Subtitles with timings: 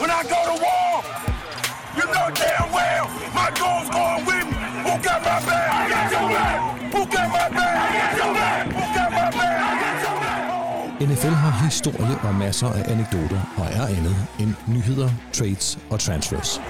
[0.00, 0.92] when I go to war.
[1.98, 3.06] You know damn well
[3.40, 4.58] my goal's going with me.
[4.86, 5.68] Who got my back?
[5.80, 6.58] I got your back.
[6.94, 7.76] Who got my back?
[7.84, 8.62] I got your back.
[8.76, 9.58] Who got my back?
[9.68, 10.36] I got your back.
[11.00, 16.60] NFL har historie og masser af anekdoter og er andet end nyheder, trades og transfers.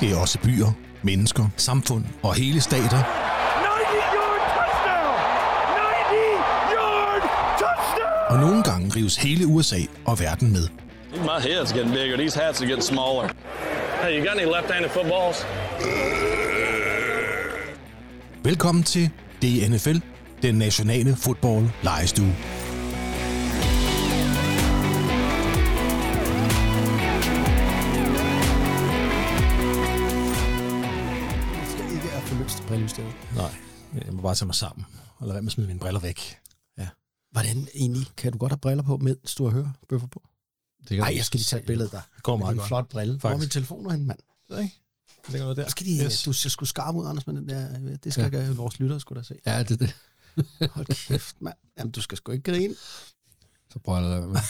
[0.00, 0.72] Det er også byer,
[1.02, 5.14] mennesker, samfund og hele stater, 90-yard touchdown!
[5.76, 7.22] 90-yard
[7.58, 8.17] touchdown!
[8.28, 10.68] Og nogle gange rives hele USA og verden med.
[11.14, 12.16] My head's getting bigger.
[12.16, 13.28] These hats are getting smaller.
[14.02, 15.46] Hey, you got any left-handed footballs?
[18.44, 19.10] Velkommen til
[19.42, 19.98] DNFL,
[20.42, 21.68] den nationale fodbold
[32.28, 33.12] forløst brillestedet.
[33.36, 33.50] Nej,
[33.94, 34.86] jeg må bare tage mig sammen
[35.18, 36.38] og lade være med at smide mine briller væk.
[37.30, 40.22] Hvordan egentlig kan du godt have briller på, mens du har hørebøffer på?
[40.88, 42.00] Det Nej, jeg skal lige tage et billede der.
[42.14, 42.68] Det går meget din godt.
[42.68, 43.18] flot brille.
[43.18, 44.18] Hvor er min telefon hen, mand?
[44.50, 44.74] Ikke?
[45.26, 45.68] Det ligger der.
[45.68, 46.22] Skal de, yes.
[46.22, 47.96] Du skal sgu skarpe ud, Anders, med den der.
[47.96, 48.50] Det skal ja.
[48.50, 49.34] vores lyttere skulle da se.
[49.46, 49.94] Ja, det er det.
[50.74, 51.54] Hold kæft, mand.
[51.78, 52.74] Jamen, du skal sgu ikke grine.
[53.72, 54.42] Så prøver jeg at lade være.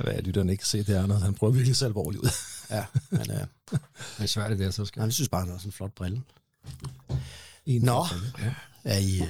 [0.12, 2.28] Hvad lytterne ikke kan se, det er, når han prøver virkelig så alvorligt ud.
[2.70, 3.36] Ja, men øh,
[4.18, 5.92] Det er svært, det der, så skal jeg synes bare, det er sådan en flot
[5.94, 6.22] brille.
[7.66, 8.04] En Nå.
[8.38, 9.28] Ja, Er I, øh,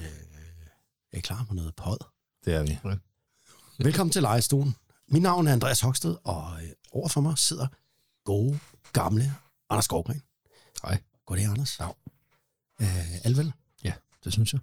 [1.12, 1.96] er I klar på noget pod?
[2.44, 2.78] det er vi.
[3.84, 4.74] Velkommen til Lejestuen.
[5.08, 7.66] Mit navn er Andreas Hoksted, og øh, overfor mig sidder
[8.24, 8.58] gode,
[8.92, 9.32] gamle
[9.70, 10.22] Anders Skovgren.
[10.82, 11.00] Hej.
[11.26, 11.80] Goddag, Anders.
[11.80, 11.88] Ja.
[12.80, 13.52] Øh, Alvel,
[13.84, 13.92] Ja,
[14.24, 14.60] det synes jeg.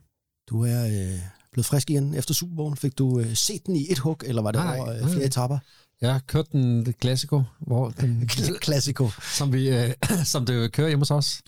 [0.50, 1.20] du er øh,
[1.52, 2.78] blevet frisk igen efter Super Bowl.
[2.78, 5.12] Fik du øh, set den i et hug, eller var det Nej, over øh, nej.
[5.12, 5.60] flere etapper?
[6.02, 8.28] Jeg har kørt den Classico, hvor den,
[8.62, 9.10] Klassiko.
[9.38, 9.94] som, vi, øh,
[10.26, 11.42] som det kører hjemme hos os.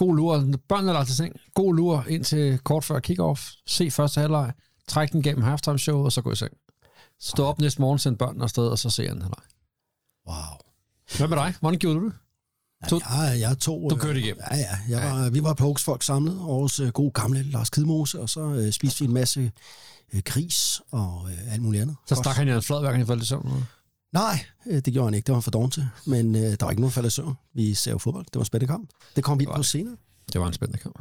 [0.00, 0.44] God lur.
[0.68, 1.36] Børnene er til seng.
[1.54, 3.48] God lur ind til kort før kickoff.
[3.66, 4.52] Se første halvleg.
[4.88, 6.52] Træk den gennem halftime show, og så gå i seng.
[7.20, 9.42] Stå op næste morgen, send børnene afsted, og så se anden halvleg.
[10.28, 10.36] Wow.
[11.16, 11.54] Hvad med dig?
[11.60, 12.12] Hvordan gjorde du det?
[12.88, 13.86] To- Jeg, jeg tog...
[13.90, 14.42] Du øh, kørte igennem.
[14.50, 14.76] Ja, ja.
[14.88, 18.40] Jeg var, vi var på folk samlet, og øh, gode gamle Lars Kidmose, og så
[18.40, 19.52] øh, spiste vi en masse
[20.12, 21.96] øh, gris og øh, alt muligt andet.
[22.06, 23.64] Så stak han i en flad, hver gang han faldt i søvn.
[24.12, 25.26] Nej, øh, det gjorde han ikke.
[25.26, 25.88] Det var han for dårlig til.
[26.06, 27.34] Men øh, der var ikke nogen falde i søvn.
[27.54, 28.24] Vi ser jo fodbold.
[28.24, 28.90] Det var en spændende kamp.
[29.16, 29.66] Det kommer vi ind Det på det.
[29.66, 29.96] senere.
[30.32, 30.98] Det var en spændende kamp.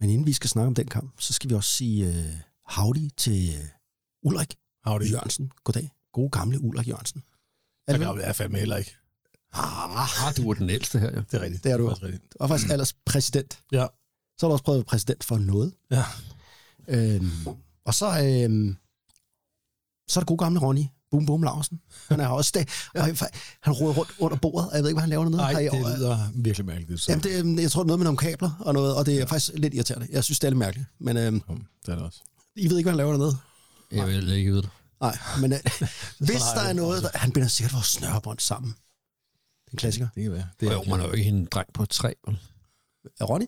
[0.00, 2.34] Men inden vi skal snakke om den kamp, så skal vi også sige øh,
[2.66, 3.64] howdy til øh,
[4.22, 5.10] Ulrik Howdy.
[5.12, 5.52] Jørgensen.
[5.64, 5.90] Goddag.
[6.12, 7.22] God gamle Ulrik Jørgensen.
[7.88, 8.18] Er Jeg det vel?
[8.20, 8.94] jeg er fandme heller ikke.
[9.52, 11.16] Ah, du er den ældste her, ja.
[11.20, 11.64] Det er rigtigt.
[11.64, 11.88] Det er du.
[11.90, 12.34] også rigtigt.
[12.40, 13.60] Og faktisk alders præsident.
[13.72, 13.86] Ja.
[14.38, 15.74] Så har du også prøvet at være præsident for noget.
[15.90, 16.04] Ja.
[16.88, 17.30] Øhm,
[17.84, 18.76] og så, øhm,
[20.08, 21.80] så er det gode gamle Ronny Boom Boom Larsen.
[22.08, 22.64] Han er også.
[22.94, 23.04] Og
[23.62, 25.42] han roder rundt under bordet, og jeg ved ikke, hvad han laver dernede.
[25.42, 26.90] Nej, Har det lyder virkelig mærkeligt.
[26.90, 29.06] Det, Jamen, det, øhm, jeg tror, det er noget med nogle kabler og noget, og
[29.06, 29.24] det er ja.
[29.24, 30.06] faktisk lidt irriterende.
[30.10, 30.88] Jeg synes, det er lidt mærkeligt.
[30.98, 31.40] Men øhm,
[31.86, 32.20] det er det også.
[32.56, 33.36] I ved ikke, hvad han laver dernede?
[33.92, 34.70] Jeg vil ikke vide det.
[35.00, 35.58] Nej, men øh,
[36.26, 38.70] hvis har der er noget, der, han binder sikkert vores snørebånd sammen.
[38.72, 40.08] Det er en klassiker.
[40.14, 40.48] Det kan være.
[40.60, 42.14] Det Jo, man er jo ikke en dreng på tre.
[42.26, 42.38] vel?
[43.20, 43.46] Er Ronny?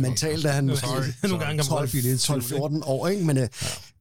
[0.00, 0.86] Mentalt er han måske
[1.22, 3.24] Nogle gange kan man godt blive lidt i tvivl, 12-14 år, ikke?
[3.24, 3.48] Men øh,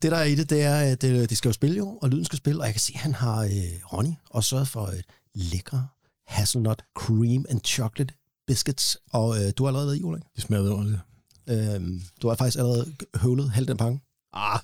[0.01, 2.09] det der er i det, det er, at øh, de skal jo spille jo, og
[2.09, 3.51] lyden skal spille, og jeg kan se, at han har øh,
[3.93, 5.01] Ronny og sørget for øh,
[5.35, 5.87] lækre
[6.27, 8.13] hazelnut cream and chocolate
[8.47, 10.23] biscuits, og øh, du har allerede været i, Ulrik.
[10.35, 10.99] De smager over det.
[11.47, 13.99] Øh, du har faktisk allerede høvlet halv den pakke.
[14.33, 14.59] Ah,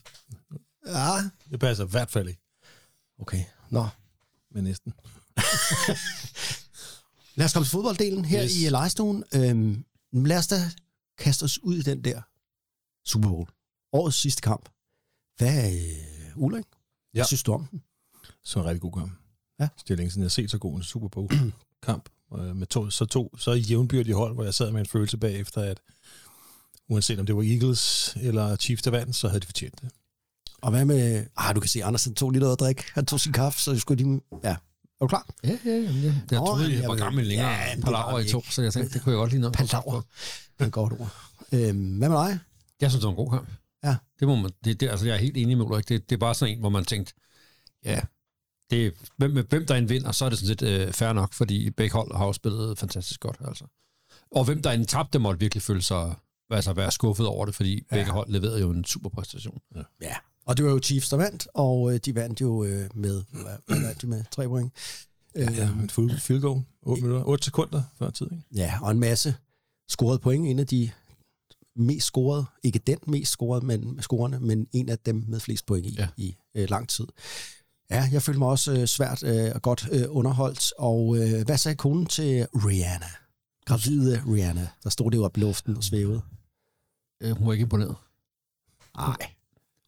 [0.88, 2.42] Ja, det passer i hvert fald ikke.
[3.22, 3.44] okay.
[3.70, 3.88] Nå,
[4.52, 4.94] Men næsten.
[7.36, 8.52] Lad os komme til fodbolddelen her yes.
[8.52, 8.62] Yes.
[8.62, 9.24] i lejestuen.
[9.36, 9.84] Øhm,
[10.14, 10.56] lad os da
[11.18, 12.22] kaste os ud i den der
[13.06, 13.48] Super Bowl.
[13.94, 14.70] Årets sidste kamp.
[15.38, 16.66] Hvad, øh, Ulrik?
[17.12, 17.26] Hvad Ja.
[17.26, 17.84] synes du om den?
[18.44, 19.12] Så en rigtig god kamp.
[19.60, 19.68] Ja.
[19.88, 21.30] Det er længe siden, jeg har set så god en Super Bowl
[21.88, 22.10] kamp.
[22.38, 25.62] øh, Med to, så to så jævnbyrdige hold, hvor jeg sad med en følelse bagefter,
[25.62, 25.82] at
[26.90, 29.90] uanset om det var Eagles eller Chiefs, der vandt, så havde de fortjent det.
[30.62, 31.26] Og hvad med...
[31.38, 32.84] Ah, du kan se, Andersen tog lidt at drikke.
[32.94, 34.22] Han tog sin kaffe, så skulle de...
[34.44, 34.56] Ja.
[35.02, 35.28] Er du klar?
[35.44, 35.80] Ja, ja, ja.
[35.82, 36.14] ja.
[36.32, 37.50] Jeg Nå, troede, jeg jeg var gammel længere.
[37.50, 39.18] Ja, Ja, det par var laver vi i to, så jeg tænkte, det kunne jeg
[39.18, 39.56] godt lige noget.
[39.56, 40.02] Palaver.
[40.02, 41.12] Det er et godt ord.
[41.52, 42.40] Øhm, hvad med dig?
[42.82, 43.50] Jeg synes, det var en god kamp.
[43.84, 43.96] Ja.
[44.20, 45.90] Det må man, det, det, altså, jeg er helt enig med Ulrik.
[45.90, 47.14] Det, det er bare sådan en, hvor man tænkte,
[47.86, 48.00] ja,
[48.70, 51.34] det, er- hvem, hvem der end vinder, så er det sådan set øh, fair nok,
[51.34, 53.38] fordi begge hold har jo spillet fantastisk godt.
[53.48, 53.66] Altså.
[54.32, 56.16] Og hvem der end tabte, måtte virkelig føle sig
[56.50, 57.96] altså være skuffet over det, fordi ja.
[57.96, 59.62] begge hold leverede jo en super præstation.
[60.02, 60.16] Ja.
[60.50, 63.24] Og det var jo Chiefs, der vandt, og øh, de vandt jo øh, med...
[63.32, 64.24] Hvad, vandt de med?
[64.32, 64.72] Tre point.
[65.36, 66.64] Øh, Ja, et fuld field goal.
[66.82, 68.44] 8, minutter, 8 sekunder før tid, ikke?
[68.56, 69.36] Ja, og en masse
[69.88, 70.48] scorede point.
[70.48, 70.92] En af de
[71.76, 75.86] mest scorede, ikke den mest scorede, men scorerne, men en af dem med flest point
[75.86, 76.02] i, ja.
[76.02, 76.08] Ja.
[76.18, 77.08] i øh, lang tid.
[77.92, 80.74] Ja, jeg følte mig også øh, svært øh, og godt øh, underholdt.
[80.78, 83.10] Og øh, hvad sagde konen til Rihanna?
[83.66, 84.68] Gravide Rihanna.
[84.84, 86.22] Der stod det jo op i luften og svævede.
[87.24, 87.96] Øh, hun var ikke imponeret.
[88.98, 89.34] Nej.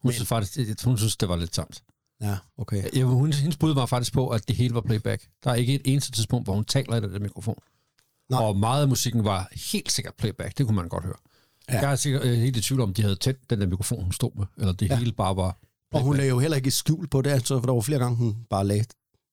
[0.02, 1.82] Hun, synes faktisk, det, hun synes, det var lidt tamt.
[2.20, 2.96] Ja, okay.
[2.96, 5.28] Ja, hun, hendes bud var faktisk på, at det hele var playback.
[5.44, 7.56] Der er ikke et eneste tidspunkt, hvor hun taler i den der mikrofon.
[8.30, 8.40] Nej.
[8.42, 10.58] Og meget af musikken var helt sikkert playback.
[10.58, 11.14] Det kunne man godt høre.
[11.68, 11.80] Ja.
[11.80, 14.12] Jeg er sikkert øh, helt i tvivl om, de havde tændt den der mikrofon, hun
[14.12, 14.46] stod med.
[14.58, 14.96] Eller det Ja.
[14.96, 15.58] hele bare var
[15.92, 18.16] Og hun lagde jo heller ikke skjul på det, altså, for der var flere gange,
[18.16, 18.84] hun bare lagde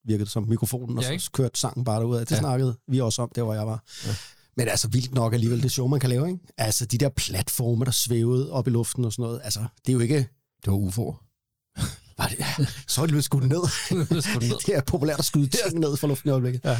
[0.06, 1.26] virkede det som mikrofonen, og Ja, så ikke?
[1.34, 2.26] kørte sangen bare derud af.
[2.26, 2.40] Det ja.
[2.40, 3.84] Snakkede vi også om, der hvor jeg var.
[4.08, 4.12] Ja.
[4.58, 6.40] Men altså vildt nok alligevel det show, man kan lave, ikke?
[6.58, 9.42] Altså de der platforme, der svævede op i luften og sådan noget.
[9.44, 10.28] Altså, det er jo ikke...
[10.66, 11.26] Det var UFO'er.
[12.18, 13.62] Var det, ja, så er det blevet skudt ned.
[14.66, 16.62] Det er populært at skyde ting ned fra luften i øjeblikket.
[16.64, 16.78] Ja.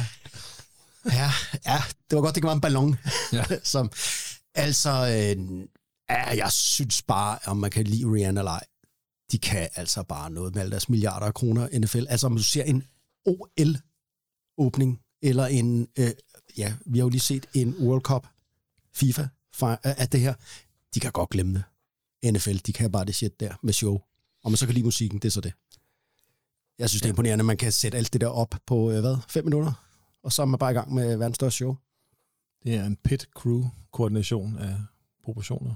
[1.04, 1.30] ja,
[1.66, 2.96] ja, det var godt, det var en ballon.
[3.32, 3.44] Ja.
[3.62, 3.90] Som,
[4.54, 5.60] altså, øh,
[6.10, 8.64] ja, jeg synes bare, om man kan lide Rihanna eller ej,
[9.32, 12.04] de kan altså bare noget med alle deres milliarder af kroner NFL.
[12.08, 12.82] Altså, om du ser en
[13.26, 16.10] OL-åbning, eller en, øh,
[16.56, 18.26] ja, vi har jo lige set en World Cup,
[18.94, 20.34] FIFA, fra, af det her,
[20.94, 21.62] de kan godt glemme det.
[22.24, 24.00] NFL, de kan bare det shit der med show.
[24.42, 25.52] Og man så kan lide musikken, det er så det.
[26.78, 29.00] Jeg synes, det er imponerende, at man kan sætte alt det der op på, øh,
[29.00, 29.72] hvad, fem minutter?
[30.22, 31.76] Og så er man bare i gang med verdens største show.
[32.64, 34.76] Det er en pit-crew-koordination af
[35.24, 35.74] proportioner.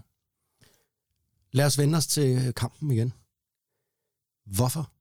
[1.52, 3.12] Lad os vende os til kampen igen.
[4.46, 4.93] Hvorfor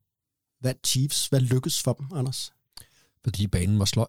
[0.61, 1.27] vandt Chiefs?
[1.27, 2.53] Hvad lykkedes for dem, Anders?
[3.23, 4.07] Fordi banen var sløj.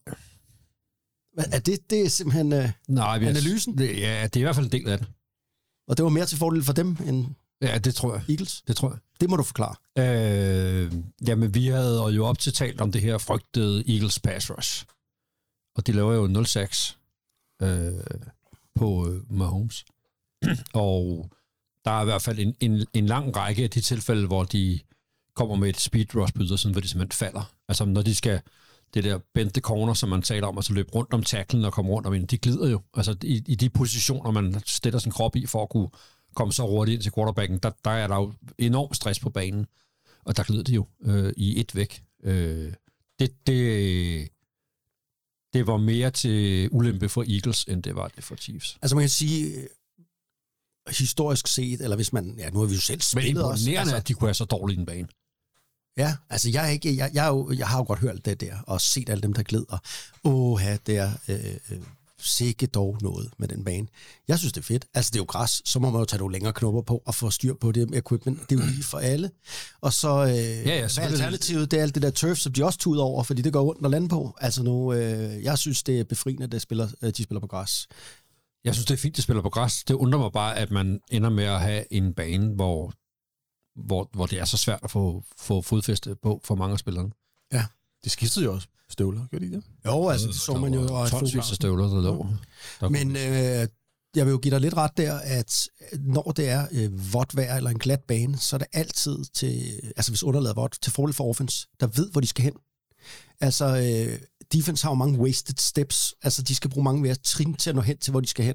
[1.33, 2.53] Hvad, er det, det er simpelthen...
[2.53, 3.79] Øh, Nej, Analysen?
[3.79, 5.09] Det, ja, det er i hvert fald en del af det.
[5.89, 7.27] Og det var mere til fordel for dem end
[7.63, 8.23] Ja, det tror jeg.
[8.29, 8.63] Eagles?
[8.67, 8.99] Det tror jeg.
[9.21, 9.75] Det må du forklare.
[9.99, 10.93] Øh,
[11.27, 14.85] jamen, vi havde jo op til talt om det her frygtede Eagles pass rush.
[15.77, 16.97] Og de laver jo 0-6
[17.63, 17.93] øh,
[18.75, 19.85] på øh, Mahomes.
[20.75, 21.31] og
[21.85, 24.81] der er i hvert fald en, en, en lang række af de tilfælde, hvor de
[25.35, 27.55] kommer med et speed rush på ydersiden, hvor de simpelthen falder.
[27.69, 28.41] Altså, når de skal
[28.95, 31.91] det der bente corner, som man taler om, altså løbe rundt om tacklen og komme
[31.91, 32.81] rundt om en, de glider jo.
[32.95, 35.89] Altså, i, i de positioner, man stiller sin krop i for at kunne
[36.35, 39.67] komme så hurtigt ind til quarterbacken, der, der er der jo enorm stress på banen.
[40.25, 42.03] Og der glider de jo øh, i et væk.
[42.25, 42.73] Øh,
[43.19, 44.29] det, det,
[45.53, 48.79] det var mere til ulempe for Eagles, end det var det for Chiefs.
[48.83, 49.67] Altså man kan sige, øh,
[50.99, 52.35] historisk set, eller hvis man...
[52.39, 53.63] Ja, nu har vi jo selv Men spillet også.
[53.63, 55.09] imponerende, Altså, at de kunne have så dårlig en bane.
[55.97, 58.41] Ja, altså jeg, er ikke, jeg, jeg, er jo, jeg har jo godt hørt det
[58.41, 59.79] der, og set alle dem, der glider.
[60.25, 61.79] Åh, det er øh, øh,
[62.19, 63.87] sikke dog noget med den bane.
[64.29, 64.85] Jeg synes, det er fedt.
[64.95, 67.15] Altså, det er jo græs, så må man jo tage nogle længere knopper på og
[67.15, 68.51] få styr på det equipment.
[68.51, 69.31] Det er jo lige for alle.
[69.81, 71.21] Og så, øh, ja, ja, selvfølgelig.
[71.21, 71.71] alternativet?
[71.71, 73.85] Det er alt det der turf, som de også tuder over, fordi det går ondt
[73.85, 74.37] at lande på.
[74.41, 77.47] Altså nu, øh, jeg synes, det er befriende, at de spiller, øh, de spiller på
[77.47, 77.87] græs.
[78.65, 79.85] Jeg synes, det er fint, de spiller på græs.
[79.89, 82.93] Det undrer mig bare, at man ender med at have en bane, hvor,
[83.77, 87.11] hvor, hvor det er så svært at få, få fodfæste på for mange af spillerne.
[88.05, 89.65] De skiftede jo også støvler, gør de ikke det?
[89.87, 90.95] Jo, altså, det så man jo.
[90.95, 92.27] Og Tonsvis af støvler, der lå.
[92.81, 93.69] Der Men øh,
[94.17, 97.57] jeg vil jo give dig lidt ret der, at når det er øh, vådt vejr
[97.57, 100.93] eller en glat bane, så er det altid til, altså hvis underlaget er vådt, til
[100.93, 102.55] fordel for offense, der ved, hvor de skal hen.
[103.41, 104.19] Altså, øh,
[104.53, 107.77] defense har jo mange wasted steps, altså de skal bruge mange mere trin til at
[107.77, 108.55] nå hen til, hvor de skal hen.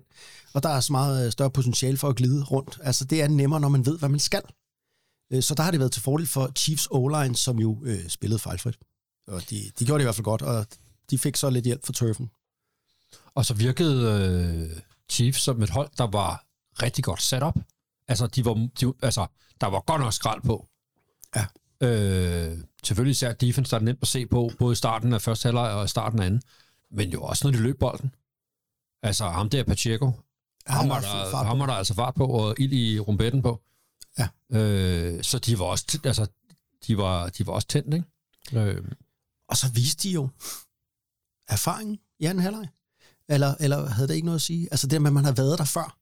[0.54, 2.80] Og der er så meget øh, større potentiale for at glide rundt.
[2.84, 4.42] Altså, det er nemmere, når man ved, hvad man skal.
[5.32, 8.40] Øh, Så der har det været til fordel for Chiefs O-line, som jo øh, spillede
[8.40, 8.78] fejlfrit.
[9.28, 10.66] Og de, de gjorde det i hvert fald godt, og
[11.10, 12.30] de fik så lidt hjælp fra turfen.
[13.36, 14.24] Og så virkede
[14.72, 16.46] øh, Chiefs som et hold, der var
[16.84, 17.58] rigtig godt sat op.
[18.08, 19.28] Altså, de var, de, altså,
[19.62, 20.68] der var godt nok skrald på.
[21.36, 21.46] Ja.
[21.88, 25.46] Øh, selvfølgelig især defense, der er nemt at se på, både i starten af første
[25.48, 26.42] halvleg og i starten af anden.
[26.92, 28.16] Men jo også, når de løb bolden.
[29.04, 30.12] Altså, ham der Pacheco,
[30.70, 31.48] Ja, ham, var er der, fart på.
[31.48, 33.62] ham var der altså fart på, og ild i rumbetten på.
[34.20, 34.28] Ja.
[34.58, 36.28] Øh, så de var også, altså,
[36.88, 38.06] de var, de var også tændt, ikke?
[38.60, 38.84] Øh,
[39.50, 40.30] Og så viste de jo
[41.48, 42.68] erfaringen i anden halvleg.
[43.30, 44.68] Eller, eller havde det ikke noget at sige?
[44.72, 45.96] Altså det med, at man har været der før.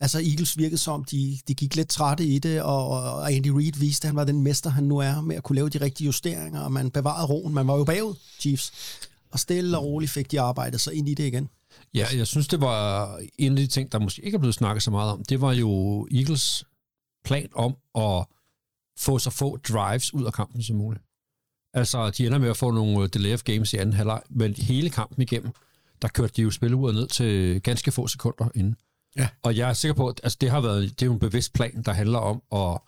[0.00, 3.72] Altså Eagles virkede som, de, de gik lidt trætte i det, og, og Andy Reid
[3.72, 6.06] viste, at han var den mester, han nu er, med at kunne lave de rigtige
[6.06, 7.54] justeringer, og man bevarede roen.
[7.54, 8.72] Man var jo bagud, Chiefs.
[9.30, 11.48] Og stille og roligt fik de arbejdet sig ind i det igen.
[11.94, 14.82] Ja, jeg synes, det var en af de ting, der måske ikke er blevet snakket
[14.82, 15.24] så meget om.
[15.24, 16.64] Det var jo Eagles
[17.24, 18.26] plan om at
[18.98, 21.04] få så få drives ud af kampen som muligt.
[21.74, 24.90] Altså, de ender med at få nogle delay of games i anden halvleg, men hele
[24.90, 25.52] kampen igennem,
[26.02, 28.76] der kørte de jo spilleuret ned til ganske få sekunder inden.
[29.16, 29.28] Ja.
[29.42, 31.52] Og jeg er sikker på, at altså, det har været det er jo en bevidst
[31.52, 32.80] plan, der handler om at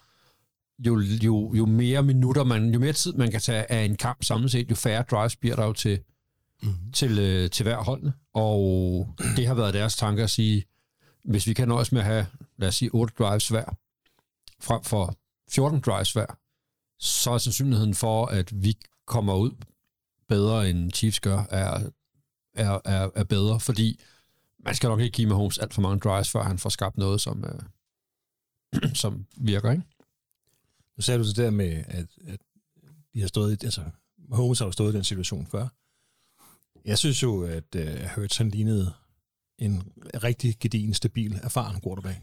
[0.86, 4.24] jo, jo, jo mere minutter man, jo mere tid man kan tage af en kamp
[4.24, 6.00] samlet set, jo færre drives bliver der jo til,
[6.62, 6.92] mm-hmm.
[6.92, 8.12] til, øh, til hver holdene.
[8.34, 10.64] Og det har været deres tanke at sige,
[11.24, 12.26] hvis vi kan nøjes med at have,
[12.58, 13.76] lad os sige, 8 drives hver,
[14.62, 15.16] frem for
[15.50, 16.38] 14 drives hver,
[16.98, 18.76] så er sandsynligheden for, at vi
[19.06, 19.50] kommer ud
[20.28, 21.90] bedre end Chiefs gør, er,
[22.54, 24.00] er, er, er bedre, fordi
[24.64, 27.20] man skal nok ikke give Mahomes alt for mange drives, før han får skabt noget,
[27.20, 29.84] som, øh, som virker, ikke?
[30.96, 32.40] Nu sagde du så der med, at, at
[33.14, 33.84] de har stået i, altså,
[34.28, 35.68] Mahomes har jo stået i den situation før.
[36.84, 38.92] Jeg synes jo, at øh, Hurts han lignede
[39.58, 39.92] en
[40.24, 42.20] rigtig gedigen, stabil, erfaren quarterback.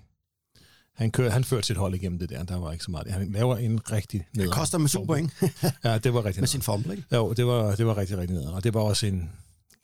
[1.00, 3.12] Han, kører, han førte sit hold igennem det der, der var ikke så meget.
[3.12, 4.44] Han laver en rigtig ned.
[4.44, 5.32] Det koster med syv point
[5.84, 7.16] Ja, det var rigtig med sin fumble, ikke?
[7.16, 8.46] Jo, det var, det var rigtig, rigtig ned.
[8.46, 9.30] Og det var også en,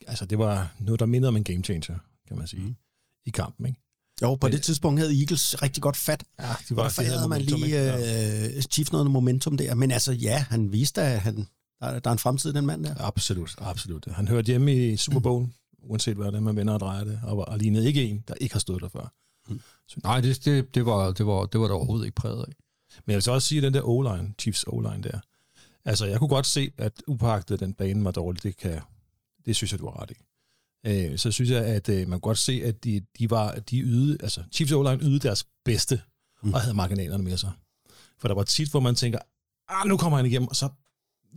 [0.06, 2.74] altså det var noget, der mindede om en game changer, kan man sige, mm.
[3.26, 3.80] i kampen, ikke?
[4.22, 6.24] Jo, på Men- det tidspunkt havde Eagles rigtig godt fat.
[6.40, 9.74] Ja, de Og derfor de havde man lige øh, Chiefs noget momentum der.
[9.74, 11.46] Men altså, ja, han viste, at han,
[11.80, 12.94] der, der er en fremtid, den mand der.
[12.98, 14.06] Absolut, absolut.
[14.12, 15.48] Han hørte hjemme i Super Bowl,
[15.82, 18.34] uanset hvad det er, man vender og drejer det, og, og lignede ikke en, der
[18.40, 19.12] ikke har stået der før.
[20.02, 22.52] Nej, det, det, det, var, det, var, det var der overhovedet ikke præget af.
[23.04, 25.20] Men jeg vil så også sige, at den der O-line, Chiefs O-line der,
[25.84, 28.80] altså jeg kunne godt se, at upagtet den bane var dårlig, det, kan,
[29.46, 30.14] det synes jeg, du har ret i.
[30.86, 33.80] Øh, så synes jeg, at øh, man kunne godt se, at de, de var, de
[33.80, 36.00] ydede, altså Chiefs O-line ydede deres bedste,
[36.42, 36.54] Mm.
[36.54, 37.52] og havde marginalerne med sig.
[38.18, 39.18] For der var tit, hvor man tænker,
[39.68, 40.68] ah, nu kommer han igennem, og så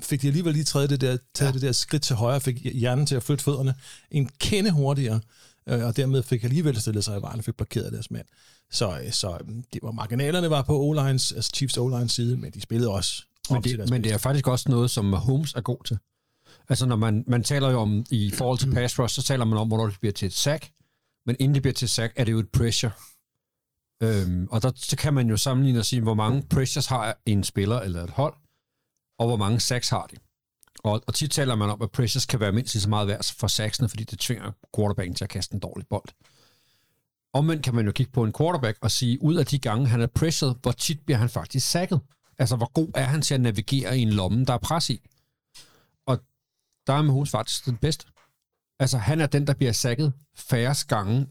[0.01, 1.54] fik de alligevel lige taget det der, taget ja.
[1.54, 3.75] det der skridt til højre, fik hjernen til at flytte fødderne
[4.12, 5.22] en kende hurtigere,
[5.69, 8.25] og dermed fik alligevel stillet sig i vejen og fik blokeret deres mand.
[8.71, 12.51] Så, øh, så øh, det var marginalerne var på O-lines, altså Chiefs O-lines side, men
[12.51, 15.83] de spillede også Men det, men det er faktisk også noget, som Holmes er god
[15.85, 15.97] til.
[16.69, 19.59] Altså, når man, man taler jo om, i forhold til pass rush, så taler man
[19.59, 20.71] om, hvornår det bliver til et sack.
[21.25, 22.91] Men inden det bliver til et sack, er det jo et pressure.
[24.03, 27.43] Øhm, og der så kan man jo sammenligne og sige, hvor mange pressures har en
[27.43, 28.33] spiller eller et hold,
[29.19, 30.15] og hvor mange sacks har de.
[30.83, 33.33] Og, og tit taler man om, at pressures kan være mindst lige så meget værd
[33.38, 36.09] for sacksene, fordi det tvinger quarterbacken til at kaste en dårlig bold.
[37.33, 40.01] Omvendt kan man jo kigge på en quarterback og sige, ud af de gange, han
[40.01, 42.01] er pressured, hvor tit bliver han faktisk sacket?
[42.38, 45.01] Altså, hvor god er han til at navigere i en lomme, der er pres i?
[46.05, 46.19] Og
[46.88, 48.05] der er Mahomes faktisk den bedste.
[48.79, 51.27] Altså, han er den, der bliver sacket færrest gange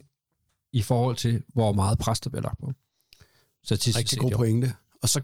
[0.73, 2.73] i forhold til, hvor meget pres der bliver lagt på.
[3.65, 4.75] Statistisk Rigtig god pointe.
[5.03, 5.21] Og så,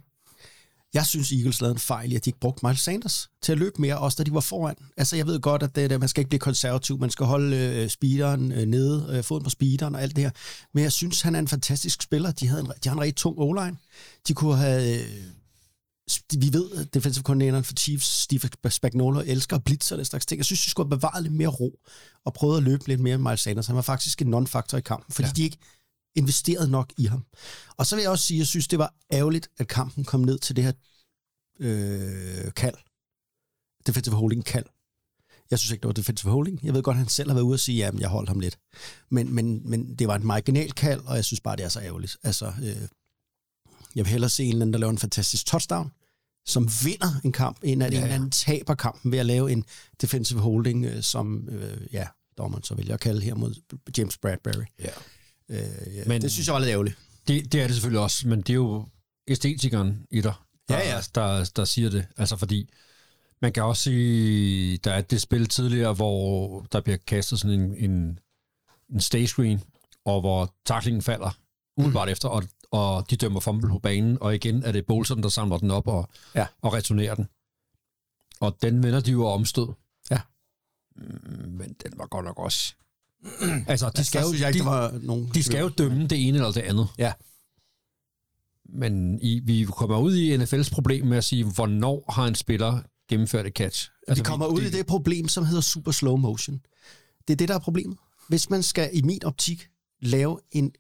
[0.95, 3.59] jeg synes, Eagles lavede en fejl i, at de ikke brugte Miles Sanders til at
[3.59, 4.77] løbe mere, også da de var foran.
[4.97, 7.57] Altså, jeg ved godt, at det, det, man skal ikke blive konservativ, man skal holde
[7.57, 10.31] øh, speederen øh, nede, øh, foden på speederen og alt det her.
[10.75, 12.31] Men jeg synes, han er en fantastisk spiller.
[12.33, 13.77] De, havde en, de har en rigtig tung o-line.
[14.29, 15.01] De kunne have...
[15.01, 15.09] Øh,
[16.39, 20.27] vi ved, at defensive coordinatoren for Chiefs, Steve Spagnuolo, elsker at blitze og den slags
[20.27, 20.39] ting.
[20.39, 21.79] Jeg synes, de skulle have bevaret lidt mere ro
[22.25, 23.67] og prøvet at løbe lidt mere med Miles Sanders.
[23.67, 25.33] Han var faktisk en non-faktor i kampen, fordi ja.
[25.33, 25.59] de ikke
[26.15, 27.25] investerede nok i ham.
[27.77, 30.21] Og så vil jeg også sige, at jeg synes, det var ærgerligt, at kampen kom
[30.21, 30.73] ned til det her
[31.61, 32.77] øh, kald.
[33.87, 34.67] Defensive holding kald.
[35.51, 36.61] Jeg synes ikke, det var defensive holding.
[36.63, 38.41] Jeg ved godt, at han selv har været ude og sige, at jeg holdt ham
[38.41, 38.59] lidt.
[39.11, 41.81] Men, men, men det var et marginal kald, og jeg synes bare, det er så
[41.81, 42.17] ærgerligt.
[42.23, 42.89] Altså, øh,
[43.95, 45.93] jeg vil hellere se en eller anden, der laver en fantastisk touchdown,
[46.47, 47.99] som vinder en kamp, end at ja, ja.
[47.99, 49.65] en eller anden taber kampen ved at lave en
[50.01, 52.07] defensive holding, øh, som øh, ja,
[52.39, 53.55] dommeren så vælger at kalde her mod
[53.99, 54.65] James Bradbury.
[54.79, 54.91] Ja.
[55.51, 56.99] Øh, ja, Men- det synes jeg var lidt ærgerligt.
[57.29, 58.89] Det, det er det selvfølgelig også, men det er jo
[59.29, 60.35] æstetikeren i dig,
[60.69, 61.01] der, Ja, ja.
[61.15, 62.07] Der, der siger det.
[62.17, 62.71] Altså fordi,
[63.43, 67.75] man kan også sige, der er det spil tidligere, hvor der bliver kastet sådan en,
[67.91, 68.19] en,
[68.93, 69.63] en stay screen,
[70.05, 71.39] og hvor taklingen falder
[71.77, 75.29] umiddelbart efter, og, og de dømmer fumble på banen, og igen er det Bolson, der
[75.29, 76.47] samler den op og, Ja.
[76.63, 77.29] og returnerer den.
[78.41, 79.67] Og den vender de jo omstød.
[80.11, 80.21] Ja.
[80.97, 82.75] Mm, Men den var godt nok også...
[83.67, 85.31] altså, de skal, jo, synes jeg de, var nogen...
[85.35, 86.89] de skal jo dømme det ene eller det andet.
[86.99, 87.13] Ja.
[88.69, 92.81] Men i, vi kommer ud i NFL's problem med at sige, hvornår har en spiller
[93.09, 93.91] gennemført et catch?
[94.09, 96.61] Altså, vi kommer ud i det problem, som hedder super slow motion.
[97.29, 97.97] Det er det, der er problemet.
[98.29, 99.69] Hvis man skal i min optik
[100.03, 100.73] lave en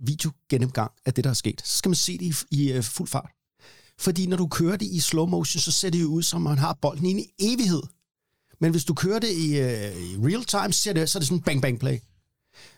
[0.00, 3.08] videogennemgang af det, der er sket, så skal man se det i, i uh, fuld
[3.08, 3.30] fart.
[3.98, 6.50] Fordi når du kører det i slow motion, så ser det jo ud, som om
[6.50, 7.82] man har bolden i en evighed.
[8.60, 11.20] Men hvis du kører det i, uh, i real time, så, ser det, så er
[11.20, 11.98] det sådan en bang-bang-play.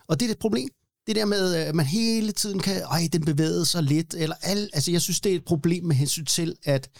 [0.09, 0.69] Og det er et problem.
[1.07, 4.71] Det der med, at man hele tiden kan, ej, den bevægede sig lidt, eller al,
[4.73, 6.91] altså jeg synes, det er et problem med hensyn til, at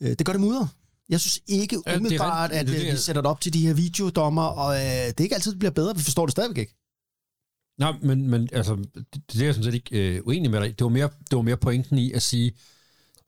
[0.00, 0.66] øh, det gør det mudder.
[1.08, 3.66] Jeg synes ikke er umiddelbart, at Det er øh, vi sætter det op til de
[3.66, 5.96] her videodommer, og øh, det er ikke altid, det bliver bedre.
[5.96, 6.74] Vi forstår det stadigvæk ikke.
[7.78, 10.78] Nej, men, men altså, det, det er jeg sådan set ikke øh, uenig med dig.
[10.78, 12.52] Det var mere, det var mere pointen i at sige,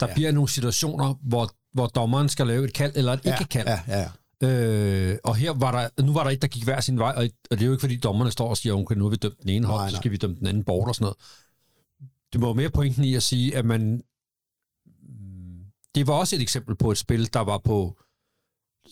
[0.00, 0.14] der ja.
[0.14, 3.68] bliver nogle situationer, hvor, hvor dommeren skal lave et kald eller et ikke-kald.
[3.68, 4.08] Ja, ja, ja.
[4.44, 7.22] Øh, og her var der, nu var der et, der gik hver sin vej, og,
[7.50, 9.42] og det er jo ikke, fordi dommerne står og siger, okay, nu har vi dømt
[9.42, 11.16] den ene Nej, så skal vi dømme den anden bort og sådan noget.
[12.32, 14.02] Det var jo mere pointen i at sige, at man...
[15.94, 17.98] Det var også et eksempel på et spil, der var på,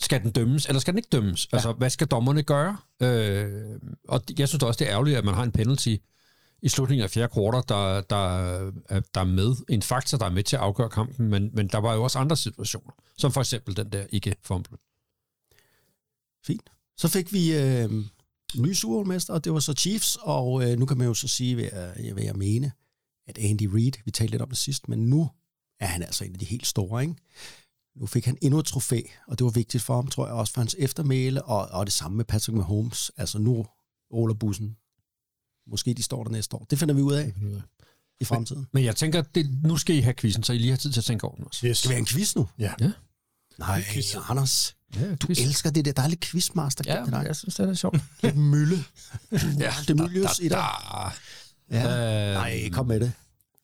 [0.00, 1.48] skal den dømmes, eller skal den ikke dømmes?
[1.52, 1.56] Ja.
[1.56, 2.76] Altså, hvad skal dommerne gøre?
[3.02, 3.78] Øh,
[4.08, 5.96] og jeg synes også, det er ærgerligt, at man har en penalty
[6.62, 8.38] i slutningen af fjerde kvartal, der, der,
[8.88, 9.54] er- der er med.
[9.68, 12.18] En faktor, der er med til at afgøre kampen, men, men der var jo også
[12.18, 14.78] andre situationer, som for eksempel den der ikke-fumble.
[16.46, 16.70] Fint.
[16.96, 17.90] Så fik vi øh,
[18.56, 21.28] ny Super Bowl-mester, og det var så Chiefs, og øh, nu kan man jo så
[21.28, 22.72] sige, hvad jeg, hvad jeg mene,
[23.26, 25.30] at Andy Reid, vi talte lidt om det sidst, men nu
[25.80, 27.14] er han altså en af de helt store, ikke?
[27.96, 30.52] Nu fik han endnu et trofæ, og det var vigtigt for ham, tror jeg, også
[30.52, 33.10] for hans eftermæle, og, og det samme med Patrick Mahomes.
[33.16, 33.66] Altså nu
[34.12, 34.76] ruller bussen.
[35.66, 36.66] Måske de står der næste år.
[36.70, 37.32] Det finder vi ud af
[38.20, 38.66] i fremtiden.
[38.72, 41.00] Men jeg tænker, det, nu skal I have quizzen, så I lige har tid til
[41.00, 41.66] at tænke over den også.
[41.66, 41.78] Yes.
[41.78, 42.48] Skal vi have en quiz nu?
[42.58, 42.72] Ja.
[42.80, 42.92] Ja.
[43.58, 43.84] Nej,
[44.28, 44.76] Anders.
[44.96, 45.92] Ja, Du elsker det der.
[45.92, 46.84] Der er lidt quizmaster.
[46.86, 47.24] Ja, dig.
[47.26, 47.98] jeg synes, det er sjovt.
[48.22, 48.84] Lidt mølle.
[49.58, 50.64] ja, Det Mylius i dig.
[51.70, 52.28] Ja.
[52.28, 53.12] Øh, Nej, kom med det.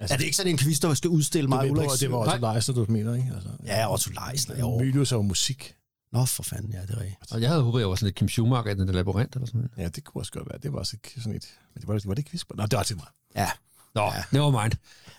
[0.01, 1.65] Altså, er det ikke sådan en quiz, der skal udstille mig?
[1.65, 1.87] Det, Ulrik?
[1.89, 3.33] var, det var også Leisner, du mener, ikke?
[3.35, 4.59] Altså, Ja, Otto Leisner.
[4.59, 4.79] Jo.
[4.79, 5.75] Er jo musik.
[6.13, 7.33] Nå, for fanden, ja, det er rigtigt.
[7.33, 9.47] Og jeg havde håbet, jeg var sådan lidt Kim Schumacher i den der labyrint eller
[9.47, 9.71] sådan noget.
[9.77, 10.59] Ja, det kunne også godt være.
[10.63, 11.45] Det var også sådan et...
[11.75, 12.43] Men det var, var det ikke quiz?
[12.55, 13.07] Nå, det var til mig.
[13.37, 13.51] Ja,
[13.95, 14.23] Nå, ja.
[14.33, 14.73] det var mind.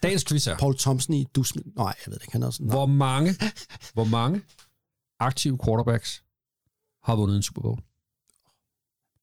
[0.03, 1.65] Dagens quiz er, Paul Thompson i Dusmin.
[1.75, 2.31] Nej, jeg ved det ikke.
[2.31, 2.69] Han er også sådan.
[2.69, 3.35] hvor mange,
[3.93, 4.41] hvor mange
[5.19, 6.23] aktive quarterbacks
[7.03, 7.79] har vundet en Super Bowl?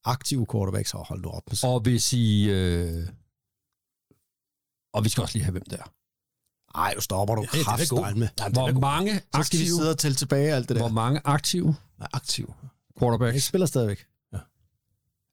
[0.05, 0.93] aktive quarterbacks.
[0.93, 1.43] Og hold nu op.
[1.63, 2.49] Og hvis I...
[2.49, 3.07] Øh,
[4.93, 5.91] og vi skal også lige have, hvem der er.
[6.75, 8.27] Ej, du stopper du Ja, kraftstejl med.
[8.53, 10.81] Hvor mange, Så skal vi aktive, sidde og tælle tilbage alt det der.
[10.81, 12.53] hvor mange aktive Nej, aktiv.
[12.63, 13.43] Jeg quarterbacks?
[13.43, 14.05] spiller stadigvæk.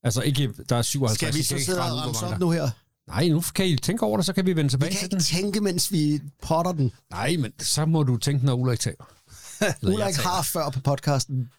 [0.02, 1.18] Altså ikke, der er 57.
[1.18, 2.70] Skal vi så sidde og ramse op nu her?
[3.06, 5.04] Nej, nu kan I tænke over det, så kan vi vende Vi tilbage kan til
[5.06, 5.20] ikke den.
[5.22, 6.92] tænke, mens vi potter den.
[7.10, 9.04] Nej, men så må du tænke, når Ulrik taler.
[9.82, 11.50] Ulrik har før på podcasten,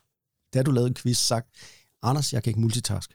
[0.54, 1.48] da du lavede en quiz, sagt,
[2.02, 3.12] Anders, jeg kan ikke multitask.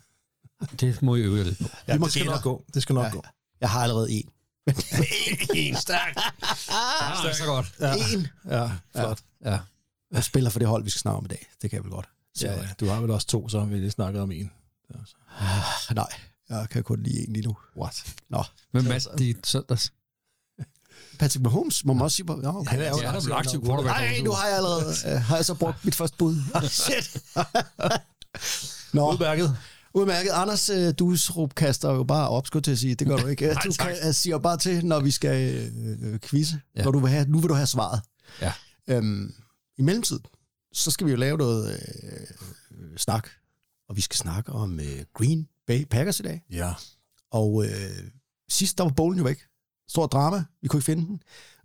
[0.80, 1.64] Det må I øve lidt på.
[1.88, 2.64] Ja, må det skal nok gå.
[2.74, 3.10] Det skal nok Ja.
[3.10, 3.22] gå.
[3.60, 4.28] Jeg har allerede en.
[5.54, 6.16] En stærk.
[6.68, 7.74] Ah, så godt.
[7.80, 7.94] Ja.
[8.16, 8.26] En.
[8.50, 9.20] Ja, flot.
[9.44, 9.58] Ja.
[10.12, 11.46] Jeg spiller for det hold, vi skal snakke om i dag.
[11.62, 12.08] Det kan jeg vel godt.
[12.34, 12.68] Så, Ja, ja.
[12.80, 14.50] Du har vel også to, så vi lige snakket om en.
[15.94, 16.06] Nej,
[16.48, 17.56] jeg kan kun lige en lige nu.
[17.76, 18.14] What?
[18.28, 19.92] Nå, Men Mads, det er søndags.
[21.18, 22.26] Patrick Mahomes, må man også sige.
[22.42, 22.70] Ja, okay.
[22.70, 23.98] Han er jo Ja, er vel aktiv quarterback.
[23.98, 26.36] Nej, nu har jeg allerede øh, har jeg så brugt mit første bud.
[26.68, 27.22] Shit.
[28.92, 29.56] Nå, Udmærket.
[29.94, 30.30] udmærket.
[30.30, 31.16] Anders, øh, du
[31.56, 32.94] kaster jo bare op, skulle jeg til at sige.
[32.94, 33.54] Det gør du ikke.
[33.64, 33.86] Du tak.
[33.88, 36.60] kan, jeg siger bare til, når vi skal øh, øh, quizze.
[36.74, 36.80] Ja.
[36.80, 36.84] Ja.
[36.84, 38.00] Når du vil have, nu vil du have svaret.
[38.40, 38.52] Ja.
[38.88, 39.34] Øhm,
[39.78, 40.22] I mellemtiden,
[40.72, 43.28] så skal vi jo lave noget øh, snak.
[43.88, 46.42] Og vi skal snakke om øh, Green Bay Packers i dag.
[46.50, 46.72] Ja.
[47.30, 47.70] Og øh,
[48.48, 49.38] sidst, der var bowlen jo væk.
[49.88, 50.44] Stor drama.
[50.62, 51.22] Vi kunne ikke finde den.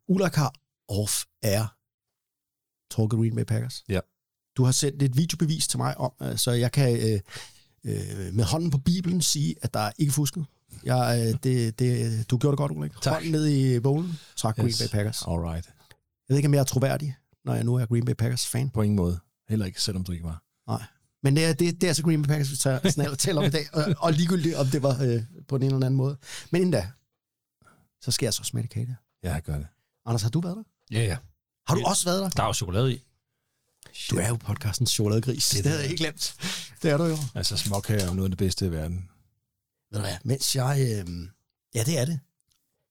[0.08, 0.54] Ulrik har
[0.92, 1.78] off-air
[2.92, 3.84] talket Green Bay Packers.
[3.90, 4.00] Ja.
[4.58, 7.20] Du har sendt et videobevis til mig om, øh, så jeg kan øh,
[7.84, 10.46] øh, med hånden på Bibelen sige, at der er ikke fusket.
[10.84, 12.92] Jeg, øh, det, det, du gjorde det godt, Ulrik.
[13.02, 13.14] Tak.
[13.14, 14.20] Hånden ned i bowlen.
[14.36, 15.22] Tak, Green Bay Packers.
[15.28, 15.66] All right.
[15.68, 15.74] Jeg
[16.30, 18.70] ved ikke, om jeg er troværdig, når jeg nu er Green Bay Packers fan.
[18.70, 19.20] På ingen måde.
[19.50, 20.44] Heller ikke, selvom du ikke var.
[20.68, 20.84] Nej.
[21.24, 23.50] Men det er, det, det er altså Green Bay Packers, vi tager, taler om i
[23.50, 23.66] dag.
[23.74, 26.18] Og, og ligegyldigt, om det var øh, på den ene eller anden måde.
[26.52, 26.92] Men inden da,
[28.02, 28.98] så skal jeg så smage kage.
[29.24, 29.68] Ja, jeg gør det.
[30.06, 30.64] Anders, har du været der?
[30.92, 31.18] Ja, ja.
[31.68, 32.30] Har du også været der?
[32.30, 33.04] Der er jo chokolade i.
[34.10, 35.50] Du er jo podcastens chokoladegris.
[35.50, 36.36] Det, det havde jeg ikke glemt.
[36.84, 37.18] Det er du jo.
[37.36, 39.10] Altså, småkager er jo noget af det bedste i verden.
[39.92, 40.78] Ved du hvad, mens jeg...
[40.80, 41.28] Øh,
[41.76, 42.20] ja, det er det.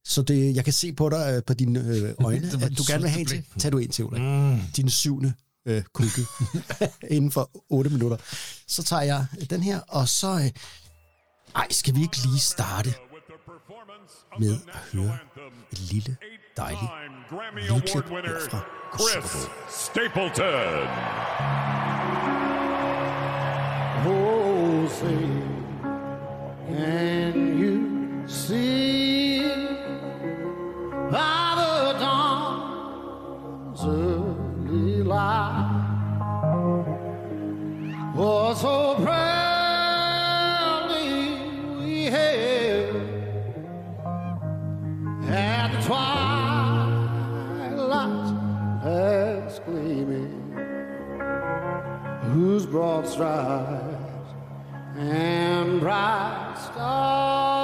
[0.04, 2.82] Så det, jeg kan se på dig, øh, på dine øh, øjne, Det at du
[2.86, 3.44] gerne vil have en til.
[3.58, 4.22] Tag du en til, Ulrik.
[4.22, 4.60] Mm.
[4.76, 5.32] Din syvende
[5.66, 6.22] øh, kukke.
[7.16, 8.16] Inden for 8 minutter.
[8.66, 10.34] Så tager jeg den her, og så...
[10.34, 10.50] Øh,
[11.54, 12.94] ej, skal vi ikke lige starte
[14.38, 15.18] med at høre
[15.72, 16.16] et lille,
[16.56, 16.92] dejligt
[17.70, 18.60] lydklip her fra
[18.94, 19.48] Chris.
[19.68, 20.88] Stapleton.
[24.90, 25.28] Say,
[26.66, 27.76] can you
[28.28, 29.42] see
[31.10, 35.68] by the dawn's early light?
[38.16, 39.29] For so proudly
[45.92, 48.32] at the twilight's
[48.84, 50.36] last gleaming.
[52.32, 54.34] Whose broad stripes
[54.96, 57.59] and bright stars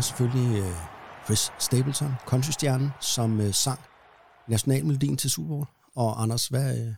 [0.00, 0.76] Var selvfølgelig øh,
[1.24, 3.80] Chris Stapleton, countrystjernen, som øh, sang
[4.48, 5.66] nationalmelodien til Super Bowl.
[5.94, 6.94] Og Anders, hvad, øh,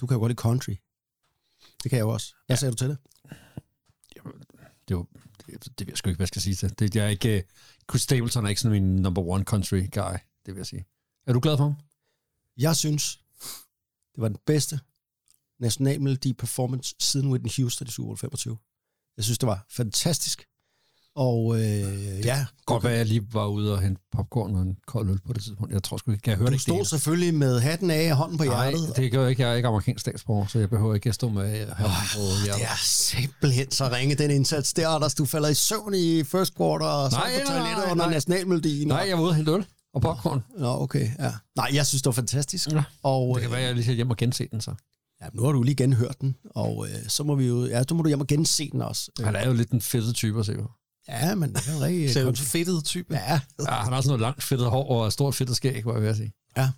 [0.00, 0.74] du kan jo godt lide country.
[1.82, 2.34] Det kan jeg jo også.
[2.46, 2.98] Hvad sagde du til det?
[4.88, 5.06] Det, var,
[5.46, 6.78] det, det ved jeg sgu ikke, hvad jeg skal sige til.
[6.78, 7.42] Det, jeg er ikke, uh,
[7.90, 10.84] Chris Stapleton er ikke sådan min number one country guy, det vil jeg sige.
[11.26, 11.74] Er du glad for ham?
[12.56, 13.20] Jeg synes,
[14.14, 14.80] det var den bedste
[15.58, 18.58] nationalmelodi performance siden Whitney Houston i Super Bowl 25.
[19.16, 20.46] Jeg synes, det var fantastisk.
[21.16, 25.10] Og øh, ja, Godt være, jeg lige var ude og hente popcorn og en kold
[25.10, 25.72] øl på det tidspunkt.
[25.72, 26.86] Jeg tror sgu ikke, jeg hørte du ikke stod det.
[26.86, 28.96] selvfølgelig med hatten af og hånden på Nej, hjertet.
[28.96, 29.42] det gør jeg ikke.
[29.42, 32.60] Jeg er ikke amerikansk statsborger, så jeg behøver ikke at stå med her på hjertet.
[32.60, 35.14] Det er simpelthen så ringe, den indsats der, Anders.
[35.14, 37.92] Du falder i søvn i first quarter, og så Nej, du på nej, toilettet nej,
[37.92, 38.14] under nej.
[38.14, 38.88] nationalmelodien.
[38.88, 40.42] Nej, jeg var ude og hente øl og popcorn.
[40.58, 41.32] Nå, okay, ja.
[41.56, 42.72] Nej, jeg synes, det var fantastisk.
[42.72, 44.74] Ja, Og Det kan øh, være, at jeg lige skal hjem og gense den så.
[45.22, 47.94] ja, nu har du lige genhørt den, og øh, så må vi jo, ja, så
[47.94, 49.10] må du hjem og gense den også.
[49.20, 50.70] Øh, Han er jo lidt en fedtet type at se på.
[51.08, 52.12] Ja, men det er rigtig...
[52.12, 53.14] Ser du en fedtet type?
[53.14, 56.02] Ja, Ja, han har sådan noget langt fedtet hår og stort fedtet skæg, var jeg
[56.02, 56.32] ved at sige.
[56.56, 56.70] ja,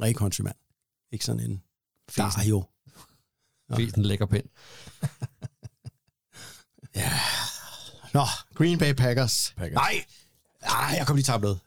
[0.00, 0.56] rigtig countrymand.
[1.12, 1.50] Ikke sådan en...
[2.16, 2.40] Der Fesen.
[2.40, 2.64] er jo...
[3.76, 4.44] Fesen lækker pind.
[8.14, 9.54] Nå, Green Bay Packers.
[9.56, 9.74] Packers.
[9.74, 10.04] Nej,
[10.62, 11.58] Nej, jeg kom lige tabt noget.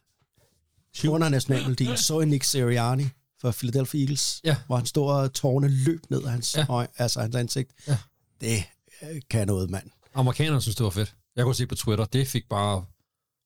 [1.07, 3.07] Under nationalmelodien så jeg Nick Sirianni
[3.41, 4.55] for Philadelphia Eagles, Ja.
[4.67, 6.65] hvor han stod og tårne løb ned af hans, Ja.
[6.69, 7.71] øje, altså hans ansigt.
[7.87, 7.97] Ja.
[8.41, 8.63] Det
[9.01, 9.89] øh, kan noget, mand.
[10.15, 11.15] Amerikanerne synes, det var fedt.
[11.35, 12.85] Jeg kunne se på Twitter, det fik bare...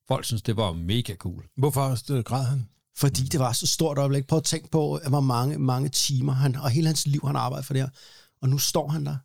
[0.08, 1.44] Folk synes, det var mega cool.
[1.56, 2.68] Hvorfor øh, græd han?
[2.96, 4.26] Fordi det var så stort øjeblik.
[4.26, 7.42] Prøv at tænke på, hvor mange, mange timer han, og hele hans liv, han har
[7.42, 7.88] arbejdet for det her.
[8.42, 9.16] Og nu står han der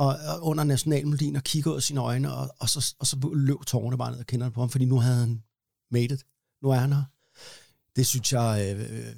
[0.00, 3.30] og, og under nationalmelodien og kigger ud af sine øjne, og, og, så, og så
[3.34, 5.42] løb tårerne bare ned og kender på ham, fordi nu havde han
[5.90, 6.24] made it.
[6.62, 7.02] Nu er han her.
[7.96, 9.14] Det synes jeg, øh,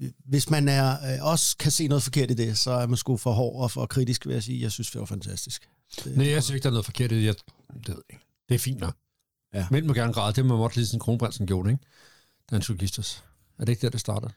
[0.00, 2.96] øh, hvis man er, øh, også kan se noget forkert i det, så er man
[2.96, 4.62] sgu for hård og for kritisk, vil jeg sige.
[4.62, 5.68] Jeg synes, det var fantastisk.
[6.04, 7.24] Det, Nej, jeg synes ikke, der er noget forkert i det.
[7.24, 7.34] Jeg,
[7.86, 8.24] det, ved ikke.
[8.48, 8.94] det er fint nok.
[9.54, 9.66] Ja.
[9.70, 10.32] Mænd må gerne græde.
[10.32, 11.84] Det må måtte lige sådan kronprinsen gjorde, ikke?
[12.50, 13.24] Da han skulle giftes.
[13.58, 14.32] Er det ikke der, det startede?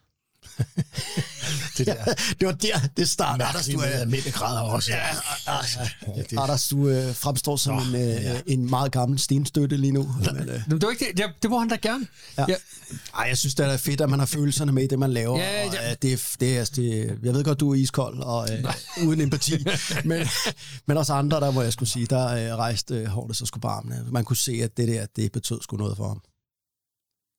[1.78, 2.04] Det der.
[2.40, 3.48] det var der, det startede.
[3.48, 4.92] Anders, du, er, almindelige grader også.
[4.92, 10.14] Ja, Anders, du øh, fremstår som en, øh, en meget gammel stenstøtte lige nu.
[10.18, 11.20] Men, øh, det var ikke det.
[11.20, 12.06] Ja, det må han da gerne.
[12.38, 12.44] Ja.
[12.48, 12.54] Ja.
[13.14, 15.38] ej, jeg synes, det er fedt, at man har følelserne med i det, man laver.
[15.38, 15.90] Ja, og, ja.
[15.90, 18.64] øh, det, er- det, er, det, jeg ved godt, du er iskold og øh,
[19.06, 19.64] uden empati,
[20.04, 20.26] men,
[20.86, 23.62] men også andre, der må jeg skulle sige, der øh, rejste øh, hårdt så skulle
[23.62, 24.04] på armene.
[24.10, 26.20] Man kunne se, at det der, det betød sgu noget for ham.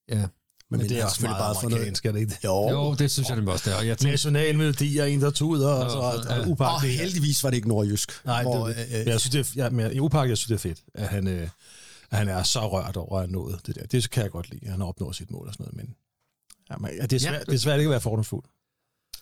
[0.10, 0.26] Ja.
[0.72, 1.76] Men, Men det er også selvfølgelig meget for noget.
[1.82, 2.44] amerikansk, er det ikke det?
[2.44, 3.80] Jo, Jo, det synes jeg nemlig også, det er.
[3.80, 5.98] Og jeg tænkte, Nationalmelodi og en, der tuder, og så
[6.34, 6.40] Ja.
[6.40, 8.26] og og det- heldigvis var det ikke nordjysk.
[8.26, 10.48] Nej, hvor, det, øh, Men jeg synes, det er, ja, men i upagt, jeg synes,
[10.62, 11.50] det er fedt, at han, øh,
[12.12, 13.86] at han er så rørt over at nået det der.
[13.86, 15.96] Det kan jeg godt lide, at han opnået sit mål og sådan noget, men
[16.70, 17.40] ja, men, ja, det, er svært, Ja.
[17.40, 18.44] det er svært ikke at være fordomsfuld.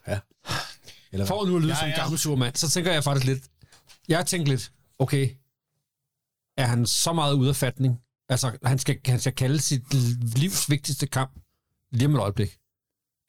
[0.07, 0.19] Ja.
[1.11, 2.01] Eller for nu at lyde Ja, som en ja.
[2.01, 3.43] gammel sur mand, så tænker jeg faktisk lidt,
[4.07, 5.29] jeg tænker lidt, okay,
[6.57, 7.99] er han så meget ude af fatning?
[8.29, 9.93] Altså, han skal, han skal kalde sit
[10.37, 11.39] livs vigtigste kamp
[11.91, 12.57] lige om et øjeblik.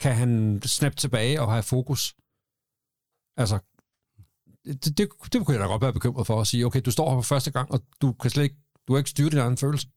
[0.00, 2.14] Kan han snappe tilbage og have fokus?
[3.36, 3.58] Altså,
[4.64, 7.10] det, det, det kunne jeg da godt være bekymret for at sige, okay, du står
[7.10, 8.56] her for første gang, og du kan slet ikke,
[8.88, 9.88] du har ikke styret din egen følelse.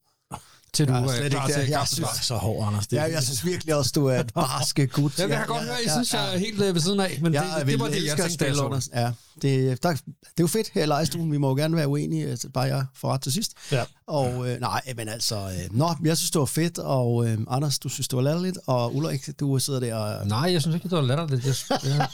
[0.74, 2.88] Til du Jeg er klar ikke til Jeg synes- så hård, Anders.
[2.88, 5.20] Det, Ja, jeg synes virkelig også, du er et barske gut.
[5.20, 7.20] Ja, det kan jeg godt høre, jeg synes, jeg er helt øh, ved siden af,
[7.22, 8.90] men Jeg det, det, var det, jeg tænkte, jeg det.
[8.94, 10.00] Ja, det, der, det
[10.38, 11.32] er jo fedt her i lejestuen.
[11.32, 13.52] Vi må jo gerne være uenige, bare jeg får ret til sidst.
[13.72, 13.84] Ja.
[14.08, 17.80] Og øh, nej, men altså, øh, nå, jeg synes, det var fedt, og øh, Anders,
[17.80, 20.28] du synes, det var latterligt, og Ulrik, du sidder der og...
[20.28, 21.46] Nej, jeg synes ikke, det var latterligt.
[21.46, 22.08] Jeg, jeg,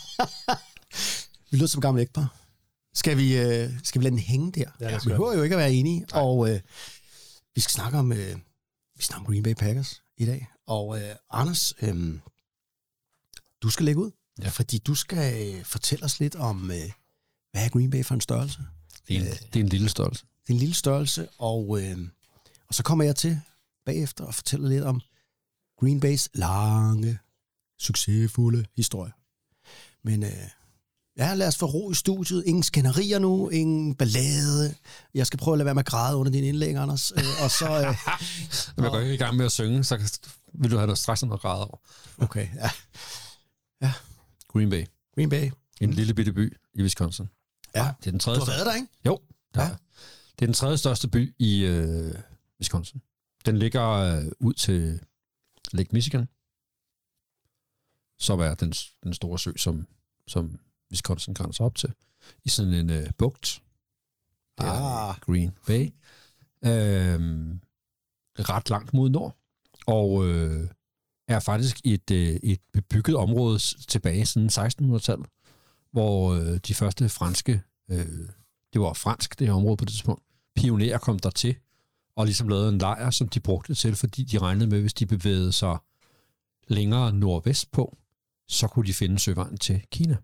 [1.51, 2.35] Vi lyder som gamle ægtepar.
[2.95, 4.63] Skal vi, øh, skal vi lade den hænge der?
[4.79, 6.59] Ja, vi behøver jo ikke at være enige, og øh,
[7.55, 8.35] vi skal snakke om, øh,
[8.99, 10.47] vi snakker om Green Bay Packers i dag.
[10.67, 12.19] Og øh, Anders, øh,
[13.61, 14.49] du skal lægge ud, Ja.
[14.49, 16.91] fordi du skal øh, fortælle os lidt om, øh,
[17.51, 18.59] hvad er Green Bay for en størrelse?
[19.07, 20.25] det, er en, det er en lille størrelse.
[20.43, 21.97] Det er en lille størrelse, og, øh,
[22.67, 23.41] og så kommer jeg til
[23.85, 25.01] bagefter og fortæller lidt om
[25.79, 27.19] Green Bays lange,
[27.79, 29.11] succesfulde historie.
[30.03, 30.49] Men øh,
[31.19, 32.43] ja, lad os få ro i studiet.
[32.45, 34.75] Ingen skænderier nu, ingen ballade.
[35.13, 37.11] Jeg skal prøve at lade være med at græde under din indlæg, Anders.
[37.11, 37.95] Øh, og så, øh,
[38.77, 40.19] Når jeg går ikke i gang med at synge, så
[40.53, 41.77] vil du have noget stress og noget grad over.
[42.17, 42.47] okay,
[43.81, 43.91] ja.
[44.47, 44.85] Green Bay.
[45.15, 45.51] Green Bay.
[45.81, 47.29] En lille bitte by i Wisconsin.
[47.75, 47.91] Ja.
[47.99, 48.87] Det er den tredje Du har været der, ikke?
[49.05, 49.19] Jo,
[49.55, 49.67] der Ja.
[49.67, 49.75] ja.
[50.39, 52.15] Det er den tredje største by i øh,
[52.59, 53.01] Wisconsin.
[53.45, 54.99] Den ligger øh, ud til
[55.71, 56.27] Lake Michigan,
[58.19, 59.87] som er den, den store sø, som
[60.27, 60.59] som
[60.91, 61.93] Wisconsin grænser op til,
[62.45, 63.61] i sådan en øh, bugt.
[64.57, 65.15] Ah.
[65.19, 65.93] Green Bay.
[66.65, 67.59] Øhm,
[68.39, 69.37] ret langt mod nord.
[69.87, 70.67] Og øh,
[71.27, 75.27] er faktisk et, øh, et bebygget område tilbage siden 1600-tallet,
[75.91, 78.29] hvor øh, de første franske, øh,
[78.73, 80.23] det var fransk det her område på det tidspunkt,
[80.55, 81.55] pionerer kom der til
[82.15, 85.05] og ligesom lavede en lejr, som de brugte til, fordi de regnede med, hvis de
[85.05, 85.77] bevægede sig
[86.67, 87.97] længere nordvest på,
[88.47, 90.17] så kunne de finde søvejen til Kina.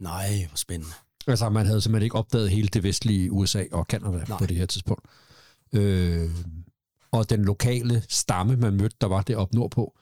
[0.00, 0.94] Nej, hvor spændende.
[1.26, 4.38] Altså, man havde simpelthen ikke opdaget hele det vestlige USA og Kanada Nej.
[4.38, 5.06] på det her tidspunkt.
[5.72, 6.30] Øh,
[7.12, 9.98] og den lokale stamme, man mødte, der var deroppe nordpå,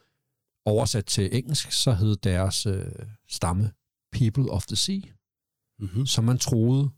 [0.65, 2.85] oversat til engelsk, så hed deres øh,
[3.29, 3.71] stamme
[4.11, 4.99] People of the Sea,
[5.79, 6.05] Mm-hmm.
[6.05, 6.89] som man troede,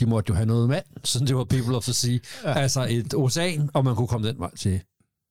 [0.00, 2.18] de måtte jo have noget mand, så det var People of the Sea.
[2.44, 2.52] Ja.
[2.52, 4.80] Altså et ocean, og man kunne komme den vej til.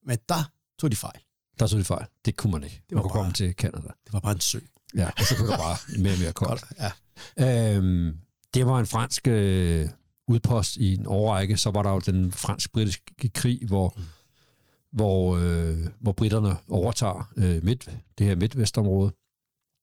[0.06, 1.20] Men der tog de fejl.
[1.58, 2.06] Der så de fejl.
[2.24, 2.82] Det kunne man ikke.
[2.88, 3.88] Det var man kunne bare- komme til Kanada.
[4.04, 4.58] Det var bare en sø.
[4.96, 6.64] Ja, og så blev det bare mere og mere koldt.
[6.78, 7.76] Ja.
[7.76, 8.18] Øhm,
[8.54, 9.88] det var en fransk øh,
[10.28, 11.56] udpost i en årrække.
[11.56, 14.02] Så var der jo den fransk-britiske krig, hvor, mm.
[14.92, 19.12] hvor, øh, hvor britterne overtager øh, midt, det her midtvestområde.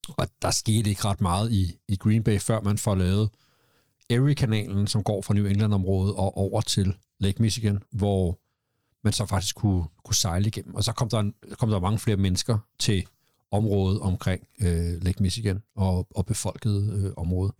[0.08, 3.30] Og der skete ikke ret meget i, i Green Bay, før man får lavet
[4.10, 8.38] Erie-kanalen, som går fra New England-området og over til Lake Michigan, hvor
[9.04, 10.74] man så faktisk kunne, kunne sejle igennem.
[10.74, 13.06] Og så kom der, en, kom der mange flere mennesker til
[13.52, 17.52] området omkring øh, Lake Michigan og, og befolket øh, område.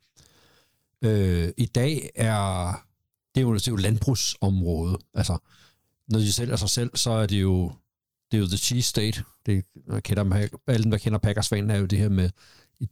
[1.03, 2.73] Øh, I dag er
[3.35, 4.99] det er jo, det er jo landbrugsområde.
[5.15, 5.39] Altså,
[6.09, 7.73] når de sælger sig selv, så er det jo
[8.31, 9.25] det er jo the cheese state.
[9.47, 12.31] Det, man kender, alle dem, der kender Packers fan, er jo det her med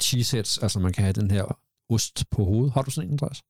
[0.01, 0.59] cheese heads.
[0.59, 1.59] altså man kan have den her
[1.89, 2.73] ost på hovedet.
[2.73, 3.43] Har du sådan en, Andreas?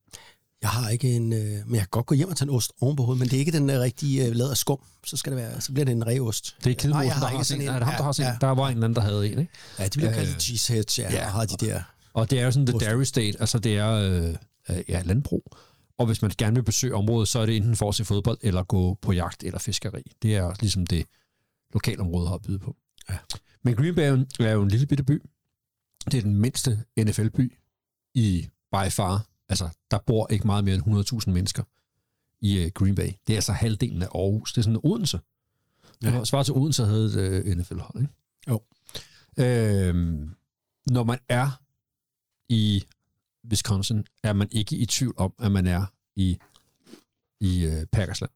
[0.61, 1.33] Jeg har ikke en...
[1.33, 3.27] Øh, men jeg kan godt gå hjem og tage en ost oven på hovedet, men
[3.29, 4.79] det er ikke den øh, rigtige øh, lavet af skum.
[5.05, 6.55] Så, skal det være, så bliver det en reost.
[6.63, 7.67] Det er Kidmosen, der har sådan en.
[7.67, 7.73] en.
[7.75, 8.41] det er ham, der har sådan Ja, en.
[8.41, 9.51] Der var en eller anden, der havde en, ikke?
[9.79, 11.23] Ja, de bliver Øh, kaldt cheeseheads, ja, ja.
[11.23, 11.81] har de der...
[12.13, 14.35] Og det er jo sådan the dairy state, altså det er øh,
[14.69, 15.43] øh, ja, landbrug.
[15.97, 18.37] Og hvis man gerne vil besøge området, så er det enten for at se fodbold,
[18.41, 20.01] eller gå på jagt eller fiskeri.
[20.21, 21.05] Det er ligesom det,
[21.73, 22.75] lokalområdet har at byde på.
[23.09, 23.17] Ja.
[23.63, 25.21] Men Green Bay er jo- er jo en lille bitte by.
[26.05, 27.57] Det er den mindste NFL-by
[28.15, 29.25] i by far.
[29.51, 31.63] Altså, der bor ikke meget mere end 100.000 mennesker
[32.41, 33.09] i uh, Green Bay.
[33.27, 34.53] Det er altså halvdelen af Aarhus.
[34.53, 35.19] Det er sådan Odense.
[36.03, 36.23] Ja.
[36.23, 38.13] Svaret til Odense havde et uh, NFL-hold, ikke?
[38.49, 38.61] Jo.
[39.37, 40.35] Øhm,
[40.91, 41.61] når man er
[42.49, 42.83] i
[43.49, 45.85] Wisconsin, er man ikke i tvivl om, at man er
[46.15, 46.37] i,
[47.39, 48.31] i uh, Packersland.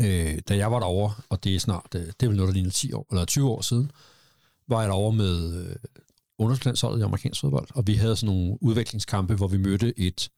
[0.00, 2.54] Øh, da jeg var derovre, og det er snart, øh, det er vel noget, der
[2.54, 3.90] ligner 10 år, eller 20 år siden,
[4.68, 5.76] var jeg derovre med øh,
[6.42, 10.30] underlandsholdet i amerikansk fodbold, og vi havde sådan nogle udviklingskampe, hvor vi mødte et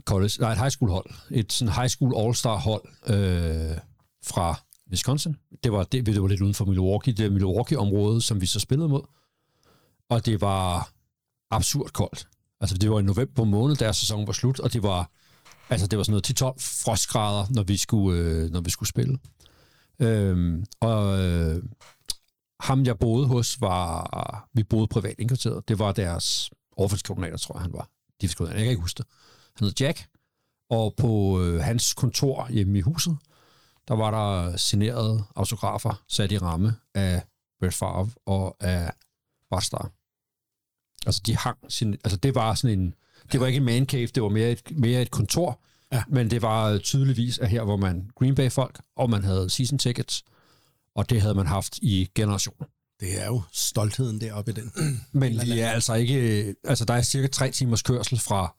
[0.00, 3.78] college, nej, et high school hold, et sådan high school all-star hold øh,
[4.24, 5.36] fra Wisconsin.
[5.64, 8.88] Det var, det, det var lidt uden for Milwaukee, det Milwaukee-område, som vi så spillede
[8.88, 9.02] mod.
[10.08, 10.90] Og det var
[11.50, 12.28] absurd koldt.
[12.60, 15.10] Altså, det var i november måned, da sæson var slut, og det var,
[15.70, 19.18] altså, det var sådan noget 10-12 frostgrader, når vi skulle, øh, når vi skulle spille.
[19.98, 21.62] Øhm, og øh,
[22.60, 24.48] ham, jeg boede hos, var...
[24.54, 25.68] Vi boede privat indkvarteret.
[25.68, 27.88] Det var deres overfaldskoordinator, tror jeg, han var.
[28.20, 29.06] Defenskoordinator, jeg kan ikke huske det.
[29.56, 30.06] Han hed Jack.
[30.70, 33.16] Og på øh, hans kontor hjemme i huset,
[33.88, 37.22] der var der signerede autografer sat i ramme af
[37.60, 38.92] Brett Favre og af
[39.50, 39.92] Bart Starr.
[41.06, 42.94] Altså, de hang sin, altså det var sådan en,
[43.32, 45.60] det var ikke en man cave, det var mere et, mere et kontor,
[45.92, 46.02] Ja.
[46.08, 49.78] men det var tydeligvis, at her var man Green Bay folk, og man havde season
[49.78, 50.24] tickets,
[50.96, 52.66] og det havde man haft i generationer.
[53.00, 54.72] Det er jo stoltheden deroppe i den.
[55.20, 56.54] Men vi er altså ikke...
[56.64, 58.54] Altså, der er cirka tre timers kørsel fra,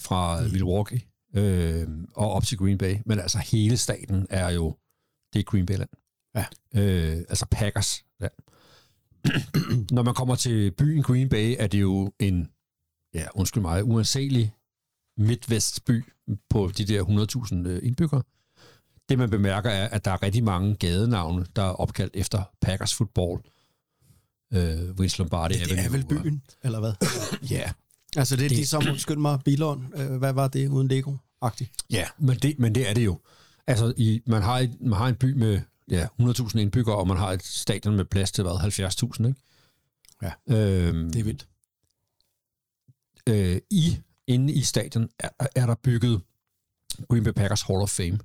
[0.00, 0.52] fra mm.
[0.52, 1.00] Milwaukee
[1.34, 2.96] øh, og op til Green Bay.
[3.06, 4.76] Men altså, hele staten er jo...
[5.32, 5.90] Det er Green Bay-land.
[6.34, 6.44] Ja.
[6.74, 8.32] Øh, altså Packers land.
[9.96, 12.50] Når man kommer til byen Green Bay, er det jo en,
[13.14, 14.54] ja, undskyld mig, uanselig
[15.16, 16.04] midtvestby
[16.50, 17.04] på de der
[17.64, 18.22] 100.000 øh, indbyggere.
[19.08, 22.94] Det, man bemærker, er, at der er rigtig mange gadenavne, der er opkaldt efter Packers
[22.94, 23.40] football.
[24.54, 26.92] Øh, Vince Lombardi Det er Avenue, vel og- byen, eller hvad?
[27.50, 27.72] Ja,
[28.16, 29.92] Altså, det er Det- ligesom, undskyld mig, Bilon.
[29.96, 31.70] Øh, hvad var det uden Lego-agtigt?
[31.90, 33.20] ja men, det, men det er det jo.
[33.66, 37.16] Altså, i, man, har et, man har en by med ja, 100.000 indbyggere, og man
[37.16, 39.40] har et stadion med plads til, hvad, 70.000, ikke?
[40.22, 41.48] Ja, øhm, Det er vildt.
[43.28, 46.20] øh, i, inde i stadion er, er der bygget
[47.08, 48.18] Green Bay Packers Hall of Fame,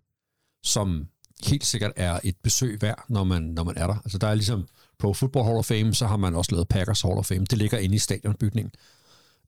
[0.63, 1.07] som
[1.45, 3.95] helt sikkert er et besøg værd, når man, når man er der.
[3.95, 4.67] Altså der er ligesom
[4.99, 7.45] Pro Football Hall of Fame, så har man også lavet Packers Hall of Fame.
[7.45, 8.71] Det ligger inde i stadionbygningen.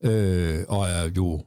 [0.02, 1.44] Øh, og er jo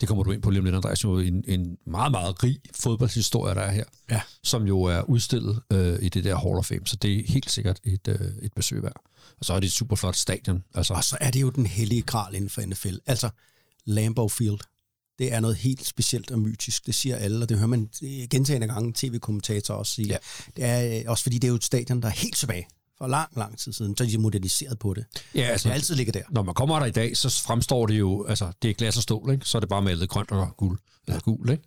[0.00, 2.58] det kommer du ind på lige om lidt, Andreas, jo en, en meget, meget rig
[2.74, 4.20] fodboldshistorie, der er her, Ja.
[4.42, 7.50] som jo er udstillet øh, i det der Hall of Fame, så det er helt
[7.50, 9.02] sikkert et, øh, et besøg værd.
[9.38, 10.64] Og så er det et super flot stadion.
[10.74, 12.96] Altså, Og så er det jo den hellige gral inden for NFL.
[13.06, 13.30] Altså,
[13.84, 14.58] Lambeau Field,
[15.18, 16.86] det er noget helt specielt og mytisk.
[16.86, 17.88] Det siger alle, og det hører man
[18.30, 20.08] gentagende gange tv-kommentatorer også sige.
[20.08, 20.16] Ja.
[20.56, 22.66] Det er øh, også fordi, det er jo et stadion, der er helt tilbage
[22.98, 23.96] for lang, lang tid siden.
[23.96, 25.04] Så er de moderniseret på det.
[25.34, 26.22] ja, Altså, altså, det altid ligger der.
[26.30, 29.02] når man kommer der i dag, så fremstår det jo, altså det er glas og
[29.02, 29.46] stål, ikke?
[29.46, 31.62] så er det bare malet grønt og guld, eller gul, ikke?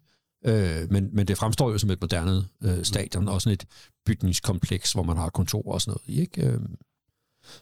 [0.46, 3.66] Øh, men, men det fremstår jo som et moderne øh, stadion, og sådan et
[4.06, 6.42] bygningskompleks, hvor man har kontor og sådan noget ikke?
[6.46, 6.60] Øh,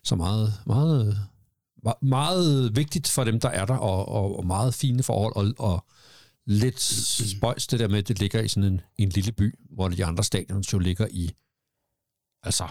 [0.03, 1.17] så meget, meget, me-
[2.01, 5.85] meget vigtigt for dem, der er der, og, og, og meget fine forhold, og, og
[6.45, 9.87] lidt spøjs det der med, at det ligger i sådan en, en lille by, hvor
[9.87, 11.31] de andre stadions jo ligger i,
[12.43, 12.67] altså,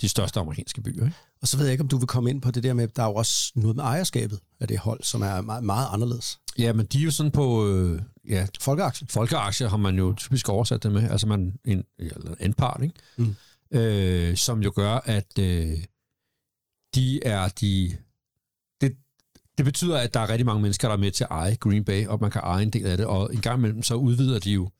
[0.00, 1.16] de største amerikanske byer, ikke?
[1.42, 3.02] Og så ved jeg ikke, om du vil komme ind på det der med, der
[3.02, 6.40] er jo også noget med ejerskabet af det hold, som er meget, meget anderledes.
[6.58, 9.06] Ja, men de er jo sådan på, øh, ja, Folkeaktie.
[9.10, 12.94] folkeaktier har man jo typisk oversat det med, altså man en, eller en part, ikke?
[13.16, 13.34] Mm.
[13.78, 15.78] Øh, som jo gør, at øh,
[16.94, 17.96] de er de...
[19.60, 21.84] Det, betyder, at der er rigtig mange mennesker, der er med til at eje Green
[21.84, 24.38] Bay, og man kan eje en del af det, og en gang imellem så udvider
[24.38, 24.70] de jo,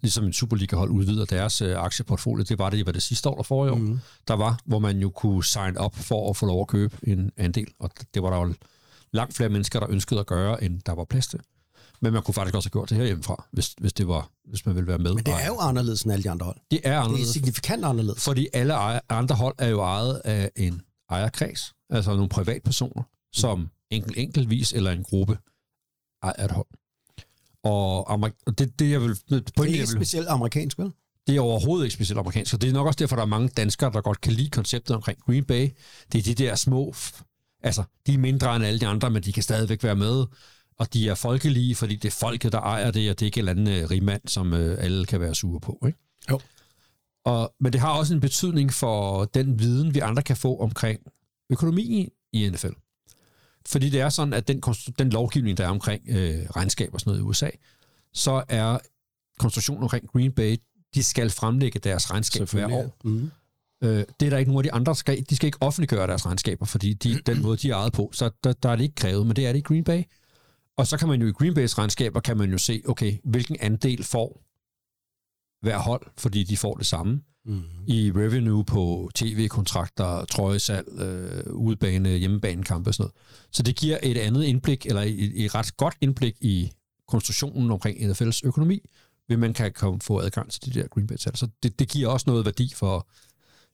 [0.00, 2.44] ligesom en Superliga-hold udvider deres øh, aktieportfolio.
[2.48, 3.98] Det var det, var det sidste år, der forrige år, mm.
[4.28, 7.30] der var, hvor man jo kunne sign op for at få lov at købe en
[7.36, 8.54] andel, og det var der jo
[9.12, 11.40] langt flere mennesker, der ønskede at gøre, end der var plads til.
[12.02, 14.66] Men man kunne faktisk også have gjort det her hjemmefra, hvis, hvis, det var, hvis
[14.66, 15.14] man ville være med.
[15.14, 16.56] Men det Og er jo anderledes end alle de andre hold.
[16.70, 18.24] det er Det er anderledes, signifikant anderledes.
[18.24, 18.74] fordi alle
[19.12, 24.90] andre hold er jo ejet af en ejerkreds, altså nogle privatpersoner, som enkelt enkeltvis eller
[24.90, 25.38] en gruppe
[26.22, 26.66] ejer et hold.
[27.64, 30.92] Og amerik- og det, det, jeg vil, Det er ikke specielt amerikansk, vel?
[31.26, 33.48] det er overhovedet ikke specielt amerikansk, og det er nok også derfor, der er mange
[33.48, 35.68] danskere, der godt kan lide konceptet omkring Green Bay.
[36.12, 36.94] Det er de der små,
[37.62, 40.24] altså, de er mindre end alle de andre, men de kan stadigvæk være med,
[40.78, 43.40] og de er folkelige, fordi det er folket, der ejer det, og det er ikke
[43.40, 45.98] en eller anden øh, rigmand, som øh, alle kan være sure på, ikke?
[46.30, 46.40] Jo.
[47.24, 51.00] Og, men det har også en betydning for den viden, vi andre kan få omkring
[51.50, 52.72] økonomien i NFL.
[53.70, 54.62] Fordi det er sådan, at den,
[54.98, 57.50] den lovgivning, der er omkring øh, regnskab og sådan noget i USA,
[58.14, 58.78] så er
[59.38, 60.56] konstruktionen omkring Green Bay,
[60.94, 62.96] de skal fremlægge deres regnskab hver år.
[63.04, 63.30] Mm.
[63.82, 66.26] Øh, det er der ikke nogen af de andre, skal, de skal ikke offentliggøre deres
[66.26, 68.94] regnskaber, fordi de, den måde, de er ejet på, så der, der er det ikke
[68.94, 70.02] krævet, men det er det i Green Bay.
[70.76, 73.56] Og så kan man jo i Green Bays regnskaber, kan man jo se, okay, hvilken
[73.60, 74.42] andel får
[75.62, 77.20] hver hold, fordi de får det samme.
[77.44, 77.62] Mm.
[77.86, 83.14] I revenue på tv-kontrakter, trøjesalg, øh, udebane, hjemmebanekampe og sådan noget.
[83.52, 86.72] Så det giver et andet indblik, eller et, et ret godt indblik i
[87.08, 88.80] konstruktionen omkring NFL's økonomi,
[89.28, 91.36] ved man kan komme, få adgang til de der Green Bay-tal.
[91.36, 93.08] Så det, det giver også noget værdi for,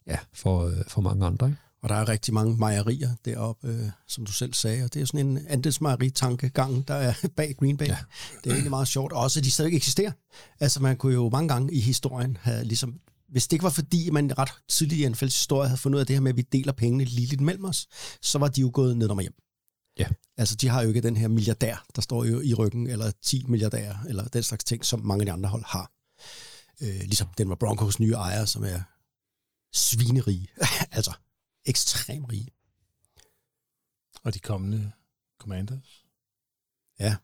[0.07, 1.47] ja, for, øh, for mange andre.
[1.47, 1.59] Ikke?
[1.83, 5.07] Og der er rigtig mange mejerier deroppe, øh, som du selv sagde, og det er
[5.07, 7.87] sådan en andelsmejeri-tankegang, der er bag Green Bay.
[7.87, 7.99] Ja.
[8.45, 10.13] Det er egentlig meget sjovt, og også at de stadig eksisterer.
[10.61, 14.11] Altså man kunne jo mange gange i historien have ligesom, hvis det ikke var fordi,
[14.11, 16.43] man ret tidligt i NFL's historie havde fundet ud af det her med, at vi
[16.43, 17.87] deler pengene ligeligt mellem os,
[18.23, 19.35] så var de jo gået ned og hjem.
[19.99, 20.07] Ja.
[20.37, 23.45] Altså, de har jo ikke den her milliardær, der står jo i ryggen, eller 10
[23.49, 25.91] milliardærer, eller den slags ting, som mange af de andre hold har.
[26.81, 28.81] Øh, ligesom den var Broncos nye ejer, som er
[29.73, 30.49] svinerige.
[30.99, 31.13] altså,
[31.67, 32.49] ekstrem rige.
[34.25, 34.93] Og de kommende
[35.41, 36.05] Commanders.
[37.01, 37.17] Ja,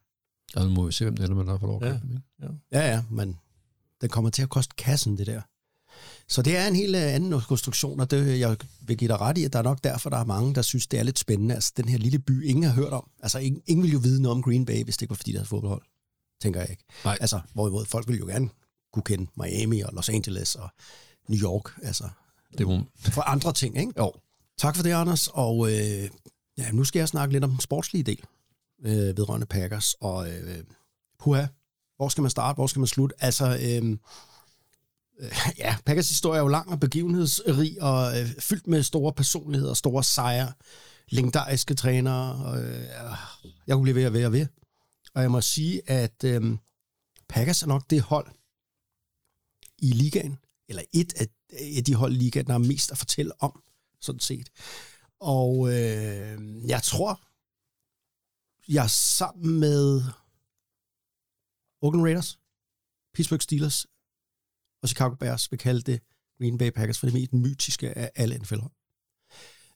[0.57, 1.93] Og nu må vi se, hvem det er, man der får lov at Ja.
[1.93, 2.55] købe dem, ikke?
[2.73, 3.39] ja, ja, men
[4.01, 5.43] den kommer til at koste kassen, det der.
[6.29, 9.39] Så det er en helt øh, anden konstruktion, og det, jeg vil give dig ret
[9.39, 11.55] i, at der er nok derfor, der er mange, der synes, det er lidt spændende.
[11.55, 13.11] Altså, den her lille by, ingen har hørt om.
[13.23, 15.33] Altså, ingen, ingen vil jo vide noget om Green Bay, hvis det ikke var, fordi
[15.33, 15.83] der er fodboldhold.
[16.43, 16.85] Tænker jeg ikke.
[17.05, 17.19] Nej.
[17.21, 18.51] Altså, hvorimod folk vil jo gerne
[18.93, 20.69] kunne kende Miami og Los Angeles og
[21.29, 22.09] New York, altså
[22.59, 23.93] Det må, for andre ting, ikke?
[23.99, 24.13] jo.
[24.59, 25.29] Tak for det, Anders.
[25.29, 26.11] Og øh,
[26.59, 28.25] ja, nu skal jeg snakke lidt om den sportslige del
[28.85, 29.95] øh, vedrørende Packers.
[30.01, 30.65] Og øh,
[31.19, 31.47] puha,
[31.97, 33.15] hvor skal man starte, hvor skal man slutte?
[33.19, 33.99] Altså, øh,
[35.21, 39.75] øh, ja, Packers historie er jo lang og begivenhedsrig og øh, fyldt med store personligheder,
[39.75, 40.53] store sejre,
[41.09, 42.45] legendariske trænere.
[42.45, 42.87] Og, øh,
[43.67, 44.47] jeg kunne blive ved og ved og ved.
[45.15, 46.57] Og jeg må sige, at øh,
[47.29, 48.27] Packers er nok det hold
[49.79, 50.39] i ligaen,
[50.69, 51.27] eller et af,
[51.77, 53.63] af de hold i ligaen, der er mest at fortælle om,
[54.03, 54.49] sådan set.
[55.21, 57.21] Og øh, jeg tror,
[58.69, 60.03] jeg sammen med
[61.83, 62.39] Oakland Raiders,
[63.15, 63.87] Pittsburgh Steelers
[64.83, 66.01] og Chicago Bears vil kalde det
[66.39, 68.55] Green Bay Packers for det mest mytiske af alle nfl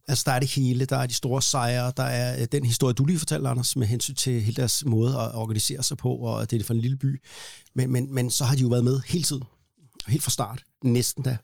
[0.09, 0.85] Altså, der er det hele.
[0.85, 1.93] Der er de store sejre.
[1.97, 5.11] Der er øh, den historie, du lige fortalte, Anders, med hensyn til hele deres måde
[5.11, 7.23] at organisere sig på, og at det er for en lille by.
[7.75, 9.43] Men, men, men så har de jo været med hele tiden.
[10.07, 10.65] Helt fra start.
[10.85, 11.37] Næsten da.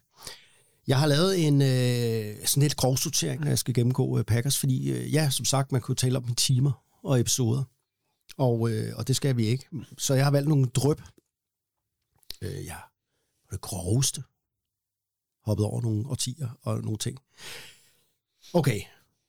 [0.87, 4.59] Jeg har lavet en øh, sådan lidt grov sortering, når jeg skal gennemgå øh, Packers,
[4.59, 7.63] fordi øh, ja, som sagt, man kunne tale om i timer og episoder.
[8.37, 9.65] Og, øh, og det skal vi ikke.
[9.97, 11.01] Så jeg har valgt nogle drøb.
[12.41, 12.77] Øh, ja,
[13.51, 14.23] det groveste.
[15.45, 17.19] Hoppet over nogle årtier og nogle ting.
[18.53, 18.81] Okay,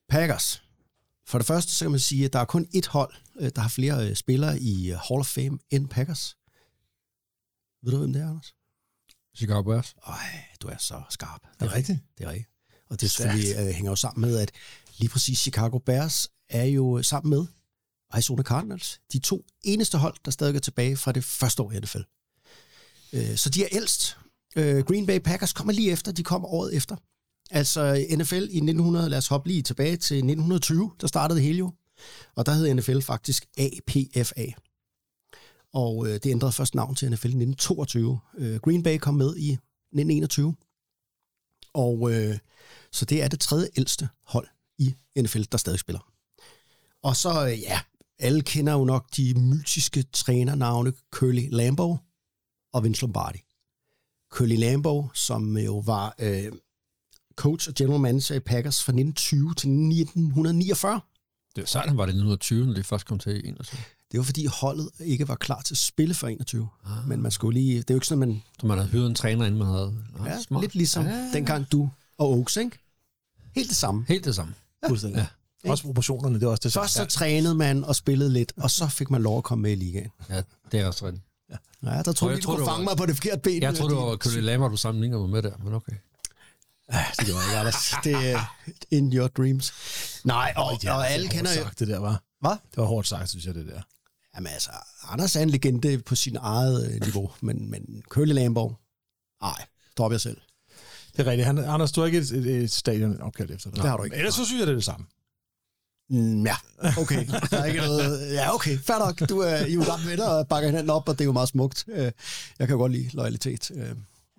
[0.09, 0.62] Packers.
[1.26, 3.61] For det første, så kan man sige, at der er kun ét hold, øh, der
[3.61, 6.36] har flere øh, spillere i øh, Hall of Fame end Packers.
[7.82, 8.55] Ved du, hvem det er, Anders?
[9.37, 9.95] Chicago Bears.
[10.07, 11.41] Ej, du er så skarp.
[11.61, 11.99] Det er rigtigt.
[12.18, 12.49] Det er rigtigt.
[12.91, 14.51] Og det selvfølgelig øh, hænger jo sammen med, at
[14.99, 17.47] lige præcis Chicago Bears er jo sammen med
[18.11, 19.01] Arizona Cardinals.
[19.12, 22.03] De to eneste hold, der stadig er tilbage fra det første år i NFL.
[23.12, 24.16] Øh, så de er ældst.
[24.57, 26.97] Øh, Green Bay Packers kommer lige efter, de kommer året efter.
[27.51, 31.59] Altså NFL i 1900, lad os hoppe lige tilbage til 1920, der startede det hele
[31.59, 31.72] jo.
[32.37, 34.47] Og der hed NFL faktisk APFA.
[35.74, 38.20] Og øh, det ændrede først navn til NFL i 1922.
[38.38, 40.54] Øh, Green Bay kom med i 1921.
[41.74, 42.38] Og øh,
[42.92, 44.46] så det er det tredje ældste hold
[44.78, 46.00] i NFL, der stadig spiller.
[47.02, 47.80] Og så, øh, ja,
[48.18, 51.98] alle kender jo nok de mytiske trænernavne Curly Lambeau
[52.72, 53.38] og Vince Lombardi.
[54.32, 56.52] Curly Lambeau, som jo var øh,
[57.36, 61.00] coach og general manager i Packers fra 1920 til 1949.
[61.54, 63.80] Det var sejt, han var det 1920, når det først kom til 21.
[64.14, 66.68] Det var fordi holdet ikke var klar til at spille for 21.
[66.86, 67.08] Ah.
[67.08, 67.76] Men man skulle lige...
[67.76, 68.42] Det er jo ikke sådan, man...
[68.60, 69.94] Så man havde hyret en træner, inden man havde...
[70.18, 70.60] Nå, Ja, smart.
[70.60, 72.78] lidt ligesom Ja, dengang du og Oaks, ikke?
[73.54, 74.04] Helt det samme.
[74.08, 74.54] Helt det samme.
[74.88, 75.26] Fuldstændig.
[75.64, 75.70] Ja.
[75.70, 77.08] Også proportionerne, det er også det Først så samme.
[77.10, 80.10] trænede man og spillede lidt, og så fik man lov at komme med i ligaen.
[80.30, 80.42] Ja,
[80.72, 81.24] det er også rigtigt.
[81.84, 83.62] Ja, der troede jeg du kunne fange var- mig på det forkerte ben.
[83.62, 85.92] Jeg troede, det var Kølle Lammer, du sammenligner mig med der, men okay.
[87.18, 87.94] Det gjorde jeg Anders.
[88.04, 88.54] Det er
[88.90, 89.72] in your dreams.
[90.24, 91.64] Nej, og, Ja, og alle det var kender hårdt jo...
[91.64, 92.22] sagt, det der var.
[92.40, 92.50] Hvad?
[92.50, 93.80] Det var hårdt sagt, synes jeg, det der.
[94.37, 94.70] Jamen altså,
[95.09, 98.78] Anders er en legende på sin eget øh, niveau, men, men Curly Lamborg,
[99.43, 99.66] nej,
[99.99, 100.37] drop jer selv.
[101.16, 101.47] Det er rigtigt.
[101.47, 103.82] Han, Anders, du har ikke et, et, et stadion opkaldt efter dig.
[103.82, 104.16] Det har du ikke.
[104.16, 105.07] Ellers så synes jeg, det er det samme.
[106.11, 106.57] Mm, ja,
[106.99, 107.26] okay.
[107.51, 108.32] Der er ikke noget...
[108.32, 108.78] Ja, okay.
[108.78, 109.28] Fair nok.
[109.28, 111.32] Du er I er jo gamle venner og bakker hinanden op, og det er jo
[111.32, 111.85] meget smukt.
[111.89, 112.12] Øh,
[112.59, 113.70] Jeg kan godt lide loyalitet.
[113.74, 113.91] Øh,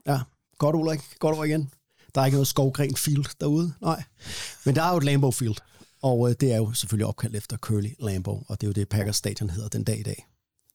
[0.07, 0.19] Ja,
[0.57, 0.99] godt Ulrik.
[1.19, 1.69] Godt over igen.
[2.15, 3.73] Der er ikke noget skovgren field derude.
[3.81, 4.03] Nej.
[4.65, 5.55] Men der er jo et Lambeau Field.
[6.09, 8.89] Og øh, det er jo selvfølgelig opkaldt efter Curly Lambeau, og det er jo det
[8.89, 10.27] Packers stadion hedder den dag i dag.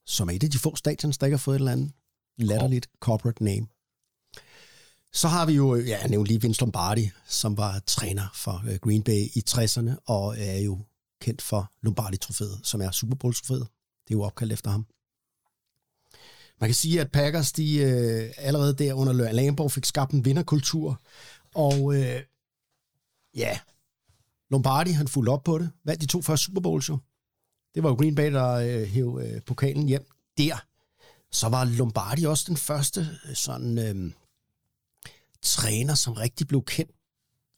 [0.07, 1.93] Som er et af de få stadions, der ikke har fået et eller andet
[2.39, 3.66] latterligt corporate name.
[5.12, 8.76] Så har vi jo, ja, jeg nævnte lige Vince Lombardi, som var træner for øh,
[8.76, 10.78] Green Bay i 60'erne, og er jo
[11.20, 13.66] kendt for Lombardi-trofæet, som er Super Bowl-trofæet.
[14.09, 14.87] Det er jo opkaldt efter ham.
[16.61, 21.01] Man kan sige, at Packers, de øh, allerede der under Lambeau fik skabt en vinderkultur,
[21.55, 22.22] og øh,
[23.35, 23.59] ja,
[24.51, 25.70] Lombardi, han fulgte op på det.
[25.84, 26.98] Vandt de to første Super Bowls jo.
[27.74, 30.07] Det var jo Green Bay, der øh, hæv øh, pokalen hjem
[30.38, 30.66] der.
[31.32, 34.12] Så var Lombardi også den første øh, sådan øh,
[35.42, 36.92] træner, som rigtig blev kendt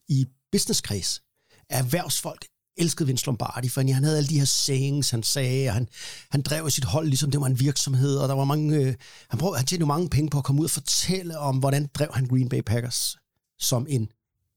[0.07, 1.23] i businesskreds.
[1.69, 2.45] Erhvervsfolk
[2.77, 5.87] elskede Vince Lombardi, for han havde alle de her sayings, han sagde, og han,
[6.29, 8.95] han drev sit hold, ligesom det var en virksomhed, og der var mange, øh,
[9.29, 11.89] han, prøvede, han tjente jo mange penge på at komme ud og fortælle om, hvordan
[11.93, 13.17] drev han Green Bay Packers
[13.59, 14.11] som en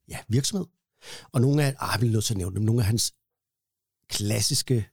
[0.09, 0.67] ja, virksomhed.
[1.33, 3.15] Og nogle af, ah, jeg bliver nødt til at nævne dem, nogle af hans
[4.09, 4.89] klassiske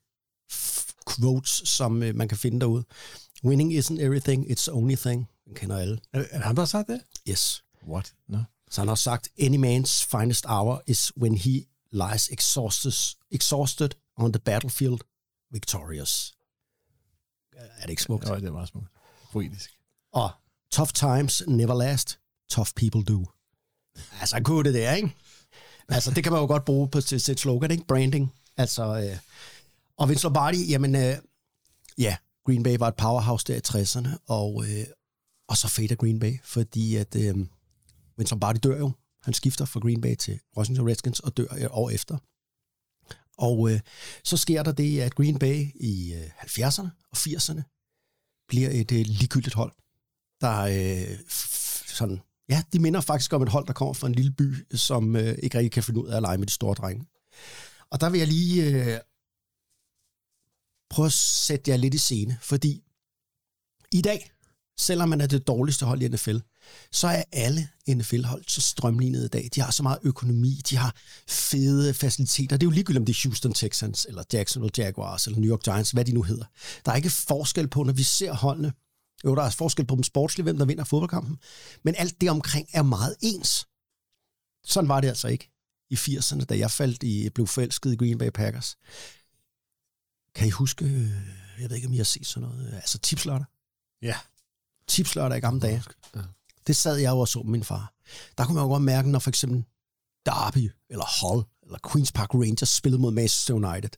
[1.10, 2.84] quotes, som øh, man kan finde derude.
[3.44, 5.30] Winning isn't everything, it's only thing.
[5.46, 6.00] Den kender alle.
[6.14, 7.02] Er, er ham, der har sagt det?
[7.30, 7.64] Yes.
[7.88, 8.14] What?
[8.28, 8.40] No.
[8.72, 14.34] Så han har sagt, any man's finest hour is when he lies exhausted, exhausted on
[14.34, 15.00] the battlefield
[15.52, 16.36] victorious.
[17.56, 18.26] Er det ikke smukt?
[18.26, 18.88] Ja, det er meget smukt.
[19.32, 19.78] Poetisk.
[20.12, 20.32] Og
[20.72, 23.26] tough times never last, tough people do.
[24.20, 25.16] Altså, han kunne det der, ikke?
[25.90, 27.84] Altså, det kan man jo godt bruge på til, til slogan, ikke?
[27.88, 28.34] Branding.
[28.58, 29.18] Altså, øh,
[29.98, 31.16] og Vince Lombardi, jamen, øh,
[31.98, 34.86] ja, Green Bay var et powerhouse der i 60'erne, og, øh,
[35.48, 37.36] og så fader Green Bay, fordi at øh,
[38.18, 38.92] Vince Lombardi dør jo.
[39.24, 42.18] Han skifter fra Green Bay til Washington Redskins og dør et år efter.
[43.38, 43.80] Og øh,
[44.24, 47.62] så sker der det, at Green Bay i øh, 70'erne og 80'erne
[48.48, 49.72] bliver et øh, ligegyldigt hold,
[50.42, 54.16] der øh, f- sådan, ja, de minder faktisk om et hold, der kommer fra en
[54.16, 56.76] lille by, som øh, ikke rigtig kan finde ud af at lege med de store
[56.76, 57.06] drenge.
[57.90, 59.00] Og der vil jeg lige øh,
[60.90, 62.84] prøve at sætte jer lidt i scene, fordi
[63.92, 64.32] i dag,
[64.80, 66.38] selvom man er det dårligste hold i NFL,
[66.92, 69.50] så er alle NFL-hold så strømlignede i dag.
[69.56, 70.96] De har så meget økonomi, de har
[71.28, 72.58] fede faciliteter.
[72.58, 75.64] Det er jo ligegyldigt, om det er Houston Texans, eller Jacksonville Jaguars, eller New York
[75.64, 76.46] Giants, hvad de nu hedder.
[76.86, 78.74] Der er ikke forskel på, når vi ser holdene.
[79.26, 81.40] Jo, der er forskel på dem sportsligt, hvem der vinder fodboldkampen.
[81.84, 83.68] Men alt det omkring er meget ens.
[84.66, 85.52] Sådan var det altså ikke
[85.90, 88.78] i 80'erne, da jeg faldt i, blev forelsket i Green Bay Packers.
[90.36, 91.12] Kan I huske, øh,
[91.60, 93.46] jeg ved ikke, om I har set sådan noget, øh, altså tipslørdag?
[94.02, 94.16] Ja.
[94.88, 95.84] Tipslørdag i gamle dage.
[96.16, 96.22] Ja.
[96.68, 97.94] Det sad jeg jo og så med min far.
[98.38, 99.64] Der kunne man jo godt mærke, når for eksempel
[100.26, 103.90] Derby, eller Hull, eller Queen's Park Rangers spillede mod Manchester United.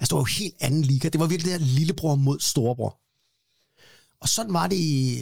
[0.00, 1.08] Altså, det var jo helt anden liga.
[1.08, 3.00] Det var virkelig det her lillebror mod storebror.
[4.20, 5.18] Og sådan var det i,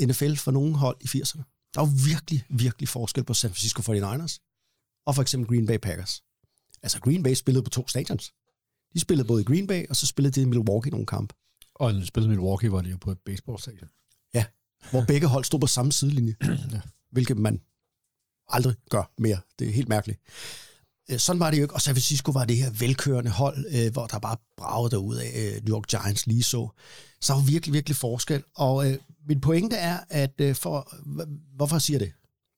[0.00, 1.70] i NFL for nogle hold i 80'erne.
[1.74, 4.38] Der var virkelig, virkelig forskel på San Francisco 49ers
[5.06, 6.22] og for eksempel Green Bay Packers.
[6.82, 8.32] Altså, Green Bay spillede på to stadions.
[8.94, 11.34] De spillede både i Green Bay, og så spillede de i Milwaukee nogle kampe.
[11.74, 13.88] Og en spillet Milwaukee var det jo på et baseballstadion.
[14.34, 14.44] Ja,
[14.90, 16.36] hvor begge hold stod på samme sidelinje.
[16.72, 16.80] ja.
[17.10, 17.60] Hvilket man
[18.48, 19.40] aldrig gør mere.
[19.58, 20.20] Det er helt mærkeligt.
[21.10, 21.74] Øh, sådan var det jo ikke.
[21.74, 25.32] Og San Francisco var det her velkørende hold, øh, hvor der bare bragede derud af
[25.36, 26.68] øh, New York Giants lige så.
[27.20, 28.42] Så der var virkelig, virkelig forskel.
[28.56, 28.86] Og
[29.28, 30.94] min pointe er, at for,
[31.56, 32.12] hvorfor siger jeg det?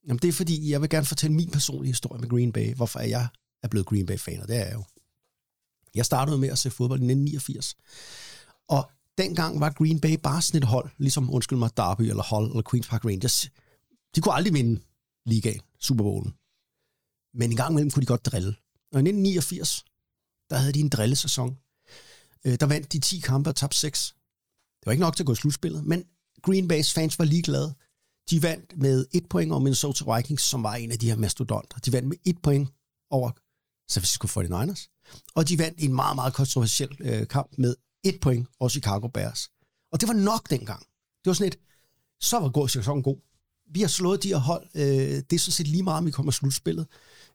[0.09, 2.74] Jamen, det er fordi, jeg vil gerne fortælle min personlige historie med Green Bay.
[2.74, 3.26] Hvorfor er jeg
[3.62, 4.84] er blevet Green Bay-fan, og det er jeg jo.
[5.95, 7.76] Jeg startede med at se fodbold i 1989.
[8.68, 12.51] Og dengang var Green Bay bare sådan et hold, ligesom, undskyld mig, Derby eller Hull
[12.51, 13.51] eller Queen's Park Rangers.
[14.16, 14.80] De kunne aldrig vinde
[15.26, 16.34] ligaen, Super Bowlen.
[17.35, 18.49] Men en gang imellem kunne de godt drille.
[18.93, 19.85] Og i 1989,
[20.51, 21.59] der havde de en drillesæson.
[22.45, 24.14] Øh, Der vandt de 10 kampe og tabte 6.
[24.80, 26.05] Det var ikke nok til at gå i slutspillet, men
[26.43, 27.74] Green Bay's fans var ligeglade.
[28.30, 31.78] De vandt med et point over Minnesota Vikings, som var en af de her mastodonter.
[31.78, 32.68] De vandt med et point
[33.11, 33.30] over
[33.89, 34.89] San Francisco 49ers.
[35.35, 39.51] Og de vandt en meget, meget kontroversiel øh, kamp med et point over Chicago Bears.
[39.93, 40.80] Og det var nok dengang.
[40.80, 41.59] Det var sådan et,
[42.20, 43.16] så var god sæsonen god.
[43.70, 44.66] Vi har slået de her hold.
[44.74, 46.87] Øh, det er sådan set lige meget, om vi kommer i slutspillet.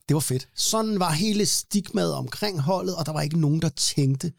[0.09, 0.49] Det var fedt.
[0.55, 4.33] Sådan var hele stigmaet omkring holdet, og der var ikke nogen, der tænkte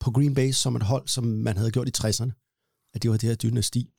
[0.00, 2.90] på Green Bay som et hold, som man havde gjort i 60'erne.
[2.94, 3.90] At det var det her dynasti.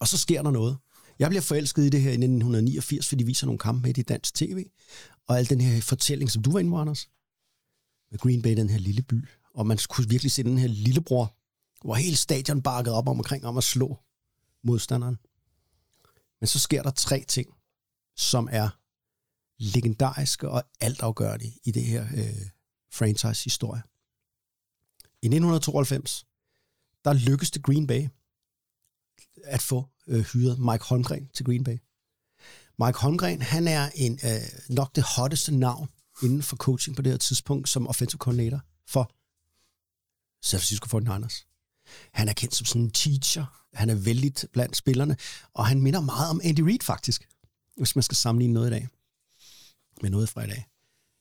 [0.00, 0.78] Og så sker der noget.
[1.18, 4.02] Jeg bliver forelsket i det her i 1989, fordi de viser nogle kampe med i
[4.02, 4.66] dansk tv.
[5.26, 7.08] Og al den her fortælling, som du var inde på, Anders.
[8.10, 9.28] Med Green Bay, den her lille by.
[9.54, 11.36] Og man kunne virkelig se den her lillebror,
[11.84, 13.98] hvor hele stadion bakkede op omkring om at slå
[14.64, 15.18] modstanderen.
[16.40, 17.48] Men så sker der tre ting,
[18.16, 18.83] som er
[19.64, 22.46] legendariske og altafgørende i det her øh,
[22.92, 23.82] franchise-historie.
[25.22, 26.26] I 1992,
[27.04, 28.08] der lykkedes det Green Bay
[29.44, 31.78] at få øh, hyret Mike Holmgren til Green Bay.
[32.78, 35.88] Mike Holmgren, han er en øh, nok det hotteste navn
[36.22, 39.12] inden for coaching på det her tidspunkt som offensive coordinator for
[40.42, 41.44] San Francisco 49ers.
[42.12, 43.66] Han er kendt som sådan en teacher.
[43.74, 45.16] Han er vældig blandt spillerne,
[45.54, 47.28] og han minder meget om Andy Reid faktisk,
[47.76, 48.88] hvis man skal sammenligne noget i dag
[50.04, 50.68] med noget fra i dag.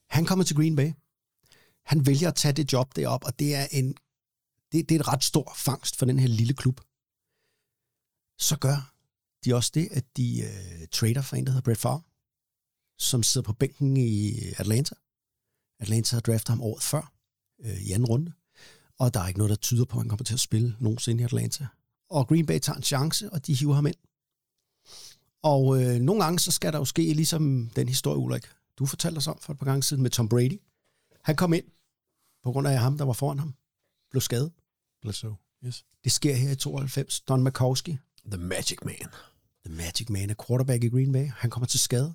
[0.10, 0.92] Han kommer til Green Bay.
[1.86, 3.96] Han vælger at tage det job derop, og det er en
[4.72, 6.82] det, det er et ret stor fangst for den her lille klub.
[8.38, 8.94] Så gør
[9.46, 12.02] de også det, at de øh, trader for en, der hedder Brett Favre,
[12.98, 14.96] som sidder på bænken i Atlanta.
[15.80, 17.14] Atlanta har draftet ham året før,
[17.60, 18.32] øh, i anden runde.
[19.00, 21.22] Og der er ikke noget, der tyder på, at han kommer til at spille nogensinde
[21.22, 21.68] i Atlanta.
[22.10, 23.96] Og Green Bay tager en chance, og de hiver ham ind.
[25.42, 28.46] Og øh, nogle gange, så skal der jo ske, ligesom den historie, Ulrik,
[28.80, 30.62] du fortalte os om for et par gange siden med Tom Brady.
[31.24, 31.66] Han kom ind,
[32.44, 33.56] på grund af ham, der var foran ham,
[34.12, 34.52] blev skadet.
[35.02, 35.36] Bledsoe.
[35.66, 35.86] Yes.
[36.04, 37.22] Det sker her i 92.
[37.22, 39.08] Don Makowski, The Magic Man.
[39.66, 41.28] the magic man, er quarterback i Green Bay.
[41.28, 42.14] Han kommer til skade,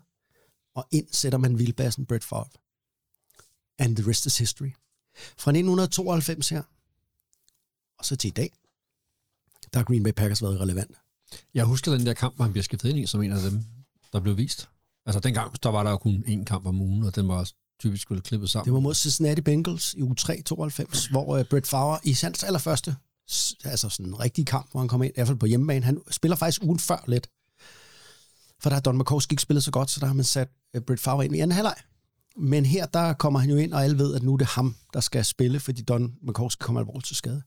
[0.75, 2.49] og ind sætter man vildbassen Brett Favre.
[3.79, 4.71] And the rest is history.
[5.17, 6.63] Fra 1992 her,
[7.99, 8.53] og så til i dag,
[9.73, 10.97] der har Green Bay Packers været relevant.
[11.55, 13.65] Jeg husker den der kamp, hvor han bliver skiftet ind i, som en af dem,
[14.13, 14.69] der blev vist.
[15.09, 17.55] Altså dengang, der var der jo kun én kamp om ugen, og den var også
[17.81, 18.65] typisk vel klippet sammen.
[18.65, 22.45] Det var mod Cincinnati Bengals i u 3 92, hvor uh, Brett Favre i hans
[22.45, 22.97] allerførste
[23.65, 25.85] altså sådan en rigtig kamp, hvor han kom ind, i hvert fald på hjemmebane.
[25.85, 27.29] Han spiller faktisk ugen før lidt.
[28.61, 30.83] For der har Don Makowski ikke spillet så godt, så der har man sat uh,
[30.83, 31.77] Brett Favre ind i anden halvleg.
[32.37, 34.77] Men her, der kommer han jo ind, og alle ved, at nu er det ham,
[34.93, 37.43] der skal spille, fordi Don Makowski kommer alvorligt til skade.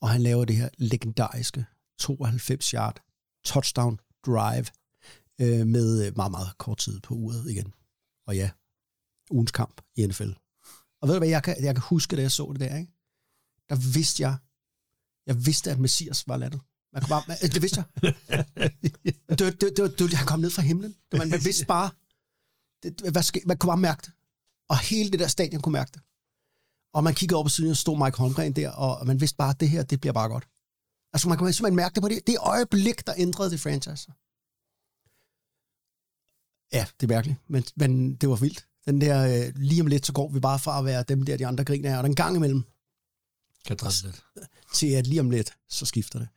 [0.00, 1.64] Og han laver det her legendariske
[2.02, 2.96] 92-yard
[3.44, 4.66] touchdown drive
[5.40, 7.74] øh, med meget, meget kort tid på uret igen.
[8.26, 8.50] Og ja,
[9.30, 10.30] ugens kamp i NFL.
[11.00, 12.92] Og ved du hvad, jeg kan, jeg kan huske, da jeg så det der, ikke?
[13.68, 14.36] der vidste jeg,
[15.26, 16.60] jeg vidste, at Messias var landet.
[16.92, 18.14] Man kunne bare, man, det vidste jeg.
[19.38, 20.94] det, det, det, det, han kom ned fra himlen.
[21.12, 21.90] Man, man vidste bare,
[22.82, 24.12] det, hvad ske, man kunne bare mærke det.
[24.68, 26.02] Og hele det der stadion kunne mærke det.
[26.94, 29.50] Og man kiggede over på siden, og stod Mike Holmgren der, og man vidste bare,
[29.50, 30.48] at det her, det bliver bare godt.
[31.12, 34.12] Altså, man kunne simpelthen mærke det på det, det øjeblik, der ændrede det franchise.
[36.72, 38.66] Ja, det er mærkeligt, men, men det var vildt.
[38.86, 41.36] Den der, øh, lige om lidt, så går vi bare fra at være dem der,
[41.36, 42.64] de andre griner af, og den gang imellem,
[43.66, 44.24] Kan lidt.
[44.74, 46.28] til at lige om lidt, så skifter det.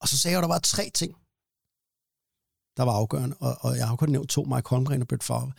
[0.00, 1.12] Og så sagde jeg, at der var tre ting,
[2.76, 5.52] der var afgørende, og, og jeg har kun nævnt to, Mike Holmgren og Brett Favre.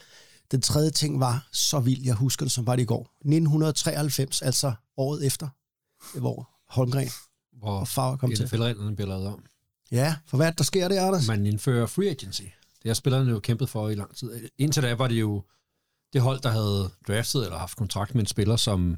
[0.52, 3.02] Den tredje ting var så vild, jeg husker det som var det i går.
[3.02, 5.48] 1993, altså året efter,
[6.20, 7.10] hvor Holmgren
[7.52, 8.46] Hvor og Favre kom til.
[8.46, 9.46] NFL-reglerne bliver lavet om.
[9.92, 11.28] Ja, for hvad er det, der sker der, Anders?
[11.28, 12.42] Man indfører free agency.
[12.88, 14.50] Det har spillerne jo kæmpet for i lang tid.
[14.58, 15.44] Indtil da var det jo
[16.14, 18.98] det hold, der havde draftet eller haft kontrakt med en spiller, som,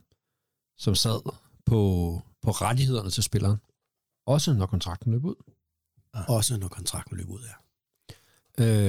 [0.77, 1.31] som sad
[1.65, 3.57] på, på rettighederne til spilleren.
[4.25, 5.35] Også når kontrakten løb ud.
[6.27, 7.53] Også når kontrakten løb ud, ja.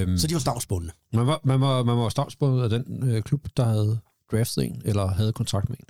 [0.01, 0.91] Øhm, Så de var stavsbundne.
[1.13, 3.99] man, var, man, var, man var stavsbundet af den øh, klub, der havde
[4.31, 5.85] draftet en, eller havde kontrakt med en.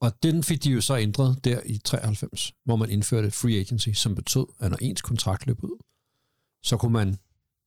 [0.00, 3.88] Og den fik de jo så ændret der i 93, hvor man indførte free agency,
[3.88, 5.78] som betød, at når ens kontrakt løb ud,
[6.62, 7.18] så kunne man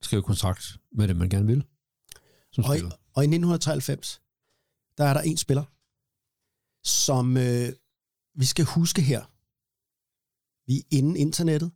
[0.02, 1.64] skrive kontrakt med det, man gerne ville.
[2.52, 2.96] Som Og i, spiller.
[3.14, 4.22] og i 1993,
[4.98, 5.64] der er der en spiller,
[6.84, 7.74] som øh,
[8.36, 9.22] vi skal huske her.
[10.68, 11.72] Vi er inden internettet.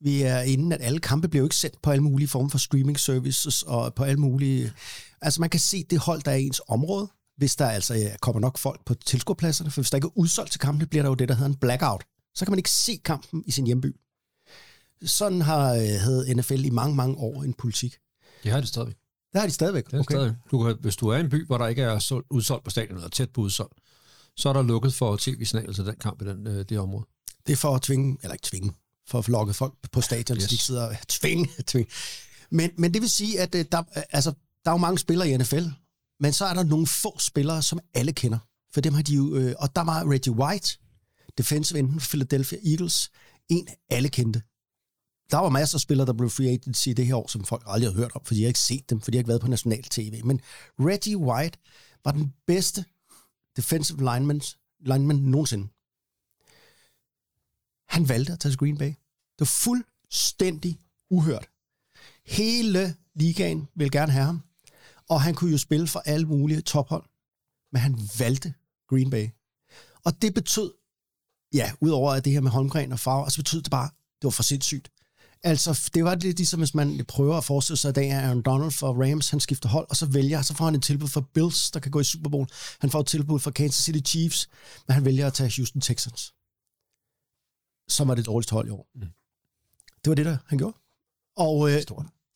[0.00, 2.58] Vi er inden, at alle kampe bliver jo ikke sendt på alle mulige former for
[2.58, 4.72] streaming services og på alle mulige...
[5.20, 8.40] Altså man kan se det hold, der er ens område, hvis der altså øh, kommer
[8.40, 11.14] nok folk på tilskuerpladserne, for hvis der ikke er udsolgt til kampene, bliver der jo
[11.14, 12.04] det, der hedder en blackout.
[12.34, 13.96] Så kan man ikke se kampen i sin hjemby.
[15.06, 17.96] Sådan har øh, havde NFL i mange, mange år en politik.
[18.44, 18.96] De har det stadigvæk.
[19.32, 19.86] Der har de stadigvæk.
[19.86, 20.14] Det er okay.
[20.14, 20.36] stadig.
[20.50, 22.70] Du kan, hvis du er i en by, hvor der ikke er solgt, udsolgt på
[22.70, 23.74] stadion, eller tæt på udsolgt,
[24.36, 27.06] så er der lukket for tv-signalet til den kamp i den, øh, det område.
[27.46, 28.72] Det er for at tvinge, eller ikke tvinge,
[29.08, 30.42] for at få lukket folk på stadion, yes.
[30.42, 31.90] så de ikke sidder og tvinge, tvinge.
[32.50, 34.30] Men, men det vil sige, at øh, der, øh, altså,
[34.64, 35.64] der er jo mange spillere i NFL,
[36.20, 38.38] men så er der nogle få spillere, som alle kender.
[38.74, 40.78] For dem har de jo, øh, og der var Reggie White,
[41.38, 43.10] defensive enden for Philadelphia Eagles,
[43.48, 44.42] en alle kendte.
[45.30, 47.90] Der var masser af spillere, der blev free agency det her år, som folk aldrig
[47.90, 49.82] har hørt om, fordi jeg ikke set dem, fordi jeg har ikke været på national
[49.82, 50.24] tv.
[50.24, 50.40] Men
[50.78, 51.58] Reggie White
[52.04, 52.84] var den bedste
[53.56, 54.40] defensive lineman,
[54.80, 55.68] lineman nogensinde.
[57.88, 58.88] Han valgte at tage til Green Bay.
[59.38, 61.48] Det var fuldstændig uhørt.
[62.26, 64.42] Hele ligaen ville gerne have ham,
[65.08, 67.04] og han kunne jo spille for alle mulige tophold,
[67.72, 68.54] men han valgte
[68.88, 69.28] Green Bay.
[70.04, 70.72] Og det betød,
[71.54, 73.90] ja, udover at det her med Holmgren og Favre, så betød det bare,
[74.22, 74.90] det var for sindssygt.
[75.46, 78.42] Altså, det var lidt ligesom, hvis man prøver at forestille sig, at dag er Aaron
[78.42, 81.20] Donald for Rams, han skifter hold, og så vælger, så får han et tilbud for
[81.20, 82.48] Bills, der kan gå i Super Bowl.
[82.80, 84.48] Han får et tilbud for Kansas City Chiefs,
[84.88, 86.34] men han vælger at tage Houston Texans.
[87.88, 88.86] Som var det dårligste hold i år.
[88.94, 89.00] Mm.
[90.04, 90.76] Det var det, der han gjorde.
[91.36, 91.82] Og øh,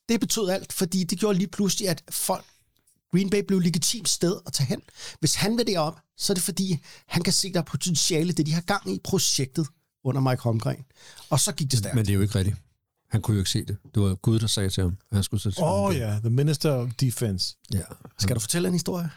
[0.09, 2.44] det betød alt, fordi det gjorde lige pludselig, at folk,
[3.12, 4.82] Green Bay blev et legitimt sted at tage hen.
[5.20, 8.46] Hvis han vil derop, så er det fordi, han kan se, der er potentiale, det
[8.46, 9.66] de har gang i projektet
[10.04, 10.84] under Mike Holmgren.
[11.30, 11.94] Og så gik det stærkt.
[11.94, 12.56] Men det er jo ikke rigtigt.
[13.11, 13.76] Han kunne jo ikke se det.
[13.94, 16.20] Det var Gud, der sagde til ham, at han skulle sætte Åh oh, ja, yeah,
[16.20, 17.56] the minister of defense.
[17.72, 17.80] ja.
[18.18, 19.11] Skal du fortælle en historie?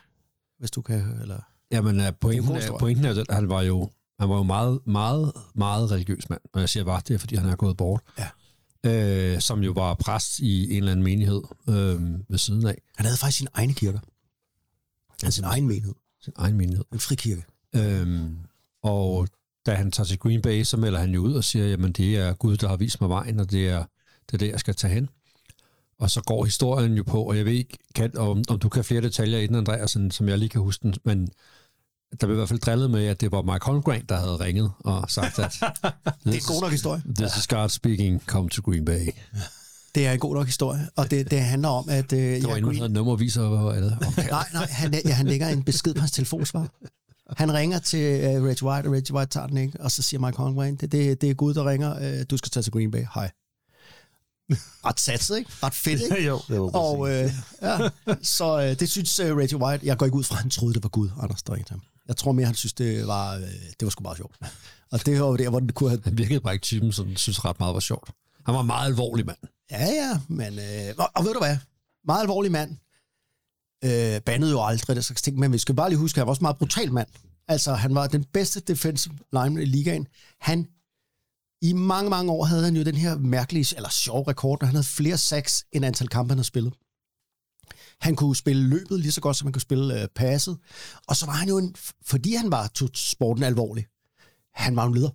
[0.59, 1.39] Hvis du kan, eller...
[1.71, 3.89] Jamen, uh, en pointen, er, pointen er, at han var jo
[4.21, 6.41] han var jo meget, meget, meget religiøs mand.
[6.53, 8.01] Og jeg siger bare, det er, fordi han er gået bort.
[8.19, 8.29] Ja.
[8.85, 12.81] Øh, som jo var præst i en eller anden menighed øh, ved siden af.
[12.95, 13.99] Han havde faktisk sin egne kirker.
[15.23, 15.93] Han sin egen menighed.
[16.21, 16.85] Sin egen menighed.
[16.93, 17.45] En frikirke.
[17.75, 18.37] Øhm,
[18.83, 19.27] og
[19.65, 22.17] da han tager til Green Bay, så melder han jo ud og siger, jamen det
[22.17, 23.83] er Gud, der har vist mig vejen, og det er
[24.25, 25.09] det, er det jeg skal tage hen.
[25.99, 28.83] Og så går historien jo på, og jeg ved ikke, kan, om, om du kan
[28.83, 31.29] flere detaljer i den, Andreasen, som jeg lige kan huske den, men
[32.21, 34.71] der blev i hvert fald drillet med, at det var Mike Holmgren, der havde ringet
[34.79, 35.63] og sagt, at Det
[36.25, 37.01] er en god nok historie.
[37.17, 39.07] This is God speaking, come to Green Bay.
[39.95, 40.87] Det er en god nok historie.
[40.95, 42.13] Og det, det handler om, at...
[42.13, 43.41] Øh, Det var ja, endnu Green- noget nummerviser,
[43.81, 43.97] det?
[44.07, 44.29] Okay.
[44.29, 46.67] Nej, nej, han, ja, han lægger en besked på hans telefonsvar.
[47.37, 50.19] Han ringer til uh, Reggie White, og Reggie White tager den ikke, og så siger
[50.19, 52.91] Mike Holmgren, det, det, det er Gud, der ringer, uh, du skal tage til Green
[52.91, 53.31] Bay, hej.
[54.85, 55.51] Ret satset, ikke?
[55.63, 56.25] Ret fedt, ikke?
[56.29, 57.89] jo, det var Og øh, ja,
[58.21, 60.73] så øh, det synes øh, Reggie White, jeg går ikke ud fra, at han troede,
[60.73, 61.81] det var Gud, Anders, der ringede til ham.
[62.07, 64.35] Jeg tror mere, han synes, det var, øh, det var sgu meget sjovt.
[64.91, 66.01] Og det var jo der, hvor det kunne have...
[66.03, 68.09] Han virkede bare ikke typen, som synes ret meget var sjovt.
[68.45, 69.37] Han var en meget alvorlig mand.
[69.71, 70.59] Ja, ja, men...
[70.59, 71.57] Øh, og, og ved du hvad?
[72.05, 72.77] Meget alvorlig mand.
[73.83, 76.27] Øh, bandede jo aldrig det slags ting, men vi skal bare lige huske, at han
[76.27, 77.07] var også meget brutal mand.
[77.47, 80.07] Altså, han var den bedste defensive lineman i ligaen.
[80.39, 80.67] Han,
[81.61, 84.75] i mange, mange år havde han jo den her mærkelige, eller sjove rekord, når han
[84.75, 86.73] havde flere sacks end antal kampe, han havde spillet.
[88.01, 90.57] Han kunne spille løbet lige så godt, som han kunne spille øh, passet.
[91.07, 91.75] Og så var han jo en,
[92.05, 93.85] fordi han var tog sporten alvorlig,
[94.53, 95.09] han var en leder.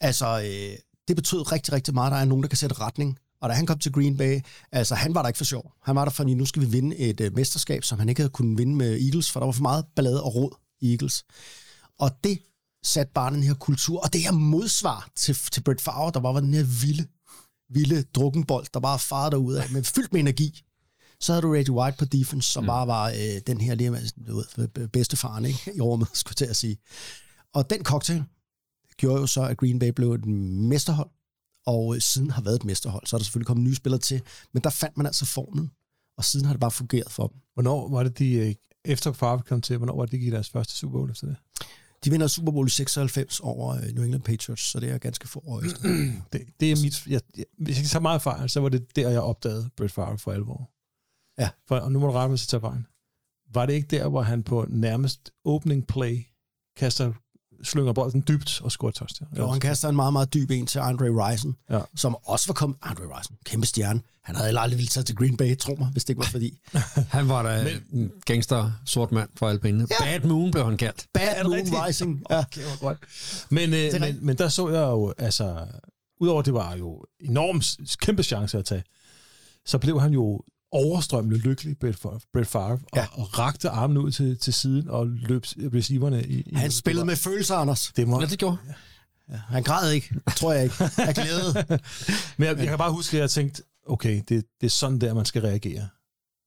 [0.00, 0.78] Altså, øh,
[1.08, 3.18] det betød rigtig, rigtig meget, at der er nogen, der kan sætte retning.
[3.40, 4.40] Og da han kom til Green Bay,
[4.72, 5.72] altså han var der ikke for sjov.
[5.82, 8.30] Han var der fordi, nu skal vi vinde et øh, mesterskab, som han ikke havde
[8.30, 11.24] kunnet vinde med Eagles, for der var for meget ballade og råd i Eagles.
[11.98, 12.38] Og det
[12.84, 16.34] satte bare den her kultur, og det her modsvar til, til Brett Favre, der bare
[16.34, 17.06] var den her vilde,
[17.70, 20.62] vilde drukkenbold, der bare farede derud af, men fyldt med energi.
[21.20, 22.66] Så havde du Reggie White på defense, som mm.
[22.66, 23.90] bare var øh, den her lige,
[24.28, 25.72] du ved, bedste faren ikke?
[25.76, 26.78] i rummet, skulle jeg til at sige.
[27.54, 28.24] Og den cocktail
[28.96, 31.10] gjorde jo så, at Green Bay blev et mesterhold,
[31.70, 33.06] og øh, siden har været et mesterhold.
[33.06, 35.70] Så er der selvfølgelig kommet nye spillere til, men der fandt man altså formen,
[36.16, 37.36] og siden har det bare fungeret for dem.
[37.54, 38.54] Hvornår var det, de, øh,
[38.84, 41.36] efter Favre kom til, hvornår var det, de gik deres første Super Bowl efter det?
[42.04, 45.28] De vinder Super Bowl i 96 over øh, New England Patriots, så det er ganske
[45.28, 45.82] få år efter.
[46.32, 48.96] det, det er mit, jeg, jeg, hvis jeg ikke tager meget fejl, så var det
[48.96, 50.70] der, jeg opdagede Brett Favre for alvor.
[51.38, 51.50] Ja.
[51.68, 52.84] For, og nu må du rette mig, hvis jeg tager fejl.
[53.54, 56.26] var det ikke der, hvor han på nærmest opening play
[56.76, 57.12] kaster,
[57.64, 59.28] slynger bolden dybt og scorer touchdown?
[59.38, 61.80] Jo, han kaster en meget, meget dyb en til Andre Rison, Ja.
[61.96, 62.78] som også var kommet...
[62.82, 64.00] Andre Rison, kæmpe stjerne.
[64.22, 66.58] Han havde aldrig ville tage til Green Bay, tro mig, hvis det ikke var fordi.
[67.16, 69.86] Han var da en gangster sort mand for alle pengene.
[69.90, 70.04] Ja.
[70.04, 71.06] Bad Moon blev han kaldt.
[71.14, 72.22] Bad Moon Rising.
[72.30, 72.44] Ja.
[73.50, 75.66] Men, øh, men, men der så jeg jo, altså,
[76.20, 78.84] udover det var jo enormt kæmpe chance at tage,
[79.66, 80.42] så blev han jo
[80.72, 83.06] overstrømmende lykkelig, Brett Favre, Brett Favre Ja.
[83.12, 85.44] og, og rakte armen ud til, til siden og løb
[85.74, 86.40] receiverne i...
[86.40, 87.92] i Han spillede med følelser, Anders.
[87.96, 88.56] det må, Ja, det gjorde
[89.28, 91.52] Han græd ikke, tror jeg ikke, af glæde.
[92.38, 95.14] Men jeg, jeg kan bare huske, at jeg tænkte, okay, det, det er sådan der,
[95.14, 95.88] man skal reagere.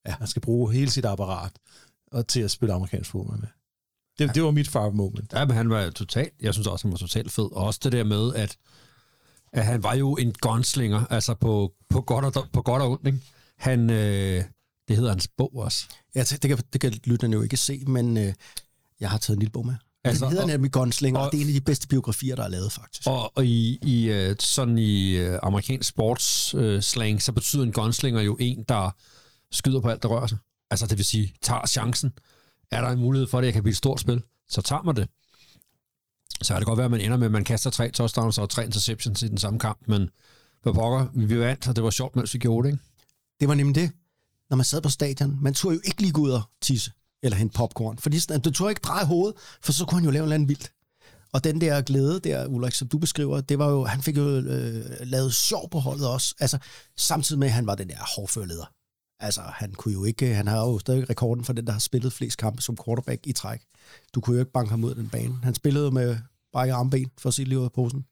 [0.08, 0.16] Ja.
[0.20, 1.52] Man skal bruge hele sit apparat
[2.12, 3.48] og til at spille amerikansk fodbold med.
[4.20, 5.34] Det, det var mit Favre moment.
[5.34, 7.44] Ja, men han var totalt, jeg synes også, han var totalt fed.
[7.56, 8.58] Og også det der med, at,
[9.54, 13.08] at han var jo en gunslinger, altså på, på, godt, og, på godt og ondt,
[13.08, 13.20] ikke?
[13.64, 14.44] Han, øh,
[14.88, 15.86] det hedder hans bog også.
[16.16, 18.34] Ja, det kan, det kan lytterne jo ikke se, men øh,
[19.00, 19.76] jeg har taget en lille bog med.
[20.06, 21.88] Altså, Altså, den hedder og- nemlig Gunslinger, og, og- det er en af de bedste
[21.88, 23.08] biografier, der er lavet, faktisk.
[23.08, 27.72] Og, Og, i, i øh, sådan i øh, amerikansk sportsslang, øh, slang, så betyder en
[27.72, 28.96] gunslinger jo en, der
[29.52, 30.38] skyder på alt, der rører sig.
[30.72, 32.14] Altså det vil sige, tager chancen.
[32.72, 34.96] Er der en mulighed for, at det kan blive et stort spil, så tager man
[34.96, 35.08] det.
[36.42, 38.50] Så kan det godt være, at man ender med, at man kaster tre touchdowns og
[38.50, 40.10] tre interceptions i den samme kamp, men
[40.64, 42.84] hvad pokker, vi vandt, og det var sjovt, mens vi gjorde det, ikke?
[43.40, 43.92] Det var nemlig det.
[44.50, 46.92] Når man sad på stadion, man turde jo ikke lige gå ud og tisse,
[47.24, 50.28] eller hente popcorn, fordi du turde ikke dreje hovedet, for så kunne han jo lave
[50.28, 50.72] noget vildt.
[51.34, 54.28] Og den der glæde der, Ulrik, som du beskriver, det var jo, han fik jo
[54.28, 56.36] øh, lavet sjov på holdet også.
[56.40, 56.58] Altså,
[56.98, 58.74] samtidig med, at han var den der hårdførleder.
[59.20, 61.80] Altså, han kunne jo ikke, øh, han har jo stadig rekorden for den, der har
[61.80, 63.62] spillet flest kampe som quarterback i træk.
[64.16, 65.40] Du kunne jo ikke banke ham ud af den bane.
[65.44, 66.18] Han spillede med
[66.52, 68.06] brækket armben for sit liv af posen.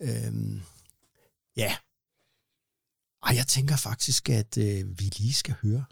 [0.00, 0.62] Øhm,
[1.56, 1.74] ja.
[3.22, 5.84] Og jeg tænker faktisk, at øh, vi lige skal høre